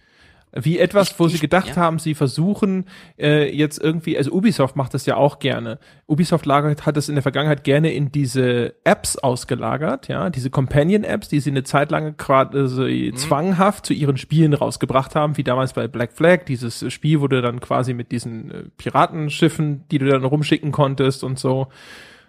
[0.57, 1.77] Wie etwas, wo ich, sie gedacht ja.
[1.77, 2.85] haben, sie versuchen
[3.19, 5.81] äh, jetzt irgendwie, also Ubisoft macht das ja auch gerne.
[6.07, 11.29] Ubisoft lagert, hat das in der Vergangenheit gerne in diese Apps ausgelagert, ja, diese Companion-Apps,
[11.29, 13.17] die sie eine Zeit lang quasi mhm.
[13.17, 17.43] zwanghaft zu ihren Spielen rausgebracht haben, wie damals bei Black Flag, dieses Spiel, wo du
[17.43, 21.67] dann quasi mit diesen äh, Piratenschiffen, die du dann rumschicken konntest und so.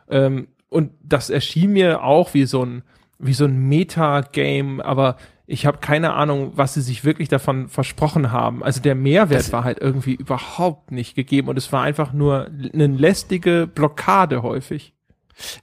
[0.10, 2.84] Ähm, und das erschien mir auch wie so ein
[3.18, 5.16] wie so ein Meta-Game, aber
[5.48, 8.62] ich habe keine Ahnung, was sie sich wirklich davon versprochen haben.
[8.62, 12.48] Also der Mehrwert das war halt irgendwie überhaupt nicht gegeben und es war einfach nur
[12.74, 14.94] eine lästige Blockade häufig.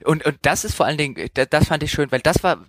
[0.03, 2.65] Und, und das ist vor allen Dingen, das fand ich schön, weil das war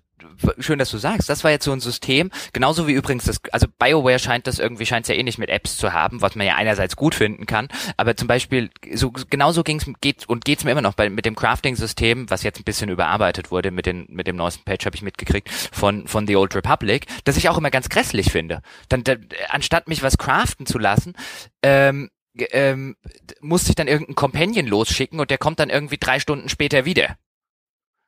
[0.59, 1.29] schön, dass du sagst.
[1.29, 4.87] Das war jetzt so ein System, genauso wie übrigens das, also BioWare scheint das irgendwie,
[4.87, 7.47] scheint es ja eh nicht mit Apps zu haben, was man ja einerseits gut finden
[7.47, 11.27] kann, aber zum Beispiel, so, genauso ging's, geht, und geht's mir immer noch bei, mit
[11.27, 14.97] dem Crafting-System, was jetzt ein bisschen überarbeitet wurde mit den, mit dem neuesten Patch, habe
[14.97, 18.63] ich mitgekriegt, von, von The Old Republic, das ich auch immer ganz grässlich finde.
[18.89, 19.17] Dann, da,
[19.49, 21.15] anstatt mich was craften zu lassen,
[21.63, 22.97] ähm, ähm,
[23.41, 27.17] musste ich dann irgendeinen Companion losschicken und der kommt dann irgendwie drei Stunden später wieder.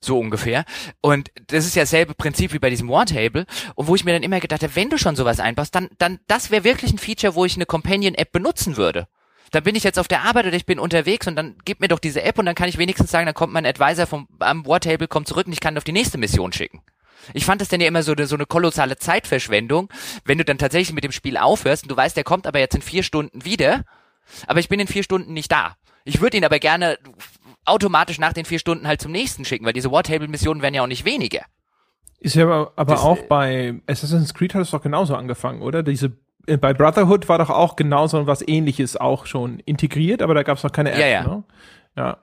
[0.07, 0.65] So ungefähr.
[1.01, 3.45] Und das ist ja dasselbe Prinzip wie bei diesem Wartable.
[3.75, 6.21] Und wo ich mir dann immer gedacht habe, wenn du schon sowas einbaust, dann, dann,
[6.29, 9.09] das wäre wirklich ein Feature, wo ich eine Companion-App benutzen würde.
[9.51, 11.89] Dann bin ich jetzt auf der Arbeit oder ich bin unterwegs und dann gib mir
[11.89, 14.65] doch diese App und dann kann ich wenigstens sagen, dann kommt mein Advisor vom am
[14.65, 16.83] Wartable, kommt zurück und ich kann auf die nächste Mission schicken.
[17.33, 19.89] Ich fand das denn ja immer so so eine kolossale Zeitverschwendung,
[20.25, 22.77] wenn du dann tatsächlich mit dem Spiel aufhörst und du weißt, der kommt aber jetzt
[22.77, 23.85] in vier Stunden wieder,
[24.47, 25.77] aber ich bin in vier Stunden nicht da.
[26.05, 26.99] Ich würde ihn aber gerne
[27.67, 30.87] automatisch nach den vier Stunden halt zum nächsten schicken, weil diese Wartable-Missionen werden ja auch
[30.87, 31.43] nicht weniger.
[32.19, 35.83] Ist ja aber, aber auch bei Assassin's Creed hat es doch genauso angefangen, oder?
[35.83, 36.13] Diese
[36.47, 40.57] äh, bei Brotherhood war doch auch genauso was ähnliches auch schon integriert, aber da gab
[40.59, 41.27] es noch keine App, ja, ja.
[41.27, 41.45] ne?
[41.97, 42.19] Ja.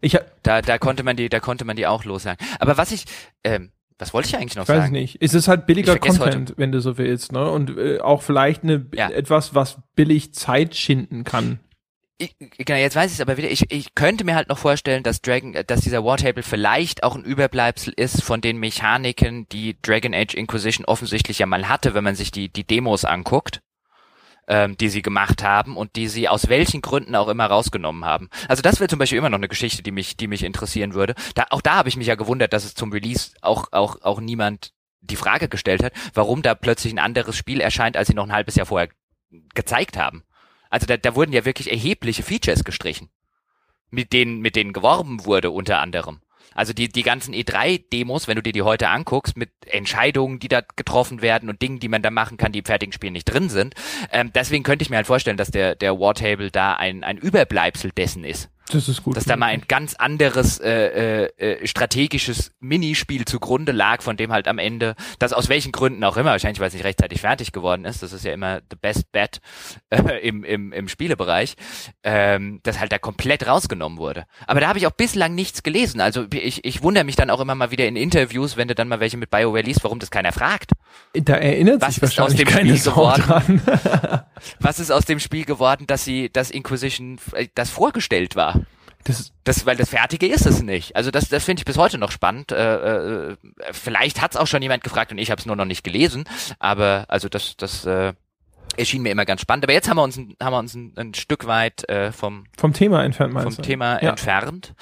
[0.00, 2.38] Ich hab, da, da konnte man die, da konnte man die auch lossagen.
[2.60, 3.04] Aber was ich,
[3.42, 4.94] ähm, was wollte ich eigentlich noch Weiß sagen?
[4.94, 5.22] ich nicht.
[5.22, 7.50] Es ist halt billiger Content, wenn du so willst, ne?
[7.50, 9.10] Und äh, auch vielleicht eine Ja.
[9.10, 11.58] etwas, was billig Zeit schinden kann.
[12.20, 13.48] Ich, genau, jetzt weiß ich es aber wieder.
[13.48, 17.14] Ich, ich könnte mir halt noch vorstellen, dass Dragon, äh, dass dieser Wartable vielleicht auch
[17.14, 22.02] ein Überbleibsel ist von den Mechaniken, die Dragon Age Inquisition offensichtlich ja mal hatte, wenn
[22.02, 23.60] man sich die, die Demos anguckt,
[24.48, 28.30] ähm, die sie gemacht haben und die sie aus welchen Gründen auch immer rausgenommen haben.
[28.48, 31.14] Also das wäre zum Beispiel immer noch eine Geschichte, die mich, die mich interessieren würde.
[31.36, 34.20] Da, auch da habe ich mich ja gewundert, dass es zum Release auch, auch, auch
[34.20, 38.24] niemand die Frage gestellt hat, warum da plötzlich ein anderes Spiel erscheint, als sie noch
[38.24, 38.88] ein halbes Jahr vorher
[39.54, 40.24] gezeigt haben.
[40.70, 43.10] Also da, da wurden ja wirklich erhebliche Features gestrichen,
[43.90, 46.20] mit denen, mit denen geworben wurde unter anderem.
[46.54, 50.62] Also die, die ganzen E3-Demos, wenn du dir die heute anguckst, mit Entscheidungen, die da
[50.76, 53.48] getroffen werden und Dingen, die man da machen kann, die im fertigen Spiel nicht drin
[53.48, 53.74] sind.
[54.10, 57.92] Ähm, deswegen könnte ich mir halt vorstellen, dass der, der Wartable da ein, ein Überbleibsel
[57.92, 58.50] dessen ist.
[58.70, 59.16] Das ist gut.
[59.16, 64.32] Dass da mal ein ganz anderes äh, äh, äh, strategisches Minispiel zugrunde lag, von dem
[64.32, 67.52] halt am Ende, das aus welchen Gründen auch immer, wahrscheinlich weil es nicht rechtzeitig fertig
[67.52, 69.40] geworden ist, das ist ja immer the best bet
[69.90, 71.54] äh, im, im, im Spielebereich,
[72.02, 74.24] ähm, das halt da komplett rausgenommen wurde.
[74.46, 76.00] Aber da habe ich auch bislang nichts gelesen.
[76.00, 78.88] Also ich, ich wundere mich dann auch immer mal wieder in Interviews, wenn du dann
[78.88, 80.72] mal welche mit BioWare liest, warum das keiner fragt.
[81.14, 83.62] da erinnert Was sich ist aus wahrscheinlich dem keine Spiel Sau geworden?
[84.60, 88.57] Was ist aus dem Spiel geworden, dass sie, dass Inquisition äh, das vorgestellt war?
[89.08, 90.94] Das, Das, weil das Fertige ist es nicht.
[90.94, 92.52] Also das, das finde ich bis heute noch spannend.
[92.52, 93.36] Äh, äh,
[93.72, 96.24] vielleicht hat es auch schon jemand gefragt und ich habe es nur noch nicht gelesen.
[96.60, 98.12] Aber also das, das äh,
[98.76, 99.64] erschien mir immer ganz spannend.
[99.64, 102.44] Aber jetzt haben wir uns, ein, haben wir uns ein, ein Stück weit äh, vom,
[102.56, 103.62] vom Thema entfernt vom du?
[103.62, 104.10] Thema Ja.
[104.10, 104.74] entfernt.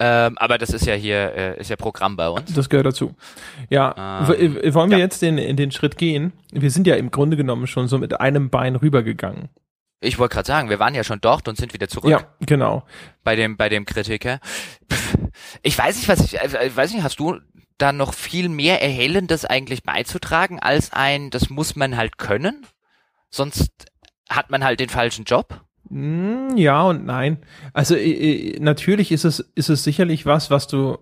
[0.00, 2.52] Ähm, aber das ist ja hier äh, ist ja Programm bei uns.
[2.52, 3.14] Das gehört dazu.
[3.70, 5.04] Ja, Ähm, wollen wir ja.
[5.04, 6.32] jetzt den, den Schritt gehen?
[6.50, 9.50] Wir sind ja im Grunde genommen schon so mit einem Bein rübergegangen.
[10.04, 12.10] Ich wollte gerade sagen, wir waren ja schon dort und sind wieder zurück.
[12.10, 12.84] Ja, genau.
[13.22, 14.40] bei dem bei dem Kritiker.
[15.62, 17.40] Ich weiß nicht, was ich, äh, ich weiß nicht, hast du
[17.78, 22.66] da noch viel mehr Erhellendes eigentlich beizutragen als ein, das muss man halt können,
[23.30, 23.70] sonst
[24.28, 25.64] hat man halt den falschen Job.
[25.90, 27.44] Mm, Ja und nein.
[27.72, 28.10] Also äh,
[28.54, 30.98] äh, natürlich ist es, ist es sicherlich was, was du,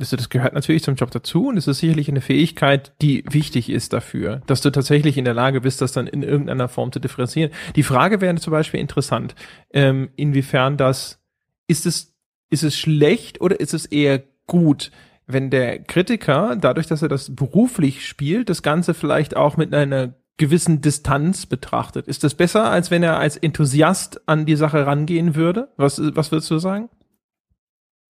[0.00, 3.70] also das gehört natürlich zum Job dazu und es ist sicherlich eine Fähigkeit, die wichtig
[3.70, 6.98] ist dafür, dass du tatsächlich in der Lage bist, das dann in irgendeiner Form zu
[6.98, 7.50] differenzieren.
[7.76, 9.34] Die Frage wäre zum Beispiel interessant,
[9.72, 11.20] ähm, inwiefern das,
[11.68, 12.14] ist es,
[12.50, 14.90] ist es schlecht oder ist es eher gut,
[15.26, 20.14] wenn der Kritiker, dadurch, dass er das beruflich spielt, das Ganze vielleicht auch mit einer
[20.36, 22.08] gewissen Distanz betrachtet.
[22.08, 25.68] Ist das besser, als wenn er als Enthusiast an die Sache rangehen würde?
[25.76, 26.88] Was, was würdest du sagen?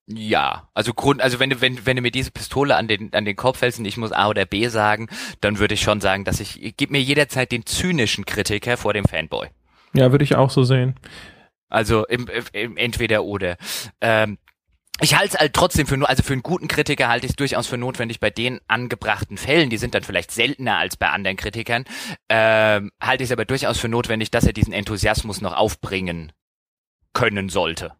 [0.07, 3.25] Ja, also Grund, also wenn du, wenn, wenn du mir diese Pistole an den, an
[3.25, 5.07] den Kopf hältst und ich muss A oder B sagen,
[5.41, 8.93] dann würde ich schon sagen, dass ich, ich gib mir jederzeit den zynischen Kritiker vor
[8.93, 9.49] dem Fanboy.
[9.93, 10.95] Ja, würde ich auch so sehen.
[11.69, 13.57] Also im, im entweder oder.
[13.99, 14.37] Ähm,
[15.01, 17.35] ich halte es halt trotzdem für nur, also für einen guten Kritiker halte ich es
[17.35, 21.35] durchaus für notwendig bei den angebrachten Fällen, die sind dann vielleicht seltener als bei anderen
[21.35, 21.83] Kritikern,
[22.29, 26.31] ähm, halte ich es aber durchaus für notwendig, dass er diesen Enthusiasmus noch aufbringen
[27.11, 27.93] können sollte.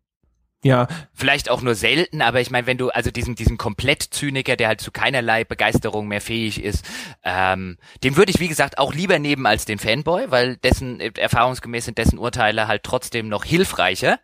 [0.66, 4.68] Ja, Vielleicht auch nur selten, aber ich meine, wenn du also diesen diesen Komplett-Zyniker, der
[4.68, 6.84] halt zu keinerlei Begeisterung mehr fähig ist,
[7.24, 11.12] ähm, den würde ich wie gesagt auch lieber nehmen als den Fanboy, weil dessen äh,
[11.16, 14.20] erfahrungsgemäß sind dessen Urteile halt trotzdem noch hilfreicher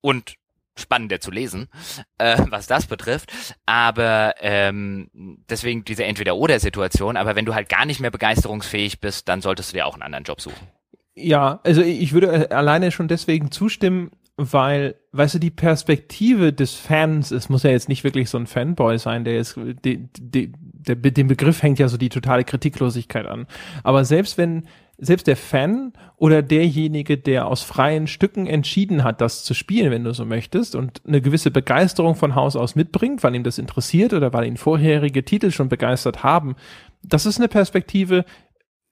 [0.00, 0.36] und
[0.78, 1.68] spannender zu lesen,
[2.16, 3.30] äh, was das betrifft.
[3.66, 5.10] Aber ähm,
[5.50, 7.18] deswegen diese Entweder-oder-Situation.
[7.18, 10.04] Aber wenn du halt gar nicht mehr begeisterungsfähig bist, dann solltest du dir auch einen
[10.04, 10.68] anderen Job suchen.
[11.14, 17.30] ja, also ich würde alleine schon deswegen zustimmen, weil, weißt du, die Perspektive des Fans,
[17.30, 20.96] es muss ja jetzt nicht wirklich so ein Fanboy sein, der jetzt, die, die, der,
[20.96, 23.46] dem Begriff hängt ja so die totale Kritiklosigkeit an.
[23.82, 24.64] Aber selbst wenn,
[24.96, 30.04] selbst der Fan oder derjenige, der aus freien Stücken entschieden hat, das zu spielen, wenn
[30.04, 34.14] du so möchtest, und eine gewisse Begeisterung von Haus aus mitbringt, weil ihm das interessiert
[34.14, 36.56] oder weil ihn vorherige Titel schon begeistert haben,
[37.02, 38.24] das ist eine Perspektive,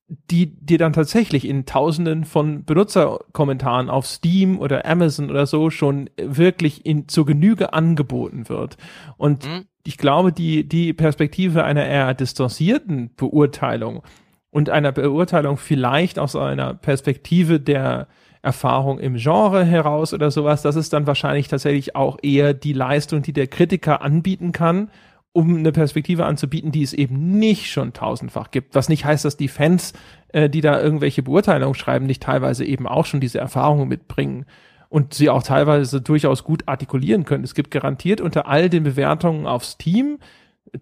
[0.09, 6.09] die dir dann tatsächlich in Tausenden von Benutzerkommentaren auf Steam oder Amazon oder so schon
[6.17, 8.79] wirklich in, zur Genüge angeboten wird.
[9.19, 9.65] Und Mhm.
[9.85, 14.03] ich glaube, die, die Perspektive einer eher distanzierten Beurteilung
[14.51, 18.09] und einer Beurteilung vielleicht aus einer Perspektive der
[18.41, 23.21] Erfahrung im Genre heraus oder sowas, das ist dann wahrscheinlich tatsächlich auch eher die Leistung,
[23.21, 24.91] die der Kritiker anbieten kann,
[25.33, 28.75] um eine Perspektive anzubieten, die es eben nicht schon tausendfach gibt.
[28.75, 29.93] Was nicht heißt, dass die Fans,
[30.29, 34.47] äh, die da irgendwelche Beurteilungen schreiben, nicht teilweise eben auch schon diese Erfahrungen mitbringen.
[34.91, 37.45] und sie auch teilweise durchaus gut artikulieren können.
[37.45, 40.19] Es gibt garantiert unter all den Bewertungen auf Steam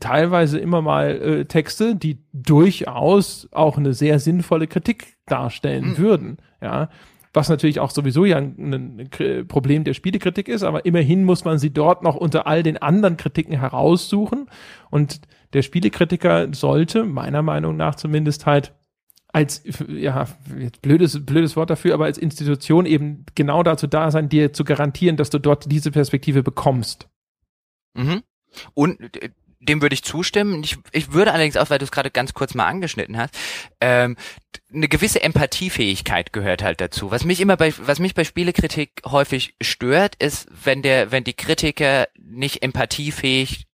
[0.00, 5.98] teilweise immer mal äh, Texte, die durchaus auch eine sehr sinnvolle Kritik darstellen mhm.
[5.98, 6.36] würden.
[6.60, 6.88] Ja,
[7.36, 11.58] was natürlich auch sowieso ja ein, ein, Problem der Spielekritik ist, aber immerhin muss man
[11.58, 14.48] sie dort noch unter all den anderen Kritiken heraussuchen
[14.90, 15.20] und
[15.52, 18.74] der Spielekritiker sollte meiner Meinung nach zumindest halt
[19.28, 20.26] als, ja,
[20.80, 25.18] blödes, blödes Wort dafür, aber als Institution eben genau dazu da sein, dir zu garantieren,
[25.18, 27.10] dass du dort diese Perspektive bekommst.
[27.92, 28.22] Mhm.
[28.72, 29.28] Und äh,
[29.68, 30.62] dem würde ich zustimmen.
[30.62, 33.34] Ich, ich würde allerdings auch, weil du es gerade ganz kurz mal angeschnitten hast,
[33.80, 34.16] ähm,
[34.72, 37.10] eine gewisse Empathiefähigkeit gehört halt dazu.
[37.10, 41.34] Was mich immer bei, was mich bei Spielekritik häufig stört, ist, wenn der, wenn die
[41.34, 43.66] Kritiker nicht empathiefähig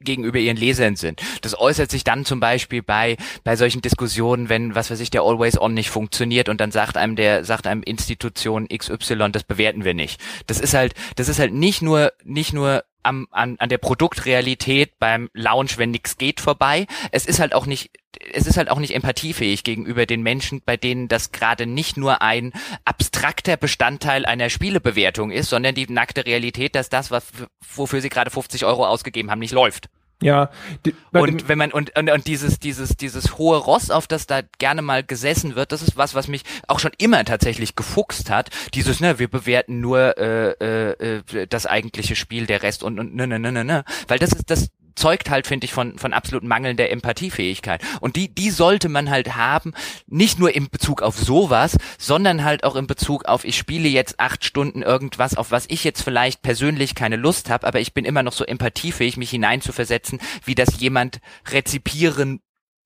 [0.00, 1.20] gegenüber ihren Lesern sind.
[1.42, 5.22] Das äußert sich dann zum Beispiel bei, bei solchen Diskussionen, wenn, was weiß ich, der
[5.22, 9.84] Always On nicht funktioniert und dann sagt einem der, sagt einem Institution XY, das bewerten
[9.84, 10.20] wir nicht.
[10.46, 14.98] Das ist halt, das ist halt nicht nur, nicht nur am, an, an der Produktrealität
[14.98, 16.86] beim Launch, wenn nichts geht, vorbei.
[17.12, 17.90] Es ist halt auch nicht,
[18.32, 22.22] es ist halt auch nicht empathiefähig gegenüber den Menschen, bei denen das gerade nicht nur
[22.22, 22.52] ein
[22.84, 27.26] abstrakter Bestandteil einer Spielebewertung ist, sondern die nackte Realität, dass das, was,
[27.74, 29.88] wofür sie gerade 50 Euro ausgegeben haben, nicht läuft.
[30.22, 30.50] Ja.
[30.84, 34.42] Die, und wenn man und, und und dieses dieses dieses hohe Ross, auf das da
[34.58, 38.50] gerne mal gesessen wird, das ist was, was mich auch schon immer tatsächlich gefuchst hat.
[38.74, 43.14] Dieses ne, wir bewerten nur äh, äh, äh das eigentliche Spiel, der Rest und und
[43.14, 46.12] ne ne ne ne ne, weil das ist das zeugt halt, finde ich, von, von
[46.12, 47.82] absolut mangelnder Empathiefähigkeit.
[48.00, 49.72] Und die, die sollte man halt haben,
[50.06, 54.20] nicht nur in Bezug auf sowas, sondern halt auch in Bezug auf, ich spiele jetzt
[54.20, 58.04] acht Stunden irgendwas, auf was ich jetzt vielleicht persönlich keine Lust habe, aber ich bin
[58.04, 62.40] immer noch so empathiefähig, mich hineinzuversetzen, wie das jemand rezipieren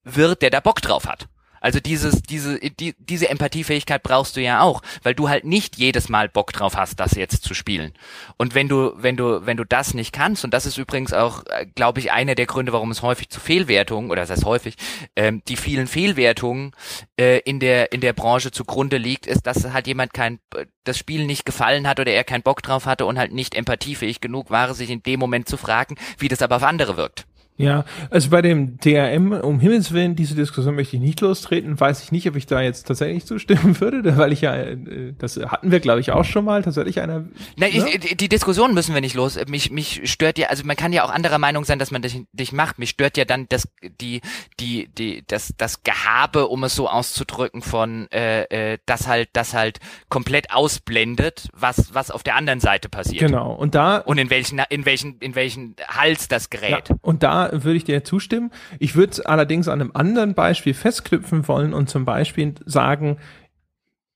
[0.05, 1.29] wird, der da Bock drauf hat.
[1.65, 6.11] Also dieses, diese, die, diese Empathiefähigkeit brauchst du ja auch, weil du halt nicht jedes
[6.11, 7.95] Mal Bock drauf hast, das jetzt zu spielen.
[8.37, 11.43] Und wenn du, wenn du, wenn du das nicht kannst, und das ist übrigens auch,
[11.47, 14.77] äh, glaube ich, einer der Gründe, warum es häufig zu Fehlwertungen, oder das heißt häufig,
[15.17, 16.73] ähm, die vielen Fehlwertungen
[17.19, 20.41] äh, in der, in der Branche zugrunde liegt, ist, dass halt jemand kein,
[20.85, 24.21] das Spiel nicht gefallen hat oder er keinen Bock drauf hatte und halt nicht empathiefähig
[24.21, 27.25] genug war, sich in dem Moment zu fragen, wie das aber auf andere wirkt.
[27.57, 32.03] Ja, also bei dem DRM, um Himmels Willen, diese Diskussion möchte ich nicht lostreten, weiß
[32.03, 35.71] ich nicht, ob ich da jetzt tatsächlich zustimmen würde, weil ich ja, äh, das hatten
[35.71, 37.27] wir, glaube ich, auch schon mal, tatsächlich einer.
[37.57, 37.91] Nein, ne?
[37.95, 39.39] ich, die Diskussion müssen wir nicht los.
[39.47, 42.25] Mich, mich stört ja, also man kann ja auch anderer Meinung sein, dass man dich,
[42.33, 42.81] dich macht.
[42.81, 43.69] Mich stört ja dann das,
[44.01, 44.21] die,
[44.59, 49.55] die, die, das, das Gehabe, um es so auszudrücken, von, äh, äh, das halt, das
[49.55, 49.79] halt
[50.09, 53.21] komplett ausblendet, was, was auf der anderen Seite passiert.
[53.21, 53.53] Genau.
[53.53, 53.99] Und da.
[53.99, 56.89] Und in welchen, in welchen, in welchen Hals das gerät.
[56.89, 58.51] Ja, und da würde ich dir zustimmen.
[58.79, 63.19] Ich würde allerdings an einem anderen Beispiel festknüpfen wollen und zum Beispiel sagen,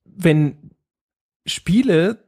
[0.05, 0.57] wenn
[1.47, 2.19] Spiele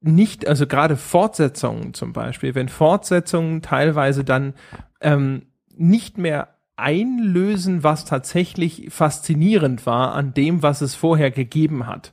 [0.00, 4.54] nicht, also gerade Fortsetzungen zum Beispiel, wenn Fortsetzungen teilweise dann
[5.00, 12.12] ähm, nicht mehr einlösen, was tatsächlich faszinierend war an dem, was es vorher gegeben hat.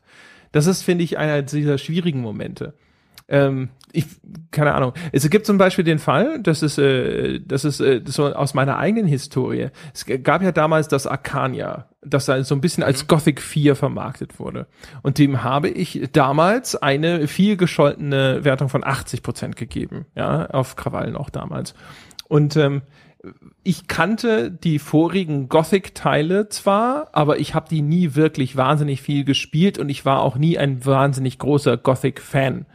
[0.51, 2.73] Das ist, finde ich, einer dieser schwierigen Momente
[3.27, 4.07] ähm, ich,
[4.51, 4.93] keine Ahnung.
[5.11, 8.77] Es gibt zum Beispiel den Fall, das ist, äh, das ist äh, so aus meiner
[8.77, 9.69] eigenen Historie.
[9.93, 13.07] Es gab ja damals das Arcania, das da so ein bisschen als mhm.
[13.07, 14.65] Gothic 4 vermarktet wurde.
[15.03, 20.75] Und dem habe ich damals eine viel gescholtene Wertung von 80 Prozent gegeben, ja, auf
[20.75, 21.75] Krawallen auch damals.
[22.27, 22.81] Und ähm,
[23.63, 29.77] ich kannte die vorigen Gothic-Teile zwar, aber ich habe die nie wirklich wahnsinnig viel gespielt
[29.77, 32.65] und ich war auch nie ein wahnsinnig großer Gothic-Fan.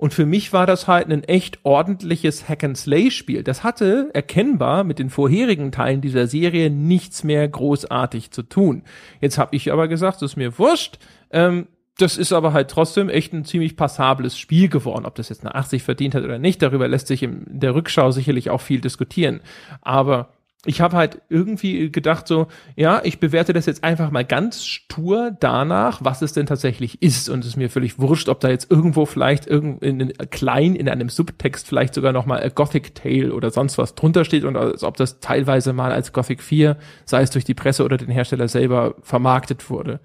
[0.00, 3.42] Und für mich war das halt ein echt ordentliches Hack-and-Slay-Spiel.
[3.42, 8.82] Das hatte erkennbar mit den vorherigen Teilen dieser Serie nichts mehr großartig zu tun.
[9.20, 10.98] Jetzt habe ich aber gesagt, das ist mir wurscht.
[11.30, 11.66] Ähm,
[11.98, 15.04] das ist aber halt trotzdem echt ein ziemlich passables Spiel geworden.
[15.04, 18.10] Ob das jetzt eine 80 verdient hat oder nicht, darüber lässt sich in der Rückschau
[18.10, 19.40] sicherlich auch viel diskutieren.
[19.82, 20.32] Aber
[20.66, 25.34] ich habe halt irgendwie gedacht so, ja, ich bewerte das jetzt einfach mal ganz stur
[25.40, 28.70] danach, was es denn tatsächlich ist und es ist mir völlig wurscht, ob da jetzt
[28.70, 32.94] irgendwo vielleicht irgend in, in klein in einem Subtext vielleicht sogar noch mal a Gothic
[32.94, 36.76] Tale oder sonst was drunter steht und als ob das teilweise mal als Gothic 4,
[37.06, 40.00] sei es durch die Presse oder den Hersteller selber vermarktet wurde.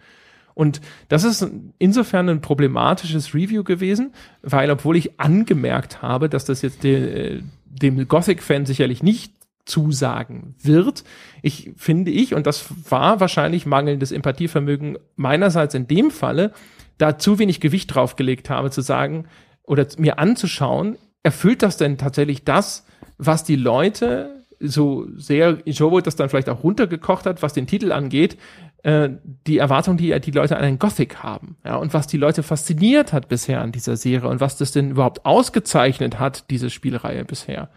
[0.53, 0.79] Und
[1.09, 1.45] das ist
[1.79, 8.07] insofern ein problematisches Review gewesen, weil obwohl ich angemerkt habe, dass das jetzt de, dem
[8.07, 9.33] Gothic-Fan sicherlich nicht
[9.65, 11.03] zusagen wird.
[11.41, 16.53] Ich finde ich, und das war wahrscheinlich mangelndes Empathievermögen meinerseits in dem Falle,
[16.97, 19.25] da zu wenig Gewicht draufgelegt habe, zu sagen
[19.63, 22.85] oder mir anzuschauen, erfüllt das denn tatsächlich das,
[23.17, 27.91] was die Leute so sehr Joe das dann vielleicht auch runtergekocht hat, was den Titel
[27.91, 28.37] angeht,
[28.83, 29.09] äh,
[29.47, 33.11] die Erwartung, die die Leute an einen Gothic haben, ja, und was die Leute fasziniert
[33.11, 37.69] hat bisher an dieser Serie und was das denn überhaupt ausgezeichnet hat, diese Spielreihe bisher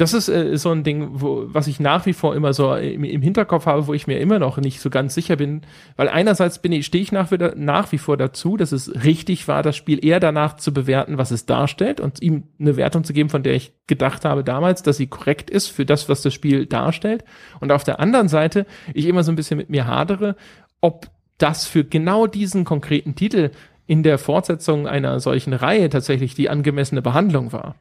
[0.00, 3.04] das ist äh, so ein Ding, wo, was ich nach wie vor immer so im,
[3.04, 5.62] im, Hinterkopf habe, wo ich mir immer noch nicht so ganz sicher bin,
[5.96, 9.62] weil einerseits bin ich, stehe ich nach, nach wie vor dazu, dass es richtig war,
[9.62, 13.28] das Spiel eher danach zu bewerten, was es darstellt und ihm eine Wertung zu geben,
[13.28, 16.64] von der ich gedacht habe damals, dass sie korrekt ist für das, was das Spiel
[16.64, 17.24] darstellt.
[17.60, 20.36] Und auf der anderen Seite ich immer so ein bisschen mit mir hadere,
[20.80, 23.50] ob das für genau diesen konkreten Titel
[23.86, 27.74] in der Fortsetzung einer solchen Reihe tatsächlich die angemessene Behandlung war.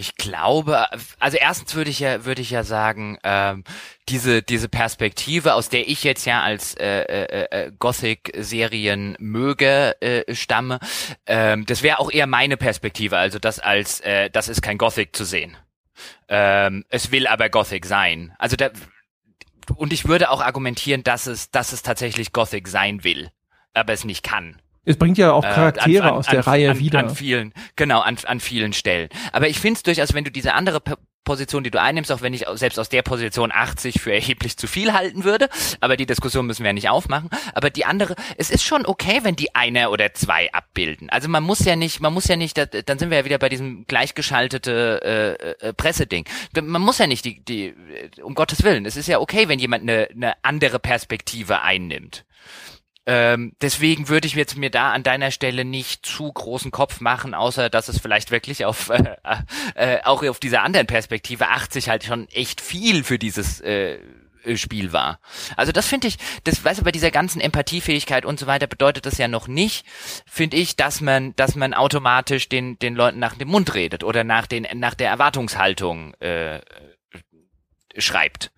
[0.00, 0.86] Ich glaube,
[1.18, 3.64] also erstens würde ich ja, würde ich ja sagen, ähm,
[4.08, 10.34] diese diese Perspektive, aus der ich jetzt ja als äh, äh, äh, Gothic-Serien möge äh,
[10.34, 10.78] stamme,
[11.26, 15.14] ähm, das wäre auch eher meine Perspektive, also das als äh, das ist kein Gothic
[15.14, 15.58] zu sehen.
[16.28, 18.34] Ähm, es will aber Gothic sein.
[18.38, 18.70] Also da
[19.76, 23.30] und ich würde auch argumentieren, dass es dass es tatsächlich Gothic sein will,
[23.74, 24.62] aber es nicht kann.
[24.84, 26.98] Es bringt ja auch Charaktere äh, an, an, aus der an, Reihe wieder.
[27.00, 29.08] An vielen, genau, an, an vielen Stellen.
[29.32, 32.22] Aber ich finde es durchaus, wenn du diese andere P Position, die du einnimmst, auch
[32.22, 35.48] wenn ich selbst aus der Position 80 für erheblich zu viel halten würde,
[35.80, 37.28] aber die Diskussion müssen wir ja nicht aufmachen.
[37.54, 41.10] Aber die andere, es ist schon okay, wenn die eine oder zwei abbilden.
[41.10, 43.48] Also man muss ja nicht, man muss ja nicht, dann sind wir ja wieder bei
[43.48, 46.24] diesem gleichgeschaltete äh, äh, Presseding.
[46.60, 47.74] Man muss ja nicht die, die,
[48.22, 48.86] um Gottes Willen.
[48.86, 52.24] Es ist ja okay, wenn jemand eine, eine andere Perspektive einnimmt.
[53.12, 57.34] Ähm, deswegen würde ich jetzt mir da an deiner Stelle nicht zu großen Kopf machen,
[57.34, 59.16] außer dass es vielleicht wirklich auf äh,
[59.74, 63.98] äh, auch auf dieser anderen Perspektive 80 halt schon echt viel für dieses äh,
[64.54, 65.18] Spiel war.
[65.56, 69.06] Also das finde ich, das weißt du, bei dieser ganzen Empathiefähigkeit und so weiter bedeutet
[69.06, 69.84] das ja noch nicht,
[70.24, 74.22] finde ich, dass man, dass man automatisch den den Leuten nach dem Mund redet oder
[74.22, 76.60] nach den nach der Erwartungshaltung äh,
[77.98, 78.52] schreibt.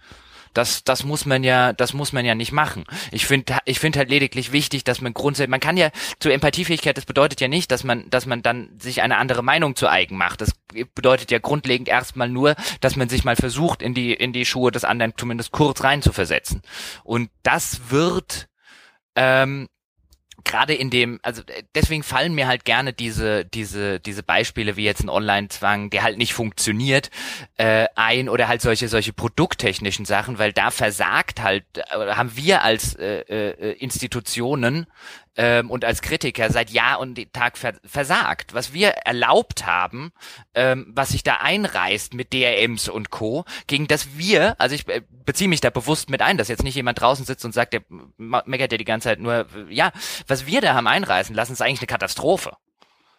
[0.54, 2.84] Das, das muss man ja, das muss man ja nicht machen.
[3.10, 6.96] Ich finde, ich finde halt lediglich wichtig, dass man grundsätzlich, man kann ja zur Empathiefähigkeit,
[6.96, 10.16] das bedeutet ja nicht, dass man, dass man dann sich eine andere Meinung zu eigen
[10.16, 10.40] macht.
[10.40, 10.52] Das
[10.94, 14.70] bedeutet ja grundlegend erstmal nur, dass man sich mal versucht, in die, in die Schuhe
[14.70, 16.62] des anderen zumindest kurz reinzuversetzen.
[17.04, 18.48] Und das wird,
[19.16, 19.68] ähm,
[20.44, 24.84] gerade in dem, also äh, deswegen fallen mir halt gerne diese, diese, diese Beispiele wie
[24.84, 27.10] jetzt ein Online-Zwang, der halt nicht funktioniert,
[27.56, 31.82] äh, ein oder halt solche, solche produkttechnischen Sachen, weil da versagt halt, äh,
[32.14, 34.86] haben wir als äh, äh, Institutionen
[35.36, 38.54] ähm, und als Kritiker seit Jahr und Tag versagt.
[38.54, 40.12] Was wir erlaubt haben,
[40.54, 45.02] ähm, was sich da einreißt mit DRMs und Co., gegen das wir, also ich äh,
[45.24, 47.82] beziehe mich da bewusst mit ein, dass jetzt nicht jemand draußen sitzt und sagt, der
[48.18, 49.92] meckert ja die ganze Zeit nur, ja,
[50.26, 52.56] was wir da haben einreißen lassen, ist eigentlich eine Katastrophe.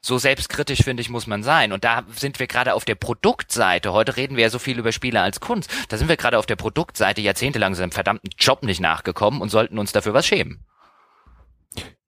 [0.05, 1.71] So selbstkritisch, finde ich, muss man sein.
[1.71, 3.93] Und da sind wir gerade auf der Produktseite.
[3.93, 5.71] Heute reden wir ja so viel über Spiele als Kunst.
[5.87, 9.79] Da sind wir gerade auf der Produktseite jahrzehntelang seinem verdammten Job nicht nachgekommen und sollten
[9.79, 10.65] uns dafür was schämen.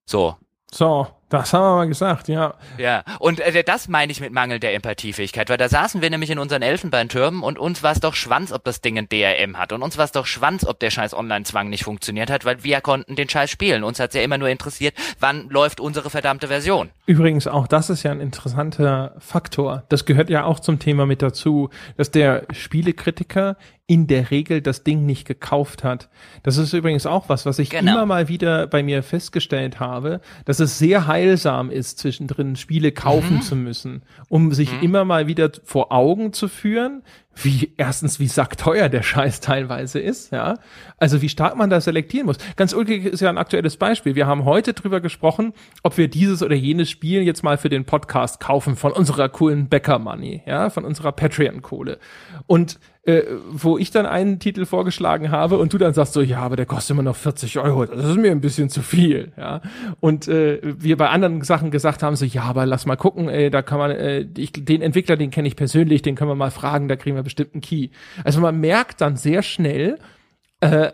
[0.05, 0.37] So.
[0.71, 2.53] So, das haben wir mal gesagt, ja.
[2.77, 6.29] Ja, und äh, das meine ich mit Mangel der Empathiefähigkeit, weil da saßen wir nämlich
[6.29, 9.73] in unseren Elfenbeintürmen und uns war es doch Schwanz, ob das Ding ein DRM hat
[9.73, 12.81] und uns war es doch Schwanz, ob der scheiß Online-Zwang nicht funktioniert hat, weil wir
[12.81, 13.83] konnten den Scheiß spielen.
[13.83, 16.89] Uns hat's ja immer nur interessiert, wann läuft unsere verdammte Version.
[17.05, 19.83] Übrigens, auch das ist ja ein interessanter Faktor.
[19.89, 23.57] Das gehört ja auch zum Thema mit dazu, dass der Spielekritiker
[23.87, 26.09] in der Regel das Ding nicht gekauft hat.
[26.41, 27.93] Das ist übrigens auch was, was ich genau.
[27.93, 33.35] immer mal wieder bei mir festgestellt habe, dass es sehr heilsam ist, zwischendrin Spiele kaufen
[33.35, 33.41] mhm.
[33.41, 34.79] zu müssen, um sich mhm.
[34.81, 37.03] immer mal wieder vor Augen zu führen,
[37.41, 40.55] wie erstens wie sackteuer der Scheiß teilweise ist, ja.
[40.97, 42.37] Also wie stark man da selektieren muss.
[42.57, 44.15] Ganz ulkig ist ja ein aktuelles Beispiel.
[44.15, 47.85] Wir haben heute drüber gesprochen, ob wir dieses oder jenes Spiel jetzt mal für den
[47.85, 51.97] Podcast kaufen von unserer coolen Bäcker Money, ja, von unserer Patreon Kohle.
[52.45, 56.39] Und äh, wo ich dann einen Titel vorgeschlagen habe und du dann sagst so, ja,
[56.39, 59.61] aber der kostet immer noch 40 Euro, das ist mir ein bisschen zu viel, ja.
[59.99, 63.51] Und äh, wir bei anderen Sachen gesagt haben so, ja, aber lass mal gucken, ey,
[63.51, 66.51] da kann man, äh, ich, den Entwickler, den kenne ich persönlich, den können wir mal
[66.51, 67.89] fragen, da kriegen wir bestimmt einen Key.
[68.23, 69.99] Also man merkt dann sehr schnell,
[70.61, 70.91] äh,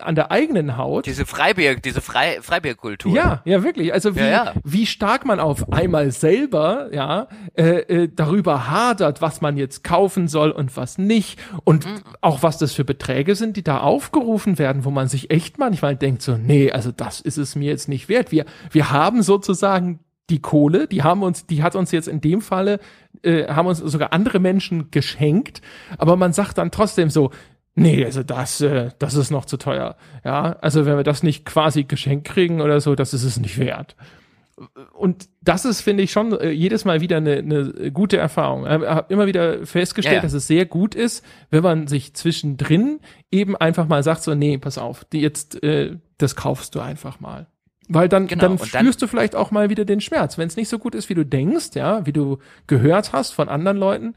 [0.00, 1.06] an der eigenen Haut.
[1.06, 3.14] Diese Freibier, diese Frei, Freibierkultur.
[3.14, 3.92] Ja, ja, wirklich.
[3.92, 4.52] Also wie, ja, ja.
[4.64, 10.28] wie stark man auf einmal selber, ja, äh, äh, darüber hadert, was man jetzt kaufen
[10.28, 11.38] soll und was nicht.
[11.64, 12.00] Und mhm.
[12.20, 15.96] auch was das für Beträge sind, die da aufgerufen werden, wo man sich echt manchmal
[15.96, 18.32] denkt so, nee, also das ist es mir jetzt nicht wert.
[18.32, 20.00] Wir, wir haben sozusagen
[20.30, 22.80] die Kohle, die haben uns, die hat uns jetzt in dem Falle,
[23.22, 25.60] äh, haben uns sogar andere Menschen geschenkt,
[25.98, 27.30] aber man sagt dann trotzdem so,
[27.74, 29.96] nee, also das, äh, das ist noch zu teuer.
[30.24, 33.58] Ja, also wenn wir das nicht quasi geschenkt kriegen oder so, das ist es nicht
[33.58, 33.96] wert.
[34.92, 38.64] und das ist, finde ich, schon äh, jedes Mal wieder eine, eine gute Erfahrung.
[38.64, 40.22] Ich habe immer wieder festgestellt, ja, ja.
[40.22, 44.58] dass es sehr gut ist, wenn man sich zwischendrin eben einfach mal sagt, so, nee,
[44.58, 47.48] pass auf, die jetzt, äh, das kaufst du einfach mal.
[47.88, 50.38] Weil dann, genau, dann spürst dann, du vielleicht auch mal wieder den Schmerz.
[50.38, 53.48] Wenn es nicht so gut ist, wie du denkst, ja, wie du gehört hast von
[53.48, 54.14] anderen Leuten,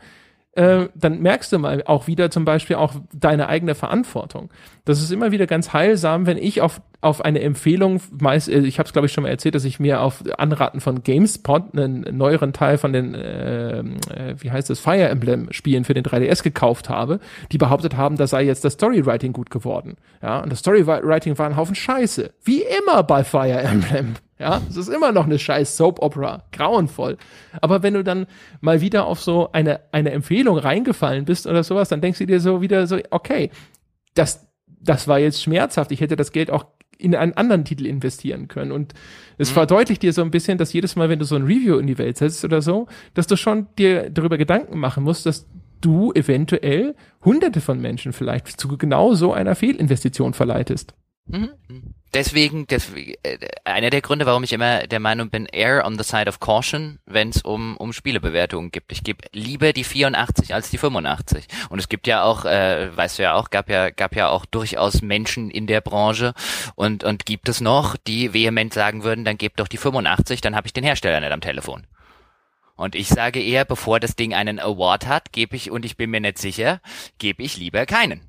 [0.57, 4.49] äh, dann merkst du mal auch wieder zum Beispiel auch deine eigene Verantwortung.
[4.85, 8.79] Das ist immer wieder ganz heilsam, wenn ich auf, auf eine Empfehlung, meist, äh, ich
[8.79, 12.17] habe es glaube ich schon mal erzählt, dass ich mir auf Anraten von GameSpot einen
[12.17, 13.84] neueren Teil von den, äh, äh,
[14.39, 17.19] wie heißt es, Fire Emblem Spielen für den 3DS gekauft habe,
[17.51, 19.97] die behauptet haben, da sei jetzt das Storywriting gut geworden.
[20.23, 22.31] Ja, und das Storywriting war ein Haufen Scheiße.
[22.43, 24.15] Wie immer bei Fire Emblem.
[24.39, 27.18] Ja, es ist immer noch eine scheiß Soap Opera, grauenvoll.
[27.59, 28.27] Aber wenn du dann
[28.61, 32.39] mal wieder auf so eine, eine Empfehlung reingefallen bist oder sowas, dann denkst du dir
[32.39, 33.49] so wieder so, okay,
[34.14, 35.91] das, das war jetzt schmerzhaft.
[35.91, 36.65] Ich hätte das Geld auch
[36.99, 38.72] in einen anderen Titel investieren können.
[38.72, 38.93] Und
[39.38, 39.55] es mhm.
[39.55, 41.97] verdeutlicht dir so ein bisschen, dass jedes Mal, wenn du so ein Review in die
[41.97, 45.47] Welt setzt oder so, dass du schon dir darüber Gedanken machen musst, dass
[45.81, 50.93] du eventuell hunderte von Menschen vielleicht zu genau so einer Fehlinvestition verleitest.
[51.27, 51.49] Mhm.
[52.13, 56.03] Deswegen, deswegen, äh, einer der Gründe, warum ich immer der Meinung bin, air on the
[56.03, 58.91] side of caution, wenn es um, um Spielebewertungen gibt.
[58.91, 61.47] Ich gebe lieber die 84 als die 85.
[61.69, 64.45] Und es gibt ja auch, äh, weißt du ja auch, gab ja, gab ja auch
[64.45, 66.34] durchaus Menschen in der Branche
[66.75, 70.55] und, und gibt es noch, die vehement sagen würden, dann gebt doch die 85, dann
[70.55, 71.85] habe ich den Hersteller nicht am Telefon.
[72.77, 76.11] Und ich sage eher, bevor das Ding einen Award hat, gebe ich, und ich bin
[76.11, 76.79] mir nicht sicher,
[77.17, 78.21] gebe ich lieber keinen.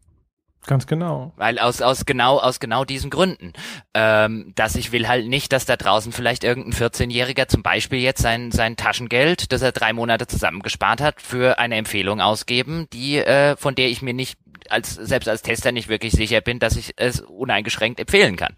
[0.67, 1.33] Ganz genau.
[1.37, 3.53] Weil aus, aus genau, aus genau diesen Gründen.
[3.95, 8.21] Ähm, dass ich will halt nicht, dass da draußen vielleicht irgendein 14-Jähriger zum Beispiel jetzt
[8.21, 13.57] sein, sein Taschengeld, das er drei Monate zusammengespart hat, für eine Empfehlung ausgeben, die, äh,
[13.57, 16.93] von der ich mir nicht als, selbst als Tester nicht wirklich sicher bin, dass ich
[16.97, 18.57] es uneingeschränkt empfehlen kann.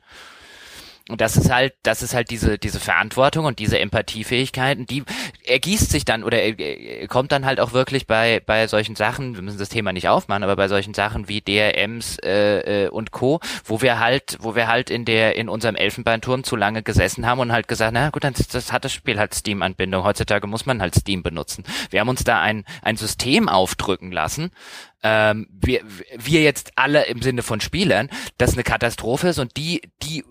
[1.11, 5.03] Und das ist halt, das ist halt diese, diese Verantwortung und diese Empathiefähigkeit, die
[5.45, 6.39] ergießt sich dann oder
[7.09, 10.43] kommt dann halt auch wirklich bei, bei solchen Sachen, wir müssen das Thema nicht aufmachen,
[10.43, 14.69] aber bei solchen Sachen wie DRMs äh, äh, und Co., wo wir halt, wo wir
[14.69, 18.25] halt in der, in unserem Elfenbeinturm zu lange gesessen haben und halt gesagt, na gut,
[18.25, 20.05] dann das hat das Spiel halt Steam-Anbindung.
[20.05, 21.65] Heutzutage muss man halt Steam benutzen.
[21.91, 24.51] Wir haben uns da ein, ein System aufdrücken lassen,
[25.03, 25.81] ähm, wir,
[26.19, 30.25] wir jetzt alle im Sinne von Spielern, das eine Katastrophe ist und die, die,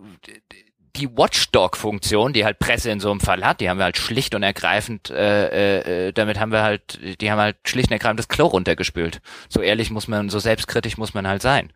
[0.96, 4.36] die Watchdog-Funktion, die halt Presse in so einem Fall hat, die haben wir halt schlicht
[4.36, 8.28] und ergreifend, äh, äh, damit haben wir halt, die haben halt schlicht und ergreifend das
[8.28, 9.22] Klo runtergespült.
[9.50, 11.72] So ehrlich muss man, so selbstkritisch muss man halt sein.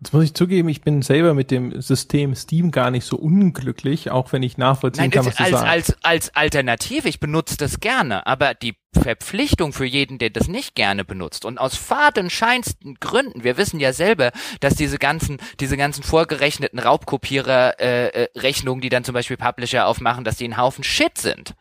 [0.00, 4.12] Jetzt muss ich zugeben, ich bin selber mit dem System Steam gar nicht so unglücklich,
[4.12, 5.66] auch wenn ich nachvollziehen Nein, kann, was als, du sagst.
[5.66, 10.76] Als, als Alternative, ich benutze das gerne, aber die Verpflichtung für jeden, der das nicht
[10.76, 14.30] gerne benutzt und aus fadenscheinsten Gründen, wir wissen ja selber,
[14.60, 20.22] dass diese ganzen, diese ganzen vorgerechneten Raubkopierer-Rechnungen, äh, äh, die dann zum Beispiel Publisher aufmachen,
[20.22, 21.56] dass die ein Haufen Shit sind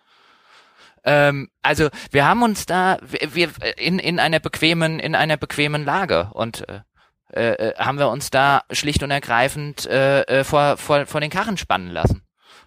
[1.03, 5.85] ähm, also wir haben uns da wir, wir in in einer bequemen in einer bequemen
[5.85, 6.81] Lage und äh,
[7.33, 11.29] äh, äh, haben wir uns da schlicht und ergreifend äh, äh, vor, vor, vor den
[11.29, 12.23] Karren spannen lassen.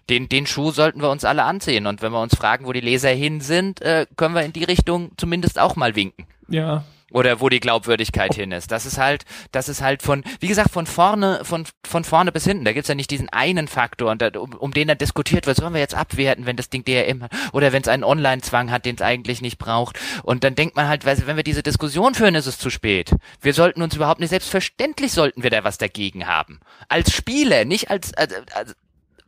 [0.09, 1.87] Den, den Schuh sollten wir uns alle anziehen.
[1.87, 4.63] Und wenn wir uns fragen, wo die Leser hin sind, äh, können wir in die
[4.63, 6.25] Richtung zumindest auch mal winken.
[6.47, 8.71] Ja, oder wo die Glaubwürdigkeit hin ist.
[8.71, 12.45] Das ist halt, das ist halt von, wie gesagt, von vorne, von, von vorne bis
[12.45, 12.65] hinten.
[12.65, 15.73] Da gibt's ja nicht diesen einen Faktor, da, um, um den dann diskutiert wird, sollen
[15.73, 18.95] wir jetzt abwerten, wenn das Ding DRM hat, oder wenn es einen Online-Zwang hat, den
[18.95, 19.99] es eigentlich nicht braucht.
[20.23, 23.15] Und dann denkt man halt, wenn wir diese Diskussion führen, ist es zu spät.
[23.41, 26.59] Wir sollten uns überhaupt nicht, selbstverständlich sollten wir da was dagegen haben.
[26.87, 28.75] Als Spieler, nicht als, als, als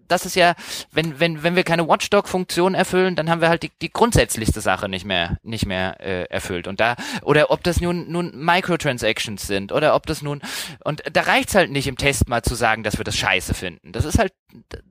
[0.08, 0.56] das ist ja,
[0.92, 4.90] wenn, wenn, wenn wir keine Watchdog-Funktion erfüllen, dann haben wir halt die, die grundsätzlichste Sache
[4.90, 6.68] nicht mehr, nicht mehr äh, erfüllt.
[6.68, 10.42] Und da, oder ob das nun, nun Microtransactions sind, oder ob das nun,
[10.84, 13.92] und da reicht's halt nicht im Test mal zu sagen, dass wir das scheiße finden.
[13.92, 14.34] Das ist halt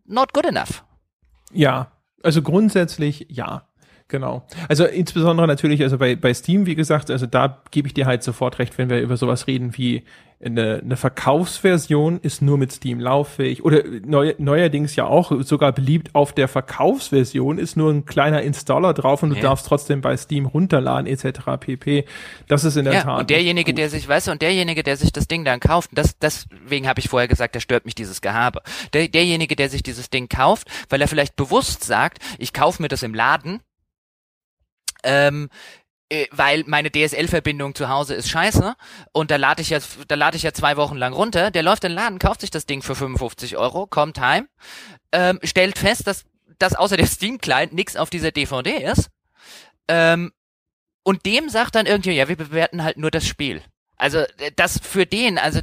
[0.04, 0.84] not good enough.
[1.52, 3.66] Ja, also grundsätzlich ja.
[4.12, 4.42] Genau.
[4.68, 8.22] Also insbesondere natürlich, also bei, bei Steam, wie gesagt, also da gebe ich dir halt
[8.22, 10.02] sofort recht, wenn wir über sowas reden wie
[10.44, 16.14] eine, eine Verkaufsversion ist nur mit Steam lauffähig oder neu, neuerdings ja auch sogar beliebt
[16.14, 19.42] auf der Verkaufsversion ist nur ein kleiner Installer drauf und du ja.
[19.42, 21.40] darfst trotzdem bei Steam runterladen etc.
[21.58, 22.04] pp.
[22.48, 23.20] Das ist in der ja, Tat.
[23.20, 26.18] Und derjenige, der sich, weißt du, und derjenige, der sich das Ding dann kauft, das,
[26.18, 28.60] deswegen habe ich vorher gesagt, da stört mich dieses Gehabe.
[28.92, 32.88] Der, derjenige, der sich dieses Ding kauft, weil er vielleicht bewusst sagt, ich kaufe mir
[32.88, 33.60] das im Laden,
[35.02, 35.48] ähm,
[36.12, 38.74] äh, weil meine DSL-Verbindung zu Hause ist scheiße
[39.12, 41.50] und da lade ich ja, da lade ich ja zwei Wochen lang runter.
[41.50, 44.46] Der läuft in den Laden, kauft sich das Ding für 55 Euro, kommt heim,
[45.12, 46.24] ähm, stellt fest, dass,
[46.58, 49.08] dass außer der Steam-Client nichts auf dieser DVD ist.
[49.88, 50.32] Ähm,
[51.02, 53.62] und dem sagt dann irgendwie, ja, wir bewerten halt nur das Spiel.
[53.96, 54.24] Also
[54.56, 55.60] das für den, also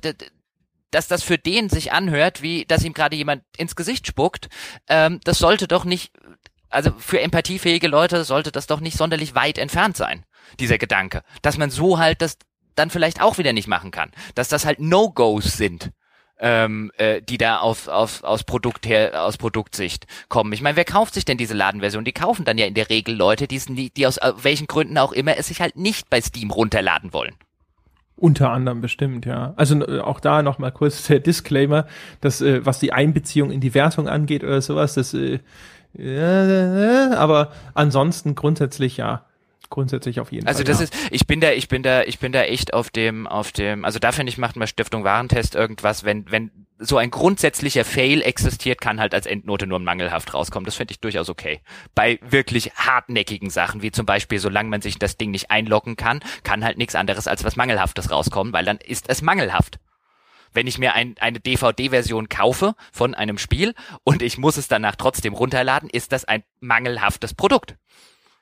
[0.92, 4.50] dass das für den sich anhört, wie dass ihm gerade jemand ins Gesicht spuckt,
[4.88, 6.12] ähm, das sollte doch nicht,
[6.70, 10.24] also für empathiefähige Leute sollte das doch nicht sonderlich weit entfernt sein,
[10.60, 11.24] dieser Gedanke.
[11.42, 12.38] Dass man so halt das
[12.76, 14.12] dann vielleicht auch wieder nicht machen kann.
[14.36, 15.92] Dass das halt No-Gos sind.
[16.42, 20.54] Ähm, äh, die da auf, auf, aus Produkt her, aus Produktsicht kommen.
[20.54, 22.06] Ich meine, wer kauft sich denn diese Ladenversion?
[22.06, 25.12] Die kaufen dann ja in der Regel Leute, die, die aus äh, welchen Gründen auch
[25.12, 27.36] immer es sich halt nicht bei Steam runterladen wollen.
[28.20, 29.54] Unter anderem bestimmt, ja.
[29.58, 31.88] Also äh, auch da nochmal kurz der Disclaimer,
[32.22, 35.40] dass äh, was die Einbeziehung in die Wertung angeht oder sowas, das äh,
[35.98, 39.26] äh, aber ansonsten grundsätzlich ja
[39.70, 40.72] grundsätzlich auf jeden also Fall.
[40.72, 41.06] Also das ja.
[41.06, 43.86] ist, ich bin da, ich bin da, ich bin da echt auf dem, auf dem,
[43.86, 48.22] also da finde ich, macht mal Stiftung Warentest irgendwas, wenn, wenn so ein grundsätzlicher Fail
[48.22, 50.66] existiert, kann halt als Endnote nur mangelhaft rauskommen.
[50.66, 51.60] Das finde ich durchaus okay.
[51.94, 56.22] Bei wirklich hartnäckigen Sachen, wie zum Beispiel, solange man sich das Ding nicht einloggen kann,
[56.44, 59.80] kann halt nichts anderes als was Mangelhaftes rauskommen, weil dann ist es mangelhaft
[60.54, 63.74] wenn ich mir ein, eine DVD-Version kaufe von einem Spiel
[64.04, 67.76] und ich muss es danach trotzdem runterladen, ist das ein mangelhaftes Produkt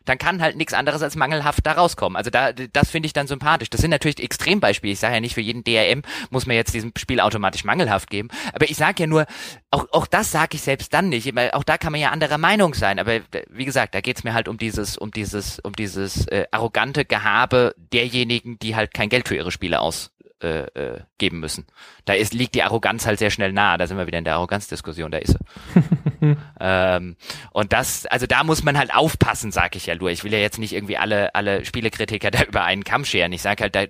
[0.07, 2.15] dann kann halt nichts anderes als mangelhaft da rauskommen.
[2.15, 3.69] Also da, das finde ich dann sympathisch.
[3.69, 4.93] Das sind natürlich Extrembeispiele.
[4.93, 8.29] Ich sage ja nicht, für jeden DRM muss man jetzt diesem Spiel automatisch mangelhaft geben.
[8.53, 9.25] Aber ich sage ja nur,
[9.69, 11.35] auch, auch das sage ich selbst dann nicht.
[11.35, 12.99] Weil auch da kann man ja anderer Meinung sein.
[12.99, 13.19] Aber
[13.49, 17.75] wie gesagt, da geht's mir halt um dieses, um dieses, um dieses äh, arrogante Gehabe
[17.77, 20.11] derjenigen, die halt kein Geld für ihre Spiele aus
[20.43, 21.65] äh, äh, geben müssen.
[22.05, 23.77] Da ist, liegt die Arroganz halt sehr schnell nahe.
[23.77, 26.35] Da sind wir wieder in der Arroganzdiskussion, da ist sie.
[26.59, 27.15] ähm,
[27.51, 30.11] und das, also da muss man halt aufpassen, sag ich ja nur.
[30.11, 33.33] Ich will ja jetzt nicht irgendwie alle, alle Spielekritiker da über einen Kamm scheren.
[33.33, 33.85] Ich sage halt, da,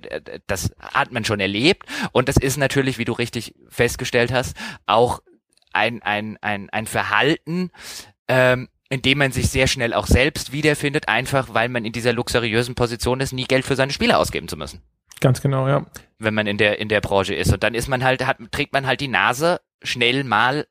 [0.48, 1.86] das hat man schon erlebt.
[2.14, 4.56] Und das ist natürlich, wie du richtig festgestellt hast,
[4.86, 5.22] auch
[5.74, 7.72] ein, ein, ein, ein Verhalten,
[8.28, 12.14] ähm, in dem man sich sehr schnell auch selbst wiederfindet, einfach weil man in dieser
[12.14, 14.82] luxuriösen Position ist, nie Geld für seine Spiele ausgeben zu müssen.
[15.19, 15.85] Ganz genau, ja.
[16.19, 17.53] Wenn man in der, in der Branche ist.
[17.53, 20.65] Und dann ist man halt, hat, trägt man halt die Nase schnell mal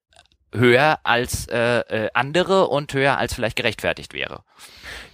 [0.53, 4.43] höher als äh, äh, andere und höher als vielleicht gerechtfertigt wäre.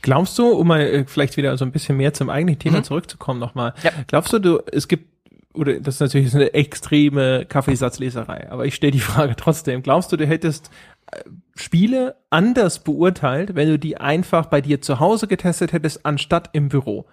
[0.03, 2.85] Glaubst du, um mal äh, vielleicht wieder so ein bisschen mehr zum eigentlichen Thema mhm.
[2.85, 3.91] zurückzukommen nochmal, ja.
[4.07, 5.11] glaubst du, du, es gibt,
[5.55, 10.17] oder das ist natürlich eine extreme Kaffeesatzleserei, aber ich stelle die Frage trotzdem, glaubst du,
[10.17, 10.71] du hättest
[11.11, 11.23] äh,
[11.57, 16.69] Spiele anders beurteilt, wenn du die einfach bei dir zu Hause getestet hättest, anstatt im
[16.69, 17.07] Büro?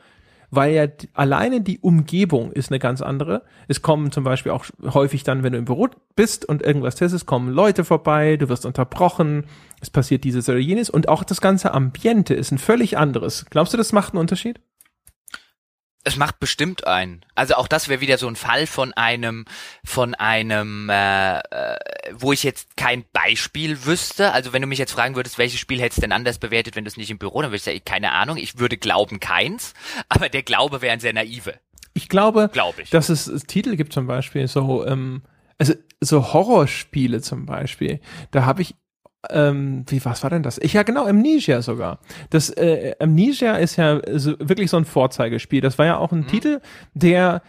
[0.52, 3.44] Weil ja alleine die Umgebung ist eine ganz andere.
[3.68, 7.26] Es kommen zum Beispiel auch häufig dann, wenn du im Büro bist und irgendwas testest,
[7.26, 9.46] kommen Leute vorbei, du wirst unterbrochen,
[9.82, 13.46] es passiert dieses oder jenes und auch das ganze Ambiente ist ein völlig anderes.
[13.50, 14.60] Glaubst du, das macht einen Unterschied?
[16.10, 17.24] Es macht bestimmt ein.
[17.36, 19.46] Also auch das wäre wieder so ein Fall von einem,
[19.86, 21.78] von einem, äh, äh,
[22.14, 24.32] wo ich jetzt kein Beispiel wüsste.
[24.32, 26.84] Also wenn du mich jetzt fragen würdest, welches Spiel hättest du denn anders bewertet, wenn
[26.84, 28.38] du es nicht im Büro, dann würde ich sagen, keine Ahnung.
[28.38, 29.76] Ich würde glauben keins,
[30.10, 31.60] aber der Glaube wäre ein sehr naive.
[31.94, 32.90] Ich glaube, Glaub ich.
[32.90, 35.22] dass es Titel gibt zum Beispiel so, ähm,
[35.60, 38.00] also so Horrorspiele zum Beispiel.
[38.32, 38.74] Da habe ich
[39.30, 40.58] ähm, wie, was war denn das?
[40.60, 42.00] Ich ja genau, Amnesia sogar.
[42.30, 45.62] Das äh, Amnesia ist ja so, wirklich so ein Vorzeigespiel.
[45.62, 46.28] Das war ja auch ein mhm.
[46.28, 46.62] Titel,
[46.94, 47.42] der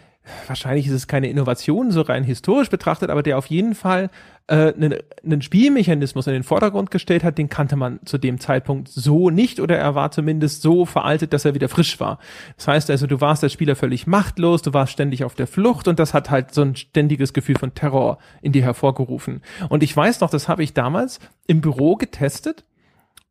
[0.46, 4.10] wahrscheinlich ist es keine Innovation, so rein historisch betrachtet, aber der auf jeden Fall
[4.48, 8.88] äh, einen, einen Spielmechanismus in den Vordergrund gestellt hat, den kannte man zu dem Zeitpunkt
[8.88, 12.18] so nicht oder er war zumindest so veraltet, dass er wieder frisch war.
[12.56, 15.88] Das heißt also, du warst als Spieler völlig machtlos, du warst ständig auf der Flucht
[15.88, 19.40] und das hat halt so ein ständiges Gefühl von Terror in dir hervorgerufen.
[19.68, 22.64] Und ich weiß noch, das habe ich damals im Büro getestet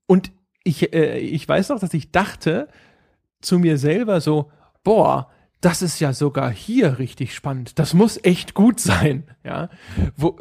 [0.07, 0.31] und
[0.63, 2.67] ich, äh, ich weiß noch, dass ich dachte
[3.41, 4.51] zu mir selber so,
[4.83, 5.29] boah,
[5.61, 7.79] das ist ja sogar hier richtig spannend.
[7.79, 9.69] Das muss echt gut sein, ja.
[10.15, 10.39] Wo,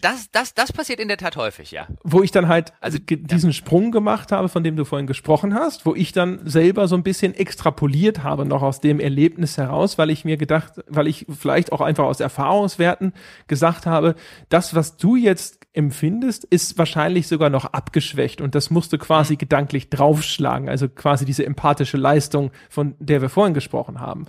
[0.00, 1.86] das, das, das passiert in der Tat häufig, ja.
[2.02, 3.52] Wo ich dann halt also diesen ja.
[3.52, 7.02] Sprung gemacht habe, von dem du vorhin gesprochen hast, wo ich dann selber so ein
[7.02, 11.72] bisschen extrapoliert habe noch aus dem Erlebnis heraus, weil ich mir gedacht, weil ich vielleicht
[11.72, 13.12] auch einfach aus Erfahrungswerten
[13.48, 14.14] gesagt habe,
[14.48, 19.34] das, was du jetzt empfindest, ist wahrscheinlich sogar noch abgeschwächt und das musst du quasi
[19.34, 19.38] mhm.
[19.38, 24.26] gedanklich draufschlagen, also quasi diese empathische Leistung, von der wir vorhin gesprochen haben.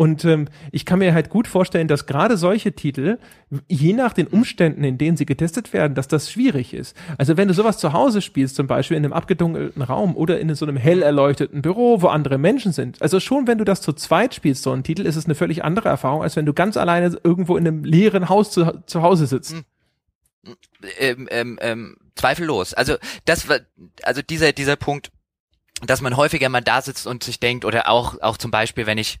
[0.00, 3.18] Und ähm, ich kann mir halt gut vorstellen, dass gerade solche Titel,
[3.68, 6.96] je nach den Umständen, in denen sie getestet werden, dass das schwierig ist.
[7.18, 10.54] Also wenn du sowas zu Hause spielst, zum Beispiel in einem abgedunkelten Raum oder in
[10.54, 13.02] so einem hell erleuchteten Büro, wo andere Menschen sind.
[13.02, 15.64] Also schon, wenn du das zu zweit spielst, so einen Titel, ist es eine völlig
[15.64, 19.26] andere Erfahrung, als wenn du ganz alleine irgendwo in einem leeren Haus zu, zu Hause
[19.26, 19.52] sitzt.
[19.52, 19.64] Hm.
[20.98, 22.74] Ähm, ähm, ähm, zweifellos.
[22.74, 23.58] Also das war,
[24.02, 25.10] also dieser dieser Punkt,
[25.82, 28.98] dass man häufiger mal da sitzt und sich denkt oder auch auch zum Beispiel, wenn
[28.98, 29.18] ich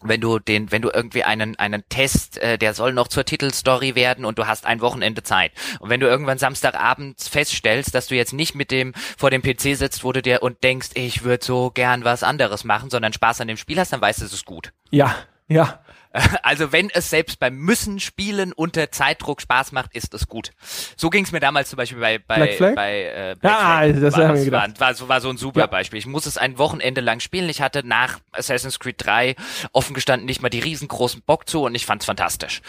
[0.00, 3.96] wenn du den, wenn du irgendwie einen einen Test, äh, der soll noch zur Titelstory
[3.96, 5.50] werden und du hast ein Wochenende Zeit
[5.80, 9.76] und wenn du irgendwann Samstagabend feststellst, dass du jetzt nicht mit dem vor dem PC
[9.76, 13.40] sitzt, wo du dir und denkst, ich würde so gern was anderes machen, sondern Spaß
[13.40, 14.72] an dem Spiel hast, dann weißt du, es ist gut.
[14.90, 15.16] Ja,
[15.48, 15.80] ja.
[16.42, 20.50] Also wenn es selbst beim Müssen spielen unter Zeitdruck Spaß macht, ist es gut.
[20.96, 22.74] So ging es mir damals zum Beispiel bei bei Black Flag?
[22.74, 24.00] bei äh, Black Ah, Flag.
[24.00, 25.66] das war, das war, war, so, war so ein super Ja.
[25.66, 25.98] Beispiel.
[25.98, 27.48] Ich muss es ein Wochenende lang spielen.
[27.48, 29.36] Ich hatte nach Assassin's Creed 3
[29.72, 32.60] offen gestanden nicht mal die riesengroßen Bock zu und ich fand's fantastisch.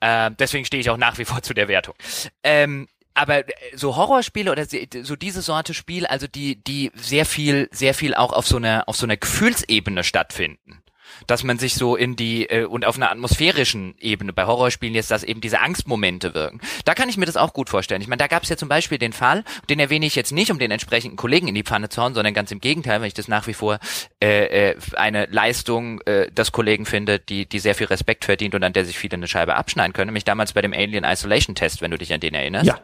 [0.00, 1.94] Äh, deswegen stehe ich auch nach wie vor zu der Wertung.
[2.42, 7.68] Ähm, aber äh, so Horrorspiele oder so diese Sorte Spiel, also die die sehr viel
[7.72, 10.82] sehr viel auch auf so einer auf so einer Gefühlsebene stattfinden
[11.26, 15.10] dass man sich so in die äh, und auf einer atmosphärischen Ebene bei Horrorspielen jetzt,
[15.10, 16.60] dass eben diese Angstmomente wirken.
[16.84, 18.00] Da kann ich mir das auch gut vorstellen.
[18.00, 20.50] Ich meine, da gab es ja zum Beispiel den Fall, den erwähne ich jetzt nicht,
[20.50, 23.14] um den entsprechenden Kollegen in die Pfanne zu hauen, sondern ganz im Gegenteil, weil ich
[23.14, 23.78] das nach wie vor
[24.22, 28.62] äh, äh, eine Leistung äh, des Kollegen finde, die die sehr viel Respekt verdient und
[28.62, 30.08] an der sich viele eine Scheibe abschneiden können.
[30.08, 32.66] Nämlich damals bei dem Alien Isolation Test, wenn du dich an den erinnerst.
[32.66, 32.80] Ja.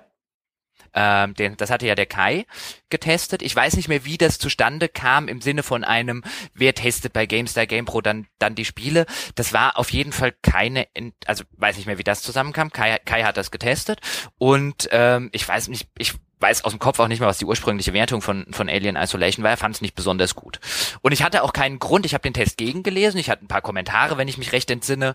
[0.94, 2.46] Ähm, den, das hatte ja der Kai
[2.90, 3.42] getestet.
[3.42, 6.22] Ich weiß nicht mehr, wie das zustande kam im Sinne von einem,
[6.54, 9.06] wer testet bei GameStar GamePro dann dann die Spiele.
[9.34, 10.86] Das war auf jeden Fall keine,
[11.26, 12.72] also weiß nicht mehr, wie das zusammenkam.
[12.72, 14.00] Kai, Kai hat das getestet
[14.38, 17.44] und ähm, ich weiß nicht, ich weiß aus dem Kopf auch nicht mehr, was die
[17.44, 19.52] ursprüngliche Wertung von von Alien Isolation war.
[19.52, 20.58] Er fand es nicht besonders gut.
[21.00, 22.04] Und ich hatte auch keinen Grund.
[22.04, 23.18] Ich habe den Test gegengelesen.
[23.18, 25.14] Ich hatte ein paar Kommentare, wenn ich mich recht entsinne.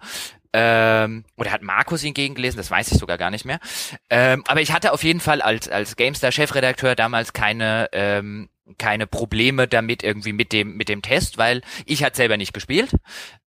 [0.54, 2.58] Ähm, oder hat Markus ihn gegengelesen?
[2.58, 3.60] Das weiß ich sogar gar nicht mehr.
[4.10, 9.68] Ähm, aber ich hatte auf jeden Fall als als GameStar-Chefredakteur damals keine ähm, keine Probleme
[9.68, 12.92] damit irgendwie mit dem mit dem Test, weil ich hat selber nicht gespielt.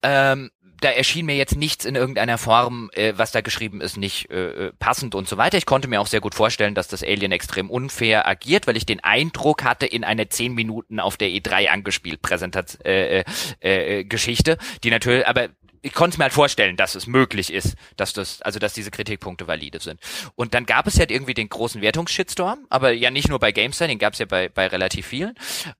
[0.01, 0.51] Ähm,
[0.81, 4.67] da erschien mir jetzt nichts in irgendeiner Form, äh, was da geschrieben ist, nicht äh,
[4.67, 5.57] äh, passend und so weiter.
[5.57, 8.85] Ich konnte mir auch sehr gut vorstellen, dass das Alien extrem unfair agiert, weil ich
[8.85, 13.23] den Eindruck hatte, in einer 10 Minuten auf der E3 angespielt Präsentation äh, äh,
[13.61, 15.49] äh, Geschichte, die natürlich, aber
[15.81, 19.47] ich konnte mir halt vorstellen, dass es möglich ist, dass das, also dass diese Kritikpunkte
[19.47, 19.99] valide sind.
[20.35, 23.87] Und dann gab es ja irgendwie den großen Wertungsshitstorm, aber ja nicht nur bei GameStar,
[23.87, 25.35] den gab es ja bei, bei relativ vielen.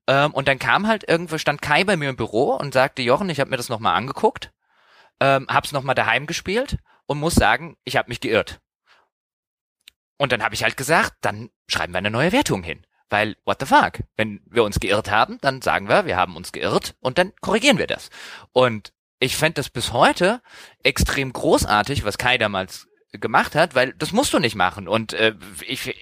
[0.06, 3.30] Ähm, und dann kam halt irgendwo, stand Kai bei mir im Büro und sagte, Jochen,
[3.30, 4.52] ich habe mir das nochmal angeguckt,
[5.20, 8.60] ähm, hab's nochmal daheim gespielt und muss sagen, ich habe mich geirrt.
[10.16, 12.86] Und dann habe ich halt gesagt, dann schreiben wir eine neue Wertung hin.
[13.08, 14.00] Weil, what the fuck?
[14.16, 17.78] Wenn wir uns geirrt haben, dann sagen wir, wir haben uns geirrt und dann korrigieren
[17.78, 18.08] wir das.
[18.52, 20.42] Und ich fände das bis heute
[20.82, 24.88] extrem großartig, was Kai damals gemacht hat, weil das musst du nicht machen.
[24.88, 25.34] Und äh,
[25.66, 25.94] ich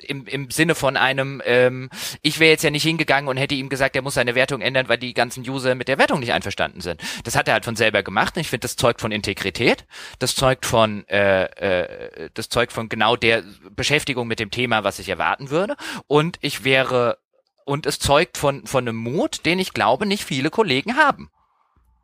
[0.00, 1.90] im, im Sinne von einem, ähm,
[2.22, 4.88] ich wäre jetzt ja nicht hingegangen und hätte ihm gesagt, er muss seine Wertung ändern,
[4.88, 7.00] weil die ganzen User mit der Wertung nicht einverstanden sind.
[7.24, 8.36] Das hat er halt von selber gemacht.
[8.36, 9.84] Ich finde, das zeugt von Integrität,
[10.18, 14.98] das zeugt von, äh, äh, das zeugt von genau der Beschäftigung mit dem Thema, was
[14.98, 15.76] ich erwarten würde.
[16.06, 17.18] Und ich wäre,
[17.64, 21.30] und es zeugt von von einem Mut, den ich glaube, nicht viele Kollegen haben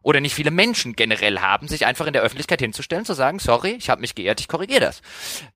[0.03, 3.73] oder nicht viele Menschen generell haben, sich einfach in der Öffentlichkeit hinzustellen, zu sagen, sorry,
[3.73, 5.03] ich habe mich geirrt, ich korrigiere das.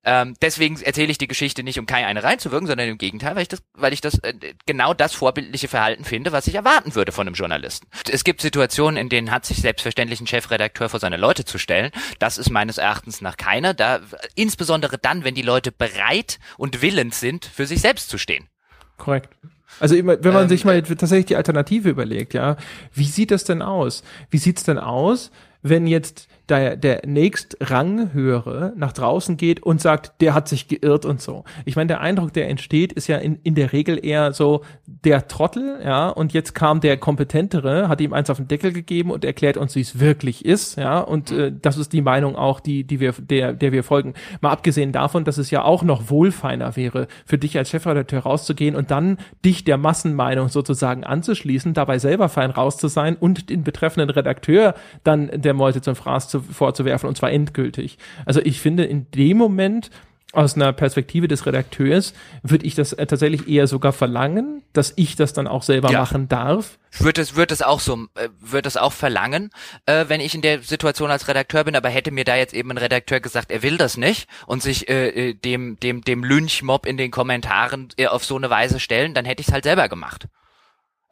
[0.04, 3.42] Ähm, deswegen erzähle ich die Geschichte nicht, um Kai eine reinzuwirken, sondern im Gegenteil, weil
[3.42, 4.34] ich das, weil ich das äh,
[4.66, 7.86] genau das vorbildliche Verhalten finde, was ich erwarten würde von einem Journalisten.
[8.10, 11.90] Es gibt Situationen, in denen hat sich selbstverständlich ein Chefredakteur vor seine Leute zu stellen.
[12.18, 13.74] Das ist meines Erachtens nach keiner.
[13.74, 14.00] Da
[14.34, 18.48] insbesondere dann, wenn die Leute bereit und willens sind, für sich selbst zu stehen.
[18.96, 19.30] Korrekt.
[19.80, 22.56] Also immer, wenn man Ähm, sich mal tatsächlich die Alternative überlegt, ja,
[22.94, 24.02] wie sieht das denn aus?
[24.30, 25.30] Wie sieht's denn aus,
[25.62, 31.04] wenn jetzt der, der nächst Ranghöhere nach draußen geht und sagt, der hat sich geirrt
[31.04, 31.44] und so.
[31.64, 35.28] Ich meine, der Eindruck, der entsteht, ist ja in, in der Regel eher so der
[35.28, 39.24] Trottel, ja, und jetzt kam der Kompetentere, hat ihm eins auf den Deckel gegeben und
[39.24, 42.84] erklärt uns, wie es wirklich ist, ja, und äh, das ist die Meinung auch, die,
[42.84, 44.14] die wir, der, der wir folgen.
[44.40, 48.74] Mal abgesehen davon, dass es ja auch noch wohlfeiner wäre, für dich als Chefredakteur rauszugehen
[48.74, 53.62] und dann dich der Massenmeinung sozusagen anzuschließen, dabei selber fein raus zu sein und den
[53.62, 54.74] betreffenden Redakteur
[55.04, 57.98] dann der Meute zum Fraß vorzuwerfen und zwar endgültig.
[58.26, 59.90] Also ich finde in dem Moment
[60.32, 65.14] aus einer Perspektive des Redakteurs würde ich das äh, tatsächlich eher sogar verlangen, dass ich
[65.14, 66.00] das dann auch selber Ja.
[66.00, 66.78] machen darf.
[66.98, 69.50] Wird es, wird es auch so, äh, wird es auch verlangen,
[69.84, 72.70] äh, wenn ich in der Situation als Redakteur bin, aber hätte mir da jetzt eben
[72.70, 76.86] ein Redakteur gesagt, er will das nicht und sich äh, äh, dem, dem, dem Lynchmob
[76.86, 80.28] in den Kommentaren auf so eine Weise stellen, dann hätte ich es halt selber gemacht.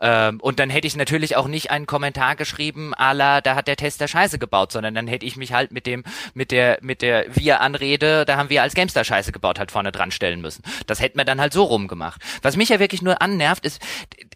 [0.00, 3.68] Ähm, und dann hätte ich natürlich auch nicht einen Kommentar geschrieben, à la, da hat
[3.68, 6.04] der Tester Scheiße gebaut, sondern dann hätte ich mich halt mit dem,
[6.34, 10.10] mit der, mit der Wir-Anrede, da haben wir als Gamestar Scheiße gebaut, halt vorne dran
[10.10, 10.62] stellen müssen.
[10.86, 12.20] Das hätten wir dann halt so rumgemacht.
[12.42, 13.80] Was mich ja wirklich nur annervt, ist,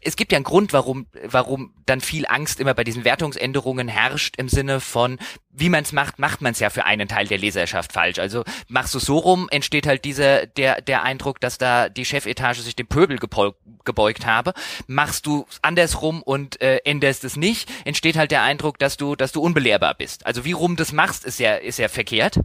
[0.02, 4.36] es gibt ja einen Grund, warum, warum dann viel Angst immer bei diesen Wertungsänderungen herrscht,
[4.36, 5.18] im Sinne von,
[5.50, 8.18] wie man es macht, macht man es ja für einen Teil der Leserschaft falsch.
[8.18, 12.60] Also machst du so rum, entsteht halt dieser der der Eindruck, dass da die Chefetage
[12.60, 13.52] sich dem Pöbel gebeu
[13.84, 14.52] gebeugt habe.
[14.86, 19.32] Machst du andersrum und äh, änderst es nicht, entsteht halt der Eindruck, dass du dass
[19.32, 20.26] du unbelehrbar bist.
[20.26, 22.40] Also wie rum das machst, ist ja ist ja verkehrt.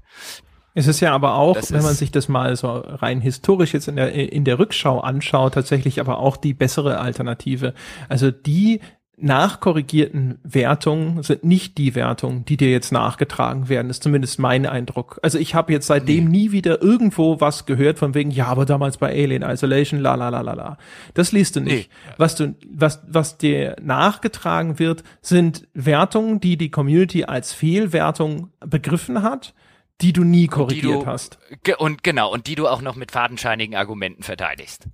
[0.75, 3.87] Es ist ja aber auch, Das wenn man sich das mal so rein historisch jetzt
[3.87, 7.73] in der, in der Rückschau anschaut, tatsächlich aber auch die bessere Alternative.
[8.07, 8.79] Also die
[9.21, 15.19] nachkorrigierten Wertungen sind nicht die Wertungen, die dir jetzt nachgetragen werden, ist zumindest mein Eindruck.
[15.21, 16.37] Also ich habe jetzt seitdem nee.
[16.37, 20.29] nie wieder irgendwo was gehört von wegen, ja, aber damals bei Alien Isolation, la la
[20.29, 20.77] la la la.
[21.13, 21.89] Das liest du nicht.
[21.89, 22.13] Nee.
[22.17, 29.23] Was du, was, was dir nachgetragen wird, sind Wertungen, die die Community als Fehlwertung begriffen
[29.23, 29.53] hat
[30.01, 31.39] die du nie korrigiert du, hast.
[31.77, 34.87] Und genau, und die du auch noch mit fadenscheinigen Argumenten verteidigst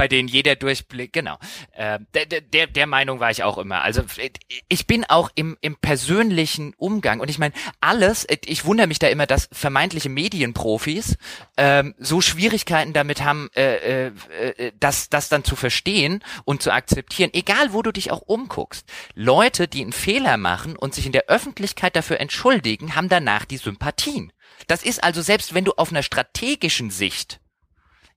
[0.00, 1.36] bei denen jeder Durchblick, genau.
[1.72, 3.82] Äh, der, der, der Meinung war ich auch immer.
[3.82, 4.02] Also
[4.70, 7.52] ich bin auch im, im persönlichen Umgang und ich meine,
[7.82, 11.18] alles, ich wundere mich da immer, dass vermeintliche Medienprofis
[11.58, 16.72] ähm, so Schwierigkeiten damit haben, äh, äh, äh, das, das dann zu verstehen und zu
[16.72, 18.88] akzeptieren, egal wo du dich auch umguckst.
[19.14, 23.58] Leute, die einen Fehler machen und sich in der Öffentlichkeit dafür entschuldigen, haben danach die
[23.58, 24.32] Sympathien.
[24.66, 27.38] Das ist also selbst wenn du auf einer strategischen Sicht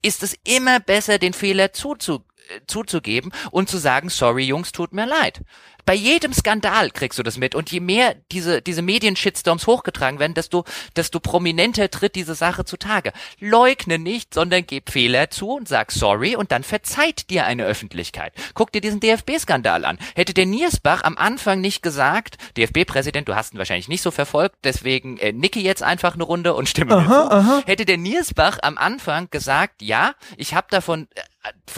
[0.03, 2.23] ist es immer besser, den Fehler zuzu
[2.67, 5.41] zuzugeben und zu sagen, sorry Jungs, tut mir leid.
[5.85, 10.34] Bei jedem Skandal kriegst du das mit und je mehr diese, diese Medien-Shitstorms hochgetragen werden,
[10.34, 10.64] desto,
[10.95, 13.11] desto prominenter tritt diese Sache zutage.
[13.39, 18.34] Leugne nicht, sondern gib Fehler zu und sag sorry und dann verzeiht dir eine Öffentlichkeit.
[18.53, 19.97] Guck dir diesen DFB-Skandal an.
[20.15, 24.55] Hätte der Niersbach am Anfang nicht gesagt, DFB-Präsident, du hast ihn wahrscheinlich nicht so verfolgt,
[24.64, 27.31] deswegen äh, nicke jetzt einfach eine Runde und stimme aha, mir zu.
[27.31, 27.64] Aha.
[27.65, 31.22] Hätte der Niersbach am Anfang gesagt, ja, ich habe davon äh,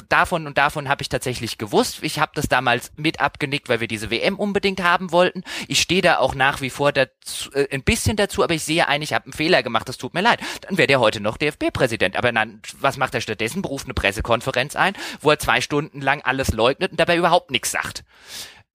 [0.10, 2.00] davon und davon habe ich tatsächlich gewusst.
[2.02, 5.44] Ich habe das damals mit abgenickt, weil wir diese WM unbedingt haben wollten.
[5.68, 8.88] Ich stehe da auch nach wie vor dazu, äh, ein bisschen dazu, aber ich sehe
[8.88, 10.40] ein, ich habe einen Fehler gemacht, das tut mir leid.
[10.62, 12.16] Dann wäre der heute noch DFB-Präsident.
[12.16, 13.62] Aber dann, was macht er stattdessen?
[13.62, 17.72] Beruft eine Pressekonferenz ein, wo er zwei Stunden lang alles leugnet und dabei überhaupt nichts
[17.72, 18.04] sagt.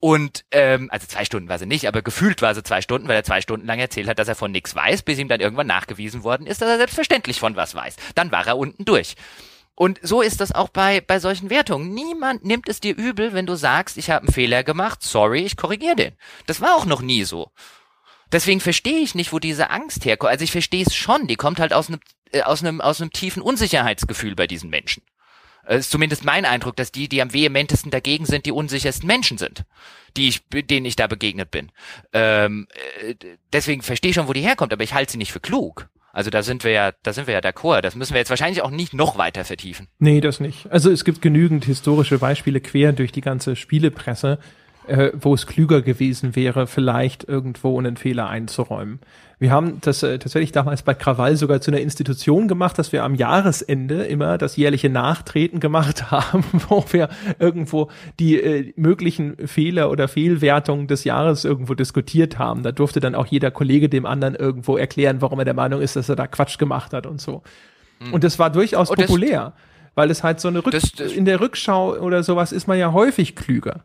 [0.01, 3.17] Und ähm, also zwei Stunden war sie nicht, aber gefühlt war sie zwei Stunden, weil
[3.17, 5.67] er zwei Stunden lang erzählt hat, dass er von nichts weiß, bis ihm dann irgendwann
[5.67, 7.97] nachgewiesen worden ist, dass er selbstverständlich von was weiß.
[8.15, 9.15] Dann war er unten durch.
[9.81, 11.95] Und so ist das auch bei, bei solchen Wertungen.
[11.95, 15.57] Niemand nimmt es dir übel, wenn du sagst, ich habe einen Fehler gemacht, sorry, ich
[15.57, 16.13] korrigiere den.
[16.45, 17.51] Das war auch noch nie so.
[18.31, 20.33] Deswegen verstehe ich nicht, wo diese Angst herkommt.
[20.33, 22.01] Also ich verstehe es schon, die kommt halt aus einem,
[22.31, 25.03] äh, aus einem, aus einem tiefen Unsicherheitsgefühl bei diesen Menschen.
[25.65, 29.39] Es ist zumindest mein Eindruck, dass die, die am vehementesten dagegen sind, die unsichersten Menschen
[29.39, 29.65] sind,
[30.15, 31.73] die ich, denen ich da begegnet bin.
[32.13, 32.69] Ähm,
[33.01, 33.15] äh,
[33.55, 35.89] deswegen verstehe ich schon, wo die herkommt, aber ich halte sie nicht für klug.
[36.13, 37.83] Also da sind wir ja, da sind wir ja d'accord.
[37.83, 39.89] Das müssen wir jetzt wahrscheinlich auch nicht noch weiter vertiefen.
[39.99, 40.71] Nee, das nicht.
[40.71, 44.39] Also es gibt genügend historische Beispiele quer durch die ganze Spielepresse,
[44.91, 48.99] äh, wo es klüger gewesen wäre, vielleicht irgendwo einen Fehler einzuräumen.
[49.39, 53.05] Wir haben das äh, tatsächlich damals bei Krawall sogar zu einer Institution gemacht, dass wir
[53.05, 57.09] am Jahresende immer das jährliche Nachtreten gemacht haben, wo wir
[57.39, 57.89] irgendwo
[58.19, 62.63] die äh, möglichen Fehler oder Fehlwertungen des Jahres irgendwo diskutiert haben.
[62.63, 65.97] Da durfte dann auch jeder Kollege dem anderen irgendwo erklären, warum er der Meinung ist,
[65.97, 67.43] dass er da Quatsch gemacht hat und so.
[68.01, 68.13] Mhm.
[68.13, 69.55] Und das war durchaus oh, populär,
[69.95, 72.79] weil es halt so eine Rück das, das in der Rückschau oder sowas ist man
[72.79, 73.85] ja häufig klüger.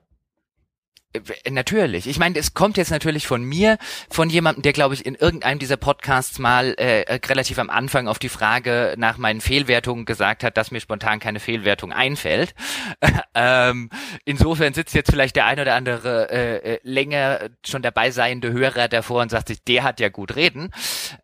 [1.16, 2.08] Äh, natürlich.
[2.08, 3.78] Ich meine, es kommt jetzt natürlich von mir,
[4.10, 8.08] von jemandem, der, glaube ich, in irgendeinem dieser Podcasts mal äh, äh relativ am Anfang
[8.08, 12.54] auf die Frage nach meinen Fehlwertungen gesagt hat, dass mir spontan keine Fehlwertung einfällt.
[13.36, 13.90] ähm,
[14.26, 18.88] insofern sitzt jetzt vielleicht der ein oder andere äh, äh, länger schon dabei seiende Hörer
[18.88, 20.72] davor und sagt sich, der hat ja gut reden.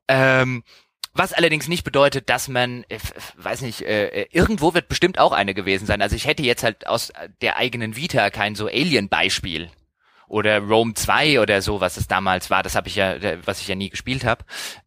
[0.07, 0.63] Ähm,
[1.13, 2.85] was allerdings nicht bedeutet, dass man,
[3.35, 6.01] weiß nicht, irgendwo wird bestimmt auch eine gewesen sein.
[6.01, 7.11] Also ich hätte jetzt halt aus
[7.41, 9.69] der eigenen Vita kein so Alien-Beispiel
[10.31, 12.63] oder Rome 2 oder so, was es damals war.
[12.63, 14.45] Das habe ich ja, was ich ja nie gespielt habe.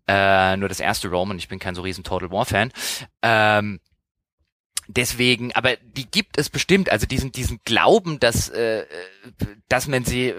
[0.09, 2.73] Äh, nur das erste Rome und ich bin kein so riesen Total War Fan.
[3.23, 3.79] Ähm,
[4.89, 8.87] deswegen, aber die gibt es bestimmt, also diesen diesen Glauben, dass äh,
[9.69, 10.35] dass man sie,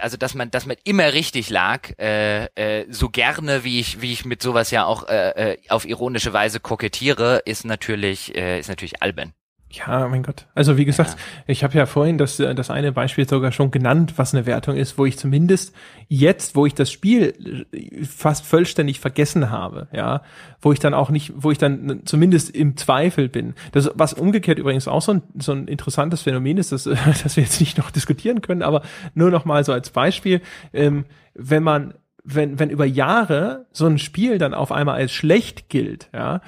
[0.00, 4.12] also dass man dass man immer richtig lag, äh, äh, so gerne wie ich wie
[4.12, 8.68] ich mit sowas ja auch äh, äh auf ironische Weise kokettiere, ist natürlich äh, ist
[8.68, 9.32] natürlich albern.
[9.72, 10.46] Ja, mein Gott.
[10.54, 11.16] Also wie gesagt, ja.
[11.46, 14.76] ich habe ja vorhin das, äh, das eine Beispiel sogar schon genannt, was eine Wertung
[14.76, 15.74] ist, wo ich zumindest
[16.08, 20.22] jetzt, wo ich das Spiel äh, fast vollständig vergessen habe, ja,
[20.60, 23.54] wo ich dann auch nicht, wo ich dann zumindest im Zweifel bin.
[23.70, 26.84] Das, was umgekehrt übrigens auch so ein, so ein interessantes Phänomen ist, dass,
[27.22, 28.82] dass wir jetzt nicht noch diskutieren können, aber
[29.14, 30.40] nur noch mal so als Beispiel,
[30.72, 35.70] ähm, wenn man wenn, wenn über Jahre so ein Spiel dann auf einmal als schlecht
[35.70, 36.42] gilt, ja,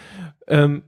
[0.46, 0.82] ähm,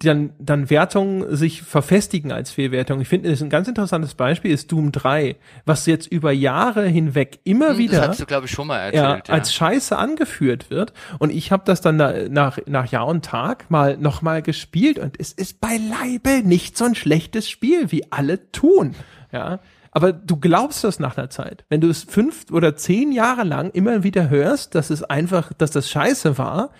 [0.00, 3.00] dann, dann Wertungen sich verfestigen als Fehlwertung.
[3.00, 5.36] Ich finde, das ist ein ganz interessantes Beispiel, ist Doom 3,
[5.66, 9.02] was jetzt über Jahre hinweg immer hm, wieder hast du, glaube ich, schon mal erzählt,
[9.02, 9.34] ja, ja.
[9.34, 10.94] als Scheiße angeführt wird.
[11.18, 11.96] Und ich habe das dann
[12.32, 16.94] nach, nach Jahr und Tag mal nochmal gespielt und es ist beileibe nicht so ein
[16.94, 18.94] schlechtes Spiel, wie alle tun.
[19.32, 19.60] Ja.
[19.92, 21.64] Aber du glaubst das nach einer Zeit.
[21.68, 25.72] Wenn du es fünf oder zehn Jahre lang immer wieder hörst, dass es einfach, dass
[25.72, 26.70] das scheiße war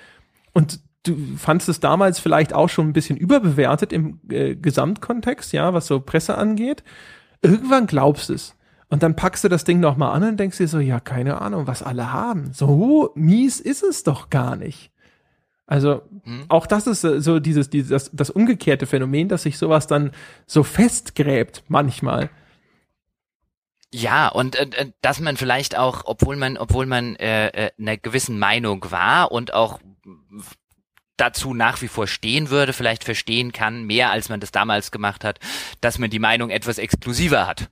[0.52, 5.72] und du fandst es damals vielleicht auch schon ein bisschen überbewertet im äh, Gesamtkontext, ja,
[5.72, 6.84] was so Presse angeht.
[7.42, 8.54] Irgendwann glaubst es.
[8.88, 11.66] Und dann packst du das Ding nochmal an und denkst dir so, ja, keine Ahnung,
[11.66, 12.52] was alle haben.
[12.52, 14.90] So mies ist es doch gar nicht.
[15.66, 16.46] Also hm.
[16.48, 20.10] auch das ist so dieses, dieses das, das umgekehrte Phänomen, dass sich sowas dann
[20.44, 22.30] so festgräbt manchmal.
[23.92, 28.40] Ja, und äh, dass man vielleicht auch, obwohl man, obwohl man äh, äh, einer gewissen
[28.40, 29.78] Meinung war und auch
[31.20, 35.24] dazu nach wie vor stehen würde, vielleicht verstehen kann, mehr als man das damals gemacht
[35.24, 35.38] hat,
[35.80, 37.70] dass man die Meinung etwas exklusiver hat.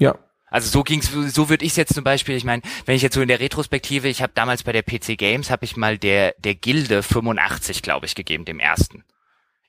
[0.00, 0.18] Ja.
[0.50, 3.20] Also so ging's, so würde ich jetzt zum Beispiel, ich meine, wenn ich jetzt so
[3.20, 6.54] in der Retrospektive, ich habe damals bei der PC Games, habe ich mal der der
[6.54, 9.04] Gilde 85, glaube ich, gegeben, dem ersten.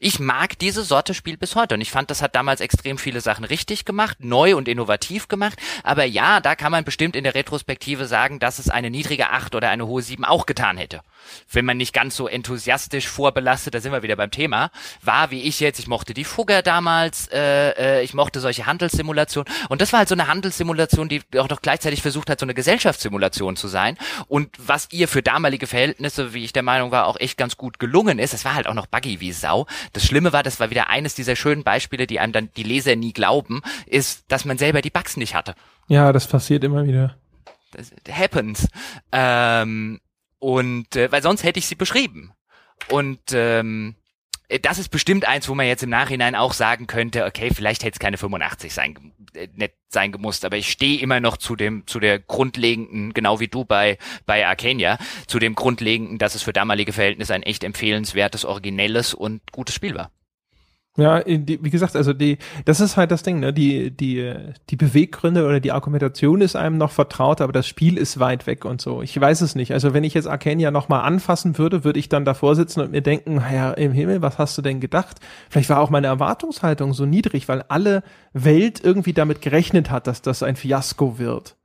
[0.01, 3.19] Ich mag diese Sorte Spiel bis heute und ich fand, das hat damals extrem viele
[3.19, 5.59] Sachen richtig gemacht, neu und innovativ gemacht.
[5.83, 9.55] Aber ja, da kann man bestimmt in der Retrospektive sagen, dass es eine niedrige 8
[9.55, 11.01] oder eine hohe 7 auch getan hätte.
[11.51, 14.71] Wenn man nicht ganz so enthusiastisch vorbelastet, da sind wir wieder beim Thema,
[15.01, 19.51] war wie ich jetzt, ich mochte die Fugger damals, äh, äh, ich mochte solche Handelssimulationen
[19.67, 22.53] und das war halt so eine Handelssimulation, die auch doch gleichzeitig versucht hat, so eine
[22.53, 23.97] Gesellschaftssimulation zu sein
[24.29, 27.79] und was ihr für damalige Verhältnisse, wie ich der Meinung war, auch echt ganz gut
[27.79, 30.69] gelungen ist, es war halt auch noch buggy wie Sau, das Schlimme war, das war
[30.69, 34.57] wieder eines dieser schönen Beispiele, die einem dann die Leser nie glauben, ist, dass man
[34.57, 35.55] selber die Bugs nicht hatte.
[35.87, 37.15] Ja, das passiert immer wieder.
[37.71, 38.67] Das happens.
[39.11, 39.99] Ähm,
[40.39, 42.31] und äh, weil sonst hätte ich sie beschrieben.
[42.89, 44.08] Und ähm, äh,
[44.61, 47.93] das ist bestimmt eins, wo man jetzt im Nachhinein auch sagen könnte, okay, vielleicht hätte
[47.93, 51.85] es keine 85 sein, äh, nicht sein gemusst, aber ich stehe immer noch zu dem,
[51.85, 54.97] zu der grundlegenden, genau wie du bei, bei Arcania,
[55.27, 59.95] zu dem grundlegenden, dass es für damalige Verhältnisse ein echt empfehlenswertes, originelles und gutes Spiel
[59.95, 60.11] war.
[60.97, 63.53] Ja, die, wie gesagt, also die, das ist halt das Ding, ne?
[63.53, 64.33] Die, die,
[64.69, 68.65] die Beweggründe oder die Argumentation ist einem noch vertraut, aber das Spiel ist weit weg
[68.65, 69.01] und so.
[69.01, 69.71] Ich weiß es nicht.
[69.71, 73.01] Also wenn ich jetzt Arcania nochmal anfassen würde, würde ich dann davor sitzen und mir
[73.01, 75.19] denken, ja, im Himmel, was hast du denn gedacht?
[75.49, 78.03] Vielleicht war auch meine Erwartungshaltung so niedrig, weil alle
[78.33, 81.55] Welt irgendwie damit gerechnet hat, dass das ein Fiasko wird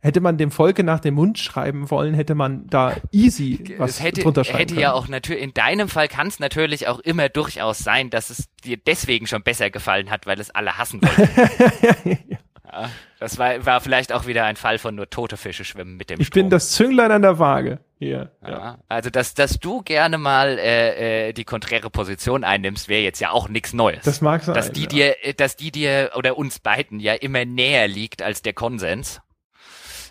[0.00, 4.02] hätte man dem Volke nach dem Mund schreiben wollen, hätte man da easy was es
[4.02, 4.82] hätte, drunter schreiben hätte können.
[4.82, 8.48] ja auch natürlich, in deinem Fall kann es natürlich auch immer durchaus sein, dass es
[8.64, 12.18] dir deswegen schon besser gefallen hat, weil es alle hassen wollten.
[12.72, 16.08] ja, das war, war vielleicht auch wieder ein Fall von nur tote Fische schwimmen mit
[16.08, 16.44] dem Ich Strom.
[16.44, 17.80] bin das Zünglein an der Waage.
[17.98, 18.50] Hier, ja.
[18.50, 18.78] ja.
[18.88, 23.30] Also, dass, dass du gerne mal äh, äh, die konträre Position einnimmst, wäre jetzt ja
[23.30, 24.04] auch nichts Neues.
[24.04, 24.54] Das mag sein.
[24.54, 24.86] Dass die ja.
[24.86, 29.20] dir, dass die dir oder uns beiden ja immer näher liegt als der Konsens.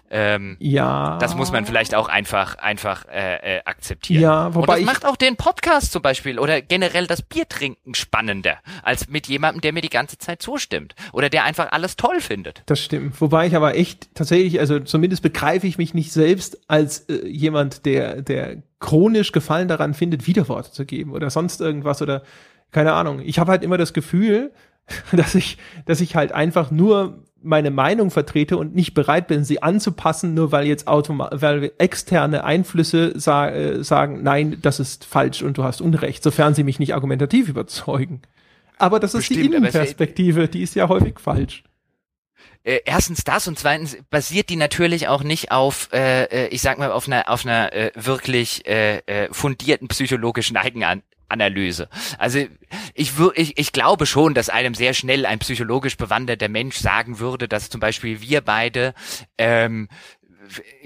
[0.10, 1.18] Ähm, ja.
[1.20, 4.22] Das muss man vielleicht auch einfach, einfach äh, äh, akzeptieren.
[4.22, 8.58] Ja, wobei Und das macht auch den Podcast zum Beispiel oder generell das Biertrinken spannender,
[8.84, 10.96] als mit jemandem, der mir die ganze Zeit zustimmt.
[11.14, 12.64] Oder der einfach alles toll findet.
[12.66, 13.22] Das stimmt.
[13.22, 17.86] Wobei ich aber echt tatsächlich, also zumindest begreife ich mich nicht selbst als äh, jemand,
[17.86, 22.24] der, der chronisch Gefallen daran findet, Widerworte zu geben oder sonst irgendwas oder
[22.72, 23.20] keine Ahnung.
[23.20, 24.52] Ich habe halt immer das Gefühl,
[25.12, 29.64] dass ich, dass ich halt einfach nur meine Meinung vertrete und nicht bereit bin, sie
[29.64, 35.42] anzupassen, nur weil jetzt automa weil externe Einflüsse sa äh, sagen, nein, das ist falsch
[35.42, 38.22] und du hast Unrecht, sofern sie mich nicht argumentativ überzeugen.
[38.78, 41.64] Aber das Bestimmt, ist die Innenperspektive, die ist ja häufig falsch.
[42.64, 46.78] Äh, erstens das und zweitens basiert die natürlich auch nicht auf, äh, äh ich sag
[46.78, 51.88] mal, auf einer auf einer äh, wirklich äh, äh fundierten psychologischen Eigenan Analyse.
[52.18, 52.40] Also
[52.94, 57.48] ich, ich, ich glaube schon, dass einem sehr schnell ein psychologisch bewanderter Mensch sagen würde,
[57.48, 58.94] dass zum Beispiel wir beide
[59.38, 59.88] ähm,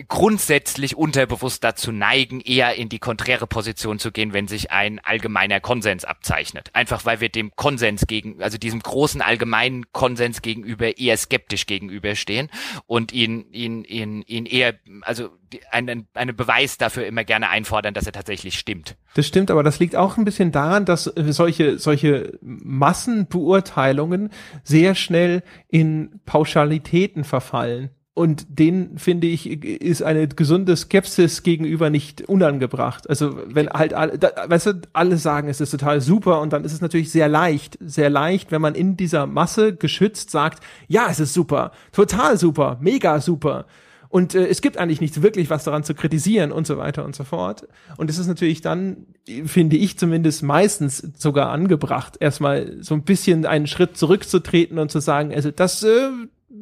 [0.07, 5.59] grundsätzlich unterbewusst dazu neigen, eher in die konträre Position zu gehen, wenn sich ein allgemeiner
[5.59, 6.69] Konsens abzeichnet.
[6.73, 12.49] Einfach weil wir dem Konsens gegen, also diesem großen allgemeinen Konsens gegenüber eher skeptisch gegenüberstehen
[12.87, 15.29] und ihn, ihn, ihn, ihn eher, also
[15.71, 18.97] einen, einen Beweis dafür immer gerne einfordern, dass er tatsächlich stimmt.
[19.15, 24.31] Das stimmt, aber das liegt auch ein bisschen daran, dass solche, solche Massenbeurteilungen
[24.63, 27.91] sehr schnell in Pauschalitäten verfallen.
[28.15, 33.09] Und den finde ich, ist eine gesunde Skepsis gegenüber nicht unangebracht.
[33.09, 36.63] Also wenn halt alle, da, weißt du, alle sagen, es ist total super und dann
[36.63, 41.07] ist es natürlich sehr leicht, sehr leicht, wenn man in dieser Masse geschützt sagt, ja,
[41.09, 43.65] es ist super, total super, mega super.
[44.09, 47.15] Und äh, es gibt eigentlich nichts wirklich was daran zu kritisieren und so weiter und
[47.15, 47.67] so fort.
[47.97, 49.07] Und es ist natürlich dann,
[49.45, 54.99] finde ich zumindest meistens sogar angebracht, erstmal so ein bisschen einen Schritt zurückzutreten und zu
[54.99, 56.09] sagen, also das, äh,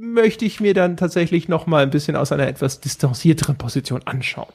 [0.01, 4.51] möchte ich mir dann tatsächlich noch mal ein bisschen aus einer etwas distanzierteren Position anschauen.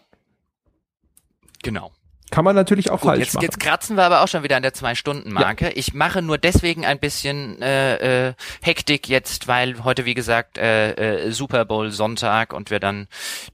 [1.62, 1.92] Genau.
[2.36, 3.44] Kann man natürlich auch Gut, falsch jetzt, machen.
[3.44, 5.70] jetzt kratzen wir aber auch schon wieder an der Zwei-Stunden-Marke.
[5.70, 11.28] Ich mache nur deswegen ein bisschen äh, äh, Hektik jetzt, weil heute, wie gesagt, äh,
[11.28, 13.06] äh, Super Bowl Sonntag und wir dann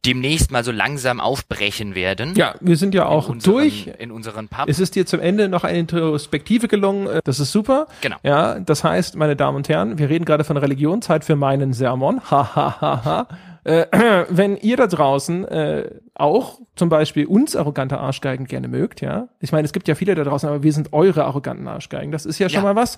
[0.05, 2.35] demnächst mal so langsam aufbrechen werden.
[2.35, 3.89] ja, wir sind ja auch in unseren, durch.
[4.01, 4.69] In unseren Pub.
[4.69, 7.07] Es ist dir zum Ende noch eine Introspektive gelungen.
[7.07, 7.87] äh, Das ist super.
[8.01, 8.17] Genau.
[8.25, 11.73] Ja, das heißt, meine Damen und Herren, wir reden gerade von Religion, Zeit für meinen
[11.73, 12.21] Sermon.
[12.33, 13.29] Ha, ha, ha, ha.
[13.65, 13.87] Äh,
[14.29, 15.89] wenn ihr da draußen äh,
[16.23, 19.29] auch zum Beispiel uns arrogante Arschgeigen gerne mögt, ja.
[19.41, 22.13] Ich meine, es gibt ja viele da draußen, aber wir sind eure arroganten Arschgeigen.
[22.13, 22.73] Das ist ja schon Ja.
[22.73, 22.97] mal was.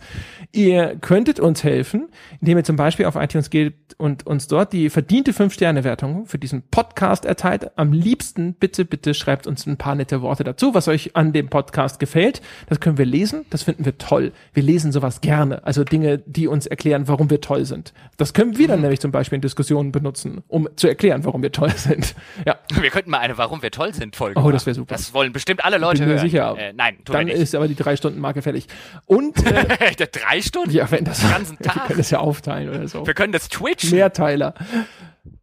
[0.52, 2.08] Ihr könntet uns helfen,
[2.40, 6.62] indem ihr zum Beispiel auf iTunes geht und uns dort die verdiente 5-Sterne-Wertung für diesen
[6.70, 7.70] Podcast erteilt.
[7.76, 11.48] Am liebsten bitte, bitte schreibt uns ein paar nette Worte dazu, was euch an dem
[11.48, 12.42] Podcast gefällt.
[12.68, 13.46] Das können wir lesen.
[13.50, 14.32] Das finden wir toll.
[14.52, 15.64] Wir lesen sowas gerne.
[15.66, 17.94] Also Dinge, die uns erklären, warum wir toll sind.
[18.18, 21.52] Das können wir dann nämlich zum Beispiel in Diskussionen benutzen, um zu erklären, warum wir
[21.52, 22.14] toll sind.
[22.46, 22.56] Ja.
[22.80, 24.94] wir könnten mal eine Warum wir toll sind Folge Oh, das wär super.
[24.94, 26.24] Das wollen bestimmt alle Leute Bin mir hören.
[26.28, 26.56] sicher.
[26.58, 27.42] Äh, nein, tun Dann wir nicht.
[27.42, 28.66] ist aber die drei Stunden Marke fällig.
[29.06, 29.64] Und äh,
[30.12, 30.70] Drei Stunden?
[30.70, 31.86] ja, wenn das Den ganzen wir Tag.
[31.86, 33.06] können das ja aufteilen oder so.
[33.06, 34.54] Wir können das Twitch Mehrteiler.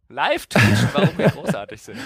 [0.08, 1.98] live twitchen, warum wir großartig sind.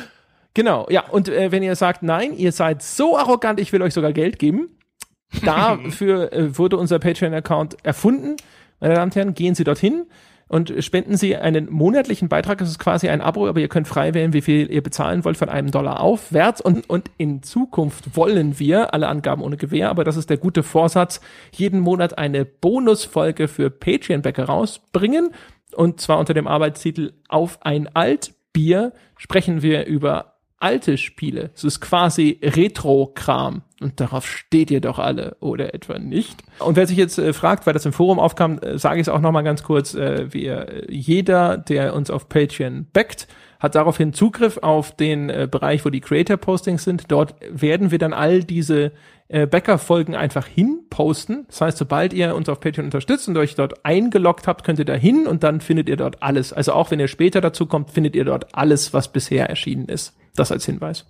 [0.55, 1.05] Genau, ja.
[1.09, 4.39] Und äh, wenn ihr sagt, nein, ihr seid so arrogant, ich will euch sogar Geld
[4.39, 4.69] geben,
[5.45, 8.37] dafür äh, wurde unser Patreon-Account erfunden.
[8.81, 10.07] Meine Damen und Herren, gehen Sie dorthin
[10.49, 12.59] und spenden Sie einen monatlichen Beitrag.
[12.59, 15.37] Das ist quasi ein Abo, aber ihr könnt frei wählen, wie viel ihr bezahlen wollt
[15.37, 16.61] von einem Dollar aufwärts.
[16.61, 20.63] Und, und in Zukunft wollen wir, alle Angaben ohne Gewähr, aber das ist der gute
[20.63, 21.21] Vorsatz,
[21.51, 25.31] jeden Monat eine Bonusfolge für Patreon-Bäcker rausbringen.
[25.75, 31.51] Und zwar unter dem Arbeitstitel Auf ein Altbier sprechen wir über alte Spiele.
[31.55, 33.63] Es ist quasi Retro-Kram.
[33.81, 36.43] Und darauf steht ihr doch alle, oder etwa nicht?
[36.61, 39.09] Und wer sich jetzt äh, fragt, weil das im Forum aufkam, äh, sage ich es
[39.11, 39.95] auch nochmal ganz kurz.
[39.95, 43.29] Äh, wir, jeder, der uns auf Patreon backt,
[43.61, 47.11] hat daraufhin Zugriff auf den äh, Bereich, wo die Creator-Postings sind.
[47.11, 48.93] Dort werden wir dann all diese
[49.29, 51.47] äh, Bäcker-Folgen einfach hinposten.
[51.49, 54.85] Das heißt, sobald ihr uns auf Patreon unterstützt und euch dort eingeloggt habt, könnt ihr
[54.85, 56.53] da hin und dann findet ihr dort alles.
[56.53, 60.17] Also auch wenn ihr später dazu kommt, findet ihr dort alles, was bisher erschienen ist.
[60.37, 61.07] Das als Hinweis.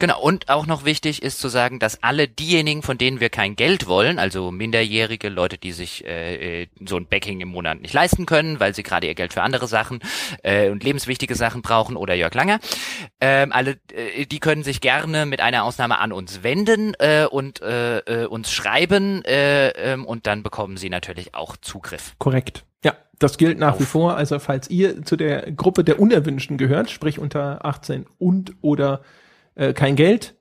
[0.00, 3.54] Genau, und auch noch wichtig ist zu sagen, dass alle diejenigen, von denen wir kein
[3.54, 7.94] Geld wollen, also Minderjährige, Leute, die sich äh, äh, so ein Backing im Monat nicht
[7.94, 10.00] leisten können, weil sie gerade ihr Geld für andere Sachen
[10.42, 12.58] äh, und lebenswichtige Sachen brauchen oder Jörg Langer,
[13.20, 17.62] ähm, alle, äh, die können sich gerne mit einer Ausnahme an uns wenden äh, und
[17.62, 22.16] äh, äh, uns schreiben äh, ähm, und dann bekommen sie natürlich auch Zugriff.
[22.18, 22.64] Korrekt.
[23.18, 24.16] Das gilt nach wie vor.
[24.16, 29.02] Also falls ihr zu der Gruppe der Unerwünschten gehört, sprich unter 18 und oder
[29.54, 30.34] äh, kein Geld,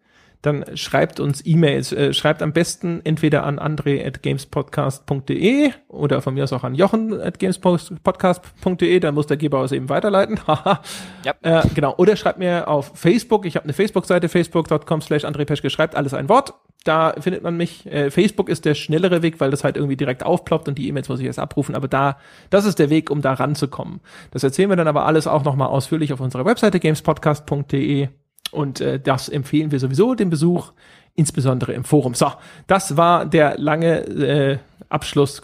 [0.44, 1.92] dann schreibt uns E-Mails.
[1.94, 9.16] Äh, schreibt am besten entweder an andre.gamespodcast.de oder von mir aus auch an jochen.gamespodcast.de, dann
[9.16, 10.40] muss der Geber aus eben weiterleiten.
[10.48, 10.82] Haha.
[11.24, 11.34] Ja.
[11.42, 11.96] äh, genau.
[11.98, 13.46] Oder schreibt mir auf Facebook.
[13.46, 15.70] Ich habe eine Facebook-Seite, facebook.com slash André Peschke.
[15.70, 16.54] Schreibt alles ein Wort.
[16.84, 17.86] Da findet man mich.
[17.86, 21.08] Äh, Facebook ist der schnellere Weg, weil das halt irgendwie direkt aufploppt und die E-Mails
[21.08, 21.76] muss ich erst abrufen.
[21.76, 22.18] Aber da,
[22.50, 24.02] das ist der Weg, um da ranzukommen.
[24.32, 28.10] Das erzählen wir dann aber alles auch nochmal ausführlich auf unserer Webseite gamespodcast.de.
[28.54, 30.72] Und äh, das empfehlen wir sowieso den Besuch,
[31.16, 32.14] insbesondere im Forum.
[32.14, 32.32] So,
[32.68, 34.58] das war der lange äh,
[34.90, 35.42] Abschluss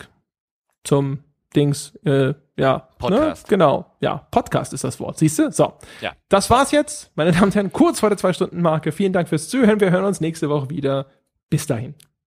[0.84, 1.20] zum
[1.56, 2.80] Dings, äh, ja.
[3.00, 3.44] Podcast.
[3.46, 3.50] Ne?
[3.50, 5.52] Genau, ja, Podcast ist das Wort, siehst du?
[5.52, 6.14] So, Ja.
[6.30, 8.92] das war's jetzt, meine Damen und Herren, kurz vor der Zwei-Stunden-Marke.
[8.92, 9.80] Vielen Dank fürs Zuhören.
[9.80, 11.08] Wir hören uns nächste Woche wieder.
[11.50, 11.96] Bis dahin.